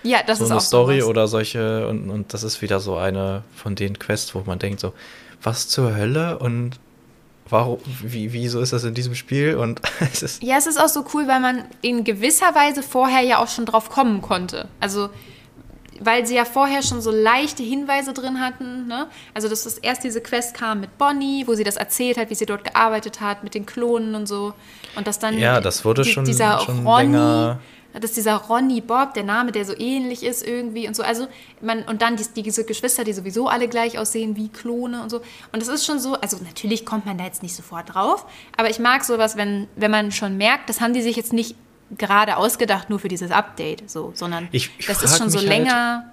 Ja, 0.02 0.18
das 0.26 0.38
so 0.38 0.44
ist 0.44 0.50
eine 0.50 0.60
Story 0.60 1.00
sowas. 1.00 1.10
oder 1.10 1.28
solche 1.28 1.86
und, 1.88 2.10
und 2.10 2.32
das 2.34 2.42
ist 2.42 2.62
wieder 2.62 2.80
so 2.80 2.96
eine 2.96 3.42
von 3.54 3.74
den 3.74 3.98
Quests, 3.98 4.34
wo 4.34 4.42
man 4.46 4.58
denkt 4.58 4.80
so, 4.80 4.92
was 5.42 5.68
zur 5.68 5.94
Hölle 5.96 6.38
und 6.38 6.78
warum, 7.48 7.78
wie, 8.02 8.32
wieso 8.32 8.60
ist 8.60 8.72
das 8.72 8.84
in 8.84 8.94
diesem 8.94 9.14
Spiel 9.14 9.56
und 9.56 9.80
es 10.12 10.22
ist, 10.22 10.42
Ja, 10.42 10.56
es 10.56 10.66
ist 10.66 10.80
auch 10.80 10.88
so 10.88 11.04
cool, 11.14 11.26
weil 11.28 11.40
man 11.40 11.64
in 11.82 12.04
gewisser 12.04 12.54
Weise 12.54 12.82
vorher 12.82 13.22
ja 13.22 13.38
auch 13.42 13.48
schon 13.48 13.66
drauf 13.66 13.90
kommen 13.90 14.22
konnte. 14.22 14.68
Also, 14.78 15.10
weil 16.02 16.24
sie 16.26 16.34
ja 16.34 16.46
vorher 16.46 16.82
schon 16.82 17.02
so 17.02 17.10
leichte 17.10 17.62
Hinweise 17.62 18.14
drin 18.14 18.40
hatten. 18.40 18.86
Ne? 18.86 19.06
Also, 19.34 19.48
dass 19.50 19.64
das 19.64 19.76
erst 19.76 20.02
diese 20.02 20.22
Quest 20.22 20.54
kam 20.54 20.80
mit 20.80 20.96
Bonnie, 20.96 21.44
wo 21.46 21.52
sie 21.54 21.64
das 21.64 21.76
erzählt 21.76 22.16
hat, 22.16 22.30
wie 22.30 22.34
sie 22.34 22.46
dort 22.46 22.64
gearbeitet 22.64 23.20
hat, 23.20 23.44
mit 23.44 23.52
den 23.54 23.66
Klonen 23.66 24.14
und 24.14 24.26
so. 24.26 24.54
Und 24.96 25.06
dass 25.06 25.18
dann 25.18 25.36
Ja, 25.38 25.60
das 25.60 25.84
wurde 25.84 26.02
die- 26.02 26.10
schon- 26.12 26.24
dieser 26.24 26.60
schon 26.60 26.86
Ronny 26.86 27.02
länger- 27.08 27.60
Das 27.92 28.04
ist 28.10 28.16
dieser 28.16 28.36
Ronny 28.36 28.80
Bob, 28.80 29.14
der 29.14 29.24
Name, 29.24 29.52
der 29.52 29.64
so 29.64 29.74
ähnlich 29.76 30.22
ist 30.22 30.46
irgendwie 30.46 30.86
und 30.86 30.94
so. 30.94 31.02
Also 31.02 31.26
man, 31.60 31.82
und 31.84 32.02
dann 32.02 32.16
die, 32.16 32.42
diese 32.42 32.64
Geschwister, 32.64 33.04
die 33.04 33.12
sowieso 33.12 33.48
alle 33.48 33.68
gleich 33.68 33.98
aussehen 33.98 34.36
wie 34.36 34.48
Klone 34.48 35.02
und 35.02 35.10
so. 35.10 35.18
Und 35.52 35.60
das 35.60 35.68
ist 35.68 35.84
schon 35.84 35.98
so, 35.98 36.14
also 36.14 36.36
natürlich 36.44 36.86
kommt 36.86 37.06
man 37.06 37.18
da 37.18 37.24
jetzt 37.24 37.42
nicht 37.42 37.54
sofort 37.56 37.94
drauf, 37.94 38.26
aber 38.56 38.70
ich 38.70 38.78
mag 38.78 39.04
sowas, 39.04 39.36
wenn, 39.36 39.66
wenn 39.76 39.90
man 39.90 40.12
schon 40.12 40.36
merkt, 40.36 40.68
das 40.68 40.80
haben 40.80 40.94
die 40.94 41.02
sich 41.02 41.16
jetzt 41.16 41.32
nicht 41.32 41.56
gerade 41.98 42.36
ausgedacht, 42.36 42.90
nur 42.90 43.00
für 43.00 43.08
dieses 43.08 43.30
Update, 43.32 43.90
so, 43.90 44.12
sondern 44.14 44.48
Ich- 44.52 44.70
ich 44.78 44.86
das 44.86 45.02
ist 45.02 45.18
schon 45.18 45.28
so 45.30 45.38
halt- 45.38 45.48
länger 45.48 46.12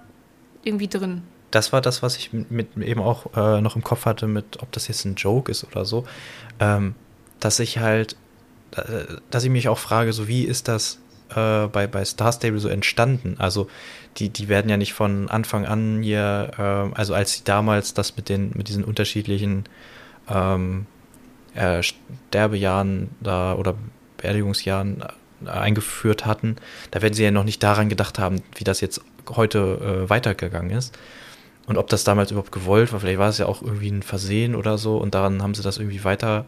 irgendwie 0.63 0.87
drin. 0.87 1.21
das 1.51 1.71
war 1.71 1.81
das, 1.81 2.01
was 2.01 2.17
ich 2.17 2.33
mit 2.33 2.75
eben 2.77 3.01
auch 3.01 3.27
äh, 3.37 3.61
noch 3.61 3.75
im 3.75 3.83
Kopf 3.83 4.05
hatte, 4.05 4.25
mit 4.27 4.61
ob 4.61 4.71
das 4.71 4.87
jetzt 4.87 5.05
ein 5.05 5.15
Joke 5.15 5.51
ist 5.51 5.63
oder 5.63 5.85
so, 5.85 6.05
ähm, 6.59 6.95
dass 7.39 7.59
ich 7.59 7.77
halt, 7.77 8.15
äh, 8.75 9.05
dass 9.29 9.43
ich 9.43 9.51
mich 9.51 9.69
auch 9.69 9.77
frage, 9.77 10.11
so 10.13 10.27
wie 10.27 10.43
ist 10.43 10.67
das 10.67 10.97
äh, 11.35 11.67
bei, 11.67 11.87
bei 11.87 12.03
Star 12.05 12.31
Stable 12.31 12.59
so 12.59 12.69
entstanden? 12.69 13.35
Also 13.37 13.67
die, 14.17 14.29
die 14.29 14.47
werden 14.47 14.69
ja 14.69 14.77
nicht 14.77 14.93
von 14.93 15.29
Anfang 15.29 15.65
an 15.65 16.01
hier, 16.01 16.51
ähm, 16.57 16.93
also 16.95 17.13
als 17.13 17.33
sie 17.33 17.43
damals 17.43 17.93
das 17.93 18.15
mit 18.15 18.29
den, 18.29 18.51
mit 18.55 18.67
diesen 18.67 18.83
unterschiedlichen 18.83 19.65
ähm, 20.29 20.85
äh, 21.53 21.81
Sterbejahren 21.83 23.09
da 23.19 23.55
oder 23.55 23.75
Beerdigungsjahren 24.17 25.03
äh, 25.45 25.49
eingeführt 25.49 26.25
hatten, 26.25 26.55
da 26.91 27.01
werden 27.01 27.13
sie 27.13 27.23
ja 27.23 27.31
noch 27.31 27.43
nicht 27.43 27.61
daran 27.61 27.89
gedacht 27.89 28.19
haben, 28.19 28.41
wie 28.55 28.63
das 28.63 28.81
jetzt 28.81 29.01
heute 29.29 30.05
äh, 30.05 30.09
weitergegangen 30.09 30.71
ist. 30.71 30.97
Und 31.67 31.77
ob 31.77 31.89
das 31.89 32.05
damals 32.05 32.31
überhaupt 32.31 32.53
gewollt 32.53 32.93
war, 32.93 33.01
vielleicht 33.01 33.19
war 33.19 33.29
es 33.29 33.37
ja 33.37 33.45
auch 33.45 33.61
irgendwie 33.61 33.89
ein 33.89 34.01
Versehen 34.01 34.55
oder 34.55 34.77
so 34.77 34.97
und 34.97 35.13
daran 35.13 35.43
haben 35.43 35.53
sie 35.53 35.63
das 35.63 35.77
irgendwie 35.77 36.03
weiter, 36.03 36.45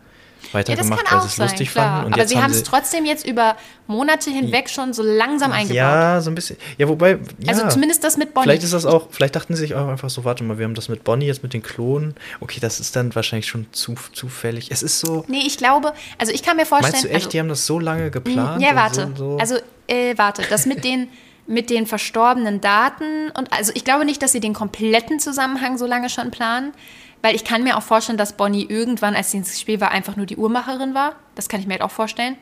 weiter 0.52 0.73
Ja, 0.73 0.89
weil 0.89 1.21
sie 1.21 1.28
es 1.28 1.38
lustig 1.38 1.71
klar. 1.71 1.86
fanden. 1.86 2.08
Und 2.08 2.13
Aber 2.13 2.28
sie 2.28 2.41
haben 2.41 2.52
es 2.52 2.63
trotzdem 2.63 3.06
jetzt 3.06 3.25
über 3.25 3.56
Monate 3.88 4.30
hinweg 4.30 4.69
schon 4.69 4.93
so 4.93 5.04
langsam 5.04 5.52
eingebaut. 5.52 5.75
Ja, 5.75 6.21
so 6.21 6.32
ein 6.32 6.36
bisschen. 6.36 6.58
Ja, 6.78 6.88
wobei. 6.88 7.19
Ja. 7.39 7.49
Also 7.49 7.67
zumindest 7.67 8.04
das 8.04 8.17
mit 8.17 8.34
Bonnie. 8.34 8.45
Vielleicht 8.45 8.63
ist 8.63 8.73
das 8.73 8.86
auch, 8.86 9.08
vielleicht 9.12 9.36
dachten 9.36 9.56
sie 9.56 9.62
sich 9.62 9.75
auch 9.75 9.88
einfach 9.88 10.10
so, 10.10 10.25
warte 10.25 10.43
mal, 10.43 10.58
wir 10.58 10.65
haben 10.65 10.75
das 10.75 10.89
mit 10.89 11.04
Bonnie 11.04 11.25
jetzt 11.25 11.43
mit 11.43 11.54
den 11.54 11.63
Klonen. 11.63 12.15
Okay, 12.39 12.60
das 12.60 12.80
ist 12.80 12.95
dann 12.95 13.13
wahrscheinlich 13.15 13.47
schon 13.47 13.67
zu, 13.71 13.95
zufällig. 14.13 14.71
Es 14.71 14.84
ist 14.84 14.99
so. 14.99 15.25
Nee, 15.28 15.43
ich 15.45 15.58
glaube, 15.58 15.93
also 16.17 16.32
ich 16.32 16.43
kann 16.43 16.58
mir 16.58 16.65
vorstellen. 16.65 16.93
Meinst 16.93 17.06
du 17.06 17.10
echt, 17.10 17.15
also, 17.15 17.30
die 17.30 17.39
haben 17.39 17.49
das 17.49 17.65
so 17.65 17.80
lange 17.80 18.12
geplant? 18.12 18.62
Ja, 18.62 18.75
warte. 18.75 19.12
So, 19.15 19.32
so? 19.32 19.38
Also, 19.38 19.56
äh, 19.88 20.17
warte, 20.17 20.43
das 20.49 20.65
mit 20.65 20.84
den, 20.84 21.08
mit 21.47 21.69
den 21.71 21.88
verstorbenen 21.88 22.62
Daten 22.62 23.32
und 23.36 23.52
also 23.52 23.71
ich 23.73 23.84
glaube 23.84 24.06
nicht, 24.06 24.21
dass 24.21 24.32
sie 24.32 24.39
den 24.39 24.54
kompletten 24.54 25.19
Zusammenhang 25.19 25.80
so 25.80 25.88
lange 25.88 26.10
schon 26.10 26.30
planen, 26.30 26.73
weil 27.21 27.36
ich 27.36 27.43
kann 27.43 27.63
mir 27.63 27.77
auch 27.77 27.84
vorstellen, 27.84 28.17
dass 28.17 28.34
Bonnie 28.34 28.65
irgendwann, 28.65 29.15
als 29.15 29.32
sie 29.32 29.38
ins 29.38 29.60
Spiel 29.60 29.82
war, 29.82 29.91
einfach 29.91 30.15
nur 30.15 30.25
die 30.25 30.38
Uhrmacherin 30.38 30.93
war. 30.93 31.15
Das 31.36 31.49
kann 31.49 31.60
ich 31.60 31.67
mir 31.67 31.73
halt 31.73 31.82
auch 31.82 31.91
vorstellen. 31.91 32.38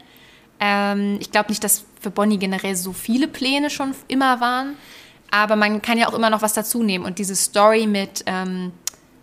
Ähm, 0.60 1.18
ich 1.20 1.32
glaube 1.32 1.50
nicht, 1.50 1.64
dass 1.64 1.86
für 2.00 2.12
Bonnie 2.12 2.38
generell 2.38 2.76
so 2.76 2.94
viele 2.94 3.28
Pläne 3.28 3.70
schon 3.70 3.96
immer 4.08 4.40
waren, 4.40 4.76
aber 5.32 5.56
man 5.56 5.82
kann 5.82 5.98
ja 5.98 6.08
auch 6.08 6.14
immer 6.14 6.30
noch 6.30 6.42
was 6.42 6.54
dazu 6.54 6.84
nehmen 6.84 7.06
und 7.06 7.20
diese 7.20 7.36
Story 7.36 7.86
mit 7.86 8.24
ähm, 8.26 8.72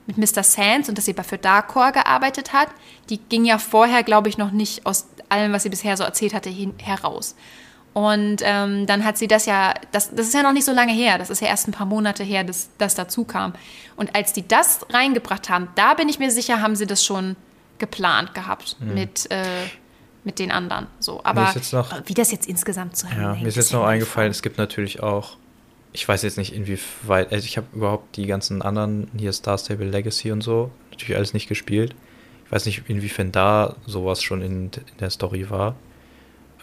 mit 0.07 0.19
Mr. 0.19 0.43
Sands 0.43 0.89
und 0.89 0.99
dass 0.99 1.07
sie 1.07 1.15
für 1.15 1.39
Darkcore 1.39 1.93
gearbeitet 1.93 2.53
hat, 2.53 2.69
die 3.09 3.19
ging 3.19 3.45
ja 3.45 3.59
vorher, 3.59 4.03
glaube 4.03 4.29
ich, 4.29 4.39
noch 4.39 4.51
nicht 4.51 4.85
aus 4.87 5.07
allem, 5.29 5.53
was 5.53 5.63
sie 5.63 5.71
bisher 5.71 5.97
so 5.97 6.05
erzählt 6.05 6.35
hatte, 6.35 6.51
hin, 6.51 6.75
heraus. 6.79 7.35
Und 7.95 8.39
ähm, 8.43 8.87
dann 8.87 9.05
hat 9.05 9.17
sie 9.17 9.29
das 9.29 9.47
ja, 9.47 9.73
das, 9.93 10.11
das 10.15 10.27
ist 10.27 10.35
ja 10.35 10.43
noch 10.43 10.53
nicht 10.53 10.65
so 10.67 10.73
lange 10.73 10.93
her, 10.93 11.17
das 11.17 11.31
ist 11.31 11.41
ja 11.41 11.47
erst 11.47 11.69
ein 11.69 11.73
paar 11.73 11.87
Monate 11.87 12.25
her, 12.25 12.43
dass 12.45 12.69
das 12.77 12.95
dazu 12.97 13.25
kam. 13.25 13.55
Und 13.97 14.15
als 14.17 14.33
die 14.33 14.47
das 14.47 14.85
reingebracht 14.93 15.49
haben, 15.49 15.69
da 15.77 15.95
bin 15.95 16.09
ich 16.09 16.19
mir 16.19 16.31
sicher, 16.33 16.61
haben 16.61 16.75
sie 16.75 16.87
das 16.87 17.05
schon 17.05 17.37
geplant 17.79 18.35
gehabt 18.35 18.77
mit, 18.81 19.31
äh, 19.31 19.45
mit 20.25 20.41
den 20.41 20.51
anderen. 20.51 20.89
So, 20.99 21.21
aber 21.23 21.55
noch- 21.73 22.03
wie 22.07 22.15
das 22.15 22.33
jetzt 22.33 22.49
insgesamt 22.49 22.93
Ja, 22.95 22.97
zusammenhängt. 23.09 23.43
mir 23.43 23.49
ist 23.49 23.57
jetzt 23.57 23.71
ja 23.73 23.79
noch 23.79 23.87
eingefallen, 23.87 24.31
es 24.33 24.43
gibt 24.43 24.59
natürlich 24.59 25.01
auch, 25.01 25.37
ich 25.93 26.09
weiß 26.09 26.23
jetzt 26.23 26.37
nicht 26.37 26.53
inwieweit, 26.53 27.33
also 27.33 27.45
ich 27.45 27.57
habe 27.57 27.69
überhaupt 27.73 28.17
die 28.17 28.27
ganzen 28.27 28.61
anderen, 28.63 29.09
hier 29.17 29.33
Star 29.33 29.57
Stable 29.57 29.87
Legacy 29.89 30.33
und 30.33 30.41
so, 30.41 30.73
natürlich 30.91 31.17
alles 31.17 31.33
nicht 31.33 31.49
gespielt. 31.49 31.95
Ich 32.47 32.51
weiß 32.53 32.67
nicht, 32.67 32.83
inwiefern 32.89 33.31
da 33.31 33.77
sowas 33.87 34.21
schon 34.23 34.43
in, 34.43 34.65
in 34.65 34.99
der 34.99 35.11
Story 35.11 35.49
war. 35.49 35.77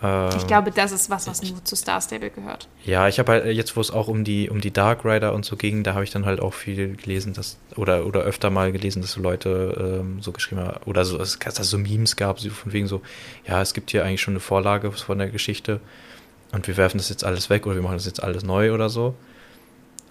Ähm, 0.03 0.29
Ich 0.37 0.47
glaube, 0.47 0.71
das 0.71 0.91
ist 0.91 1.09
was, 1.09 1.27
was 1.27 1.43
nur 1.43 1.63
zu 1.63 1.75
Star 1.75 2.01
Stable 2.01 2.29
gehört. 2.31 2.67
Ja, 2.85 3.07
ich 3.07 3.19
habe 3.19 3.31
halt 3.31 3.45
jetzt, 3.55 3.75
wo 3.75 3.81
es 3.81 3.91
auch 3.91 4.07
um 4.07 4.23
die, 4.23 4.49
um 4.49 4.59
die 4.61 4.71
Dark 4.71 5.05
Rider 5.05 5.33
und 5.33 5.45
so 5.45 5.55
ging, 5.55 5.83
da 5.83 5.93
habe 5.93 6.03
ich 6.03 6.11
dann 6.11 6.25
halt 6.25 6.39
auch 6.39 6.53
viel 6.53 6.95
gelesen, 6.95 7.33
dass, 7.33 7.57
oder, 7.75 8.05
oder 8.05 8.21
öfter 8.21 8.49
mal 8.49 8.71
gelesen, 8.71 9.01
dass 9.01 9.11
so 9.11 9.21
Leute 9.21 9.99
ähm, 10.01 10.21
so 10.21 10.31
geschrieben 10.31 10.61
haben, 10.61 10.79
oder 10.85 11.05
so, 11.05 11.19
es- 11.19 11.37
dass 11.39 11.59
es 11.59 11.69
so 11.69 11.77
Memes 11.77 12.15
gab, 12.15 12.39
so 12.39 12.49
von 12.49 12.73
wegen 12.73 12.87
so, 12.87 13.01
ja, 13.47 13.61
es 13.61 13.73
gibt 13.73 13.91
hier 13.91 14.03
eigentlich 14.03 14.21
schon 14.21 14.33
eine 14.33 14.39
Vorlage 14.41 14.91
von 14.91 15.17
der 15.19 15.29
Geschichte 15.29 15.79
und 16.51 16.67
wir 16.67 16.77
werfen 16.77 16.97
das 16.97 17.09
jetzt 17.09 17.23
alles 17.23 17.49
weg 17.49 17.65
oder 17.65 17.75
wir 17.75 17.83
machen 17.83 17.97
das 17.97 18.05
jetzt 18.05 18.23
alles 18.23 18.43
neu 18.43 18.73
oder 18.73 18.89
so. 18.89 19.15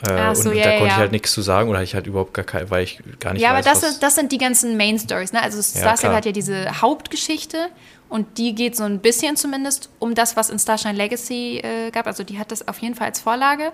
Äh, 0.02 0.12
Ach 0.12 0.34
so, 0.34 0.48
und, 0.48 0.56
ja, 0.56 0.64
da 0.64 0.70
ja, 0.70 0.76
konnte 0.78 0.86
ich 0.86 0.92
ja. 0.94 0.98
halt 0.98 1.12
nichts 1.12 1.32
zu 1.32 1.42
sagen 1.42 1.68
oder 1.68 1.82
ich 1.82 1.94
halt 1.94 2.06
überhaupt 2.06 2.32
gar 2.32 2.44
kein, 2.44 2.70
weil 2.70 2.84
ich 2.84 3.00
gar 3.18 3.34
nicht 3.34 3.42
Ja, 3.42 3.50
aber 3.50 3.58
weiß, 3.58 3.64
das 3.66 3.82
was, 3.82 3.90
sind, 3.90 4.02
das 4.02 4.14
sind 4.14 4.32
die 4.32 4.38
ganzen 4.38 4.76
Main 4.78 4.98
Stories. 4.98 5.32
Ne? 5.32 5.42
Also 5.42 5.60
Star 5.60 5.96
Stable 5.96 5.98
klar. 5.98 6.14
hat 6.16 6.24
ja 6.24 6.32
diese 6.32 6.80
Hauptgeschichte 6.80 7.68
und 8.10 8.38
die 8.38 8.54
geht 8.54 8.76
so 8.76 8.84
ein 8.84 8.98
bisschen 8.98 9.36
zumindest 9.36 9.88
um 10.00 10.14
das, 10.14 10.36
was 10.36 10.50
in 10.50 10.58
Starshine 10.58 10.94
Legacy 10.94 11.60
äh, 11.62 11.90
gab. 11.90 12.06
Also 12.06 12.24
die 12.24 12.38
hat 12.38 12.50
das 12.50 12.66
auf 12.68 12.78
jeden 12.80 12.94
Fall 12.96 13.06
als 13.06 13.20
Vorlage 13.20 13.72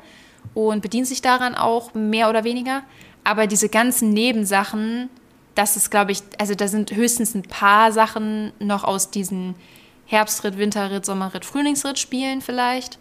und 0.54 0.82
bedient 0.82 1.08
sich 1.08 1.22
daran 1.22 1.54
auch 1.54 1.94
mehr 1.94 2.28
oder 2.28 2.44
weniger. 2.44 2.82
Aber 3.24 3.46
diese 3.46 3.68
ganzen 3.68 4.10
Nebensachen, 4.10 5.08
das 5.54 5.76
ist, 5.76 5.90
glaube 5.90 6.12
ich, 6.12 6.22
also 6.38 6.54
da 6.54 6.68
sind 6.68 6.92
höchstens 6.92 7.34
ein 7.34 7.42
paar 7.42 7.90
Sachen 7.92 8.52
noch 8.60 8.84
aus 8.84 9.10
diesen 9.10 9.56
Herbstritt, 10.04 10.58
Winterritt, 10.58 11.04
Sommerritt, 11.04 11.44
Frühlingsritt 11.44 11.98
Spielen 11.98 12.42
vielleicht. 12.42 12.98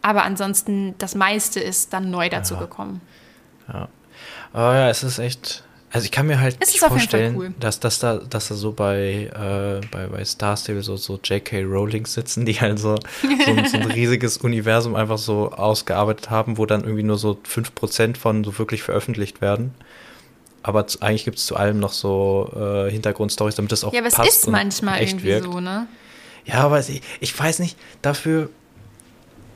Aber 0.00 0.24
ansonsten, 0.24 0.94
das 0.98 1.14
meiste 1.14 1.60
ist 1.60 1.92
dann 1.92 2.10
neu 2.10 2.28
dazu 2.28 2.56
gekommen. 2.56 3.00
Aber 4.52 4.74
ja, 4.74 4.88
es 4.88 5.02
ist 5.02 5.18
echt. 5.18 5.64
Also 5.90 6.04
ich 6.04 6.10
kann 6.10 6.26
mir 6.26 6.38
halt 6.38 6.56
Es 6.60 6.68
nicht 6.68 6.80
vorstellen, 6.80 7.36
cool. 7.36 7.54
dass, 7.58 7.80
dass, 7.80 7.98
da, 7.98 8.18
dass 8.18 8.48
da 8.48 8.54
so 8.54 8.72
bei, 8.72 9.30
äh, 9.34 9.86
bei, 9.90 10.06
bei 10.06 10.24
Star 10.24 10.54
Stable 10.56 10.82
so, 10.82 10.96
so 10.96 11.18
J.K. 11.22 11.62
Rowling 11.62 12.04
sitzen, 12.04 12.44
die 12.44 12.60
halt 12.60 12.78
so, 12.78 12.96
so, 13.22 13.50
ein, 13.50 13.64
so 13.66 13.78
ein 13.78 13.90
riesiges 13.90 14.36
Universum 14.36 14.94
einfach 14.94 15.16
so 15.16 15.50
ausgearbeitet 15.52 16.28
haben, 16.28 16.58
wo 16.58 16.66
dann 16.66 16.82
irgendwie 16.82 17.04
nur 17.04 17.16
so 17.16 17.38
5% 17.50 18.18
von 18.18 18.44
so 18.44 18.58
wirklich 18.58 18.82
veröffentlicht 18.82 19.40
werden. 19.40 19.72
Aber 20.62 20.84
eigentlich 21.00 21.24
gibt 21.24 21.38
es 21.38 21.46
zu 21.46 21.56
allem 21.56 21.78
noch 21.80 21.92
so 21.92 22.52
äh, 22.54 22.90
Hintergrundstories, 22.90 23.54
damit 23.54 23.72
das 23.72 23.84
auch 23.84 23.94
Ja, 23.94 24.00
aber 24.00 24.08
es 24.08 24.18
ist 24.18 24.48
manchmal 24.48 25.00
echt 25.00 25.12
irgendwie 25.12 25.28
wirkt. 25.28 25.44
so, 25.46 25.60
ne? 25.60 25.86
Ja, 26.44 26.56
aber 26.64 26.80
ich, 26.80 27.00
ich 27.20 27.38
weiß 27.38 27.60
nicht, 27.60 27.78
dafür. 28.02 28.50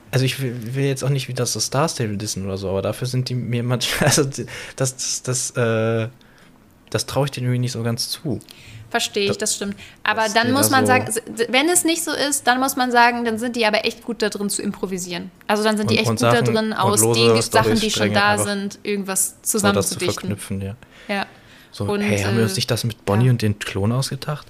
Also 0.09 0.25
ich 0.25 0.41
will, 0.41 0.75
will 0.75 0.85
jetzt 0.85 1.03
auch 1.03 1.09
nicht 1.09 1.27
wieder 1.27 1.45
so 1.45 1.59
Star 1.59 1.89
Stable 1.89 2.17
dissen 2.17 2.45
oder 2.45 2.57
so, 2.57 2.69
aber 2.69 2.81
dafür 2.81 3.07
sind 3.07 3.29
die 3.29 3.35
mir 3.35 3.63
manchmal, 3.63 4.09
also 4.09 4.23
das, 4.75 4.95
das, 4.95 5.21
das, 5.23 5.51
äh, 5.51 6.07
das 6.93 7.05
traue 7.05 7.25
ich 7.25 7.31
denen 7.31 7.47
irgendwie 7.47 7.59
nicht 7.59 7.71
so 7.71 7.83
ganz 7.83 8.09
zu. 8.09 8.39
Verstehe 8.89 9.31
ich, 9.31 9.37
Das- 9.39 9.55
stimmt. 9.55 9.75
Aber 10.03 10.25
dann 10.33 10.51
muss 10.51 10.69
da 10.69 10.75
man 10.77 10.85
so- 10.85 10.91
sagen, 10.93 11.13
wenn 11.49 11.67
es 11.69 11.83
nicht 11.83 12.03
so 12.03 12.11
ist, 12.11 12.45
dann 12.45 12.59
muss 12.59 12.75
man 12.75 12.91
sagen, 12.91 13.25
dann 13.25 13.39
sind 13.39 13.55
die 13.55 13.65
aber 13.65 13.85
echt 13.85 14.03
gut 14.03 14.21
da 14.21 14.29
drin 14.29 14.49
zu 14.51 14.61
improvisieren. 14.61 15.31
Also 15.47 15.63
dann 15.63 15.77
sind 15.77 15.89
die 15.89 15.95
Und- 15.95 16.01
echt 16.01 16.09
und 16.09 16.15
gut 16.19 16.27
da 16.27 16.31
Sachen- 16.31 16.45
drin, 16.45 16.65
und 16.67 16.73
aus 16.73 17.01
den 17.01 17.41
Sachen, 17.41 17.79
die 17.79 17.89
schon 17.89 18.13
da 18.13 18.37
sind, 18.37 18.77
irgendwas 18.83 19.29
So 19.29 19.33
das 19.33 19.41
zu 19.41 19.57
zusammenzudichten. 19.57 20.13
verknüpfen, 20.13 20.61
ja. 20.61 20.75
ja. 21.07 21.25
So, 21.71 21.85
Und, 21.85 22.01
hey, 22.01 22.21
haben 22.21 22.35
wir 22.37 22.43
uns 22.43 22.51
äh, 22.53 22.55
nicht 22.57 22.69
das 22.69 22.83
mit 22.83 23.03
Bonnie 23.03 23.25
ja. 23.25 23.31
und 23.31 23.41
den 23.41 23.57
Klon 23.57 23.91
ausgedacht? 23.91 24.45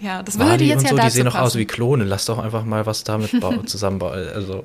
ja, 0.00 0.22
das 0.22 0.38
würde 0.38 0.50
Wally 0.52 0.66
jetzt 0.68 0.78
und 0.78 0.84
ja 0.84 0.90
so, 0.90 0.96
dazu 0.96 1.08
die 1.08 1.12
sehen 1.16 1.24
doch 1.26 1.34
aus 1.34 1.54
wie 1.56 1.66
Klone. 1.66 2.04
Lass 2.04 2.24
doch 2.24 2.38
einfach 2.38 2.64
mal 2.64 2.84
was 2.86 3.04
damit 3.04 3.38
bau- 3.40 3.62
zusammenbauen. 3.64 4.28
Also, 4.34 4.64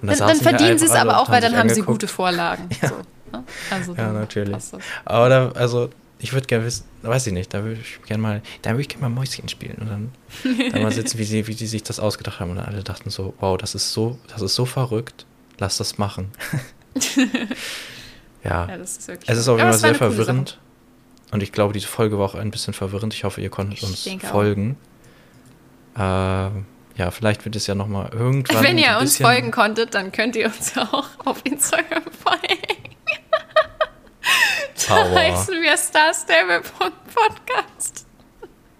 und 0.00 0.08
Dann, 0.08 0.16
dann 0.18 0.38
die 0.38 0.42
verdienen 0.44 0.78
sie 0.78 0.86
es 0.86 0.92
aber 0.92 1.18
auch, 1.20 1.28
weil 1.28 1.40
dann 1.40 1.56
haben 1.56 1.68
sie 1.68 1.74
angeguckt. 1.80 2.02
gute 2.02 2.08
Vorlagen. 2.08 2.68
So, 2.80 2.94
ne? 3.38 3.44
also, 3.70 3.94
Ja, 3.94 4.12
natürlich. 4.12 4.56
Aber 5.04 5.28
da, 5.28 5.50
also, 5.52 5.90
ich 6.20 6.32
würde 6.32 6.46
gerne 6.46 6.64
wissen, 6.64 6.84
weiß 7.02 7.26
ich 7.26 7.32
nicht, 7.32 7.52
da 7.54 7.64
würde 7.64 7.80
ich 7.80 8.02
gerne 8.06 8.22
mal, 8.22 8.42
da 8.62 8.70
würde 8.70 8.82
ich 8.82 8.88
gerne 8.88 9.08
mal 9.08 9.08
Mäuschen 9.08 9.48
spielen 9.48 9.76
und 9.80 9.88
dann, 9.88 10.12
dann 10.70 10.82
mal 10.82 10.92
sitzen, 10.92 11.18
wie 11.18 11.24
sie, 11.24 11.46
wie 11.46 11.54
die 11.54 11.66
sich 11.66 11.82
das 11.82 11.98
ausgedacht 11.98 12.40
haben. 12.40 12.50
Und 12.50 12.56
dann 12.56 12.66
alle 12.66 12.82
dachten 12.82 13.10
so, 13.10 13.34
wow, 13.40 13.56
das 13.56 13.74
ist 13.74 13.92
so, 13.92 14.18
das 14.28 14.42
ist 14.42 14.54
so 14.54 14.66
verrückt, 14.66 15.24
lass 15.58 15.78
das 15.78 15.98
machen. 15.98 16.30
ja. 18.44 18.68
Ja, 18.68 18.76
das 18.76 18.98
ist 18.98 19.08
wirklich. 19.08 19.28
es 19.30 19.38
ist 19.38 19.48
auf 19.48 19.58
jeden 19.58 19.70
Fall 19.70 19.78
sehr 19.78 19.94
verwirrend. 19.94 20.58
Und 21.32 21.42
ich 21.42 21.52
glaube, 21.52 21.72
diese 21.72 21.86
Folge 21.86 22.18
war 22.18 22.26
auch 22.26 22.34
ein 22.34 22.50
bisschen 22.50 22.74
verwirrend. 22.74 23.14
Ich 23.14 23.24
hoffe, 23.24 23.40
ihr 23.40 23.50
konntet 23.50 23.78
Ich 23.78 23.84
uns 23.84 24.08
folgen. 24.24 24.76
Ähm, 25.96 26.66
ja, 26.96 27.10
vielleicht 27.10 27.44
wird 27.44 27.56
es 27.56 27.66
ja 27.66 27.74
nochmal 27.74 28.10
irgendwann. 28.12 28.62
Wenn 28.62 28.78
ihr 28.78 28.98
uns 29.00 29.16
folgen 29.16 29.50
konntet, 29.50 29.94
dann 29.94 30.12
könnt 30.12 30.36
ihr 30.36 30.46
uns 30.46 30.74
ja 30.74 30.82
auch 30.92 31.08
auf 31.24 31.40
Instagram 31.44 32.02
folgen. 32.12 32.79
Da 34.88 35.10
heißen 35.10 35.60
wir 35.60 35.76
starstable.podcast. 35.76 38.06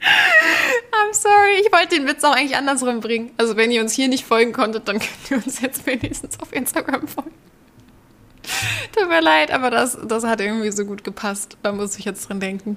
I'm 0.03 1.12
sorry, 1.12 1.61
ich 1.61 1.70
wollte 1.72 1.96
den 1.96 2.09
Witz 2.09 2.24
auch 2.24 2.34
eigentlich 2.34 2.57
andersrum 2.57 3.01
bringen. 3.01 3.32
Also 3.36 3.57
wenn 3.57 3.70
ihr 3.70 3.82
uns 3.82 3.92
hier 3.92 4.09
nicht 4.09 4.24
folgen 4.24 4.53
konntet, 4.53 4.88
dann 4.88 4.98
könnt 4.98 5.30
ihr 5.30 5.36
uns 5.36 5.61
jetzt 5.61 5.86
wenigstens 5.86 6.40
auf 6.40 6.53
Instagram 6.53 7.07
folgen. 7.07 7.34
Tut 8.96 9.09
mir 9.09 9.20
leid, 9.20 9.51
aber 9.51 9.70
das, 9.70 9.98
das 10.03 10.24
hat 10.24 10.40
irgendwie 10.40 10.72
so 10.72 10.84
gut 10.84 11.05
gepasst. 11.05 11.57
Da 11.62 11.72
muss 11.72 11.98
ich 11.98 12.05
jetzt 12.05 12.28
dran 12.28 12.40
denken. 12.40 12.76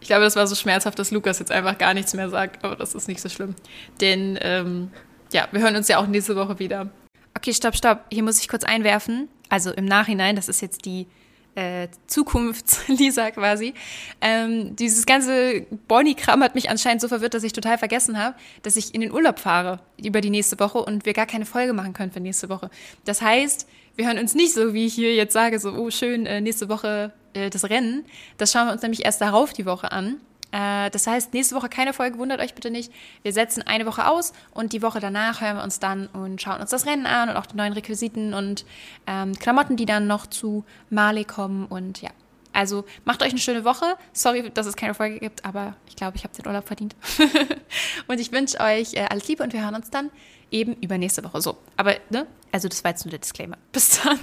Ich 0.00 0.08
glaube, 0.08 0.24
das 0.24 0.36
war 0.36 0.46
so 0.46 0.54
schmerzhaft, 0.54 0.98
dass 0.98 1.10
Lukas 1.10 1.38
jetzt 1.38 1.52
einfach 1.52 1.78
gar 1.78 1.94
nichts 1.94 2.14
mehr 2.14 2.28
sagt, 2.28 2.64
aber 2.64 2.74
das 2.74 2.94
ist 2.94 3.06
nicht 3.06 3.20
so 3.20 3.28
schlimm. 3.28 3.54
Denn, 4.00 4.38
ähm, 4.40 4.90
ja, 5.32 5.46
wir 5.52 5.60
hören 5.60 5.76
uns 5.76 5.88
ja 5.88 5.98
auch 5.98 6.06
nächste 6.06 6.36
Woche 6.36 6.58
wieder. 6.58 6.88
Okay, 7.36 7.54
stopp, 7.54 7.76
stopp. 7.76 8.04
Hier 8.10 8.22
muss 8.22 8.40
ich 8.40 8.48
kurz 8.48 8.64
einwerfen. 8.64 9.28
Also 9.48 9.70
im 9.70 9.84
Nachhinein, 9.84 10.36
das 10.36 10.48
ist 10.48 10.62
jetzt 10.62 10.84
die 10.84 11.06
äh, 11.54 11.88
Zukunfts-Lisa 12.06 13.30
quasi. 13.32 13.74
Ähm, 14.20 14.76
dieses 14.76 15.06
ganze 15.06 15.66
Bonnie-Kram 15.88 16.42
hat 16.42 16.54
mich 16.54 16.70
anscheinend 16.70 17.00
so 17.00 17.08
verwirrt, 17.08 17.34
dass 17.34 17.42
ich 17.42 17.52
total 17.52 17.78
vergessen 17.78 18.18
habe, 18.18 18.36
dass 18.62 18.76
ich 18.76 18.94
in 18.94 19.00
den 19.00 19.12
Urlaub 19.12 19.38
fahre 19.38 19.80
über 20.02 20.20
die 20.20 20.30
nächste 20.30 20.58
Woche 20.58 20.78
und 20.78 21.06
wir 21.06 21.12
gar 21.12 21.26
keine 21.26 21.46
Folge 21.46 21.72
machen 21.72 21.92
können 21.92 22.12
für 22.12 22.20
nächste 22.20 22.48
Woche. 22.48 22.70
Das 23.04 23.22
heißt, 23.22 23.66
wir 23.96 24.06
hören 24.06 24.18
uns 24.18 24.34
nicht 24.34 24.54
so, 24.54 24.72
wie 24.74 24.86
ich 24.86 24.94
hier 24.94 25.14
jetzt 25.14 25.32
sage, 25.32 25.58
so, 25.58 25.72
oh 25.72 25.90
schön, 25.90 26.26
äh, 26.26 26.40
nächste 26.40 26.68
Woche 26.68 27.12
äh, 27.34 27.50
das 27.50 27.68
Rennen. 27.68 28.04
Das 28.38 28.52
schauen 28.52 28.66
wir 28.66 28.72
uns 28.72 28.82
nämlich 28.82 29.04
erst 29.04 29.20
darauf 29.20 29.52
die 29.52 29.66
Woche 29.66 29.92
an. 29.92 30.20
Äh, 30.52 30.90
das 30.90 31.06
heißt, 31.06 31.32
nächste 31.32 31.54
Woche 31.54 31.68
keine 31.68 31.92
Folge, 31.92 32.18
wundert 32.18 32.40
euch 32.40 32.54
bitte 32.54 32.70
nicht. 32.70 32.92
Wir 33.22 33.32
setzen 33.32 33.62
eine 33.66 33.86
Woche 33.86 34.08
aus 34.08 34.32
und 34.52 34.72
die 34.72 34.82
Woche 34.82 35.00
danach 35.00 35.40
hören 35.40 35.56
wir 35.56 35.62
uns 35.62 35.78
dann 35.78 36.06
und 36.08 36.40
schauen 36.40 36.60
uns 36.60 36.70
das 36.70 36.86
Rennen 36.86 37.06
an 37.06 37.30
und 37.30 37.36
auch 37.36 37.46
die 37.46 37.56
neuen 37.56 37.72
Requisiten 37.72 38.34
und 38.34 38.64
ähm, 39.06 39.34
Klamotten, 39.38 39.76
die 39.76 39.86
dann 39.86 40.06
noch 40.06 40.26
zu 40.26 40.64
Marley 40.90 41.24
kommen 41.24 41.66
und 41.66 42.02
ja. 42.02 42.10
Also 42.52 42.84
macht 43.04 43.22
euch 43.22 43.30
eine 43.30 43.38
schöne 43.38 43.64
Woche. 43.64 43.96
Sorry, 44.12 44.50
dass 44.50 44.66
es 44.66 44.74
keine 44.74 44.94
Folge 44.94 45.20
gibt, 45.20 45.44
aber 45.44 45.76
ich 45.88 45.94
glaube, 45.94 46.16
ich 46.16 46.24
habe 46.24 46.34
den 46.34 46.46
Urlaub 46.46 46.66
verdient. 46.66 46.96
und 48.08 48.18
ich 48.18 48.32
wünsche 48.32 48.58
euch 48.58 48.94
äh, 48.94 49.06
alles 49.08 49.28
Liebe 49.28 49.44
und 49.44 49.52
wir 49.52 49.62
hören 49.62 49.76
uns 49.76 49.90
dann 49.90 50.10
eben 50.50 50.74
übernächste 50.74 51.22
Woche. 51.22 51.40
So, 51.40 51.58
aber 51.76 51.94
ne? 52.10 52.26
Also 52.50 52.68
das 52.68 52.82
war 52.82 52.90
jetzt 52.90 53.04
nur 53.04 53.10
der 53.10 53.20
Disclaimer. 53.20 53.56
Bis 53.72 54.00
dann. 54.02 54.18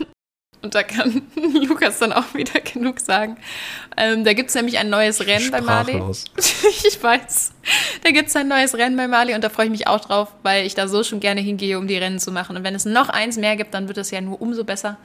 Und 0.62 0.74
da 0.74 0.84
kann 0.84 1.22
Lukas 1.36 2.00
dann 2.00 2.14
auch 2.14 2.34
wieder 2.34 2.60
genug 2.62 3.00
sagen. 3.00 3.38
Ähm, 3.96 4.24
da 4.24 4.34
gibt 4.34 4.50
es 4.50 4.56
nämlich 4.56 4.78
ein 4.78 4.90
neues 4.90 5.26
Rennen 5.26 5.52
bei 5.52 5.62
Mali. 5.62 6.02
ich 6.38 7.02
weiß. 7.02 7.54
Da 8.04 8.12
gibt 8.12 8.30
es 8.30 8.36
ein 8.36 8.48
neues 8.48 8.76
Rennen 8.76 8.98
bei 8.98 9.08
Mali 9.08 9.36
und 9.36 9.44
da 9.44 9.50
freue 9.50 9.66
ich 9.66 9.72
mich 9.72 9.88
auch 9.88 10.00
drauf, 10.00 10.34
weil 10.44 10.66
ich 10.66 10.74
da 10.74 10.88
so 10.88 11.04
schon 11.04 11.20
gerne 11.20 11.42
hingehe, 11.42 11.78
um 11.78 11.88
die 11.88 11.98
Rennen 11.98 12.20
zu 12.20 12.32
machen. 12.32 12.58
Und 12.58 12.64
wenn 12.64 12.76
es 12.76 12.86
noch 12.86 13.10
eins 13.10 13.38
mehr 13.38 13.56
gibt, 13.56 13.74
dann 13.74 13.88
wird 13.88 13.98
es 13.98 14.12
ja 14.12 14.20
nur 14.22 14.42
umso 14.42 14.64
besser. 14.64 14.98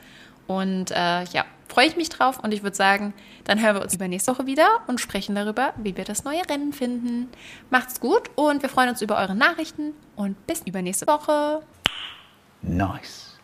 Und 0.46 0.90
äh, 0.90 1.24
ja, 1.24 1.44
freue 1.68 1.86
ich 1.86 1.96
mich 1.96 2.10
drauf 2.10 2.38
und 2.40 2.52
ich 2.52 2.62
würde 2.62 2.76
sagen, 2.76 3.14
dann 3.44 3.62
hören 3.62 3.76
wir 3.76 3.82
uns 3.82 3.94
übernächste 3.94 4.32
Woche 4.32 4.46
wieder 4.46 4.80
und 4.86 5.00
sprechen 5.00 5.34
darüber, 5.34 5.72
wie 5.76 5.96
wir 5.96 6.04
das 6.04 6.24
neue 6.24 6.46
Rennen 6.48 6.72
finden. 6.72 7.28
Macht's 7.70 8.00
gut 8.00 8.30
und 8.34 8.62
wir 8.62 8.68
freuen 8.68 8.90
uns 8.90 9.00
über 9.00 9.18
eure 9.18 9.34
Nachrichten 9.34 9.94
und 10.16 10.46
bis 10.46 10.62
übernächste 10.66 11.06
Woche. 11.06 11.62
Nice. 12.60 13.31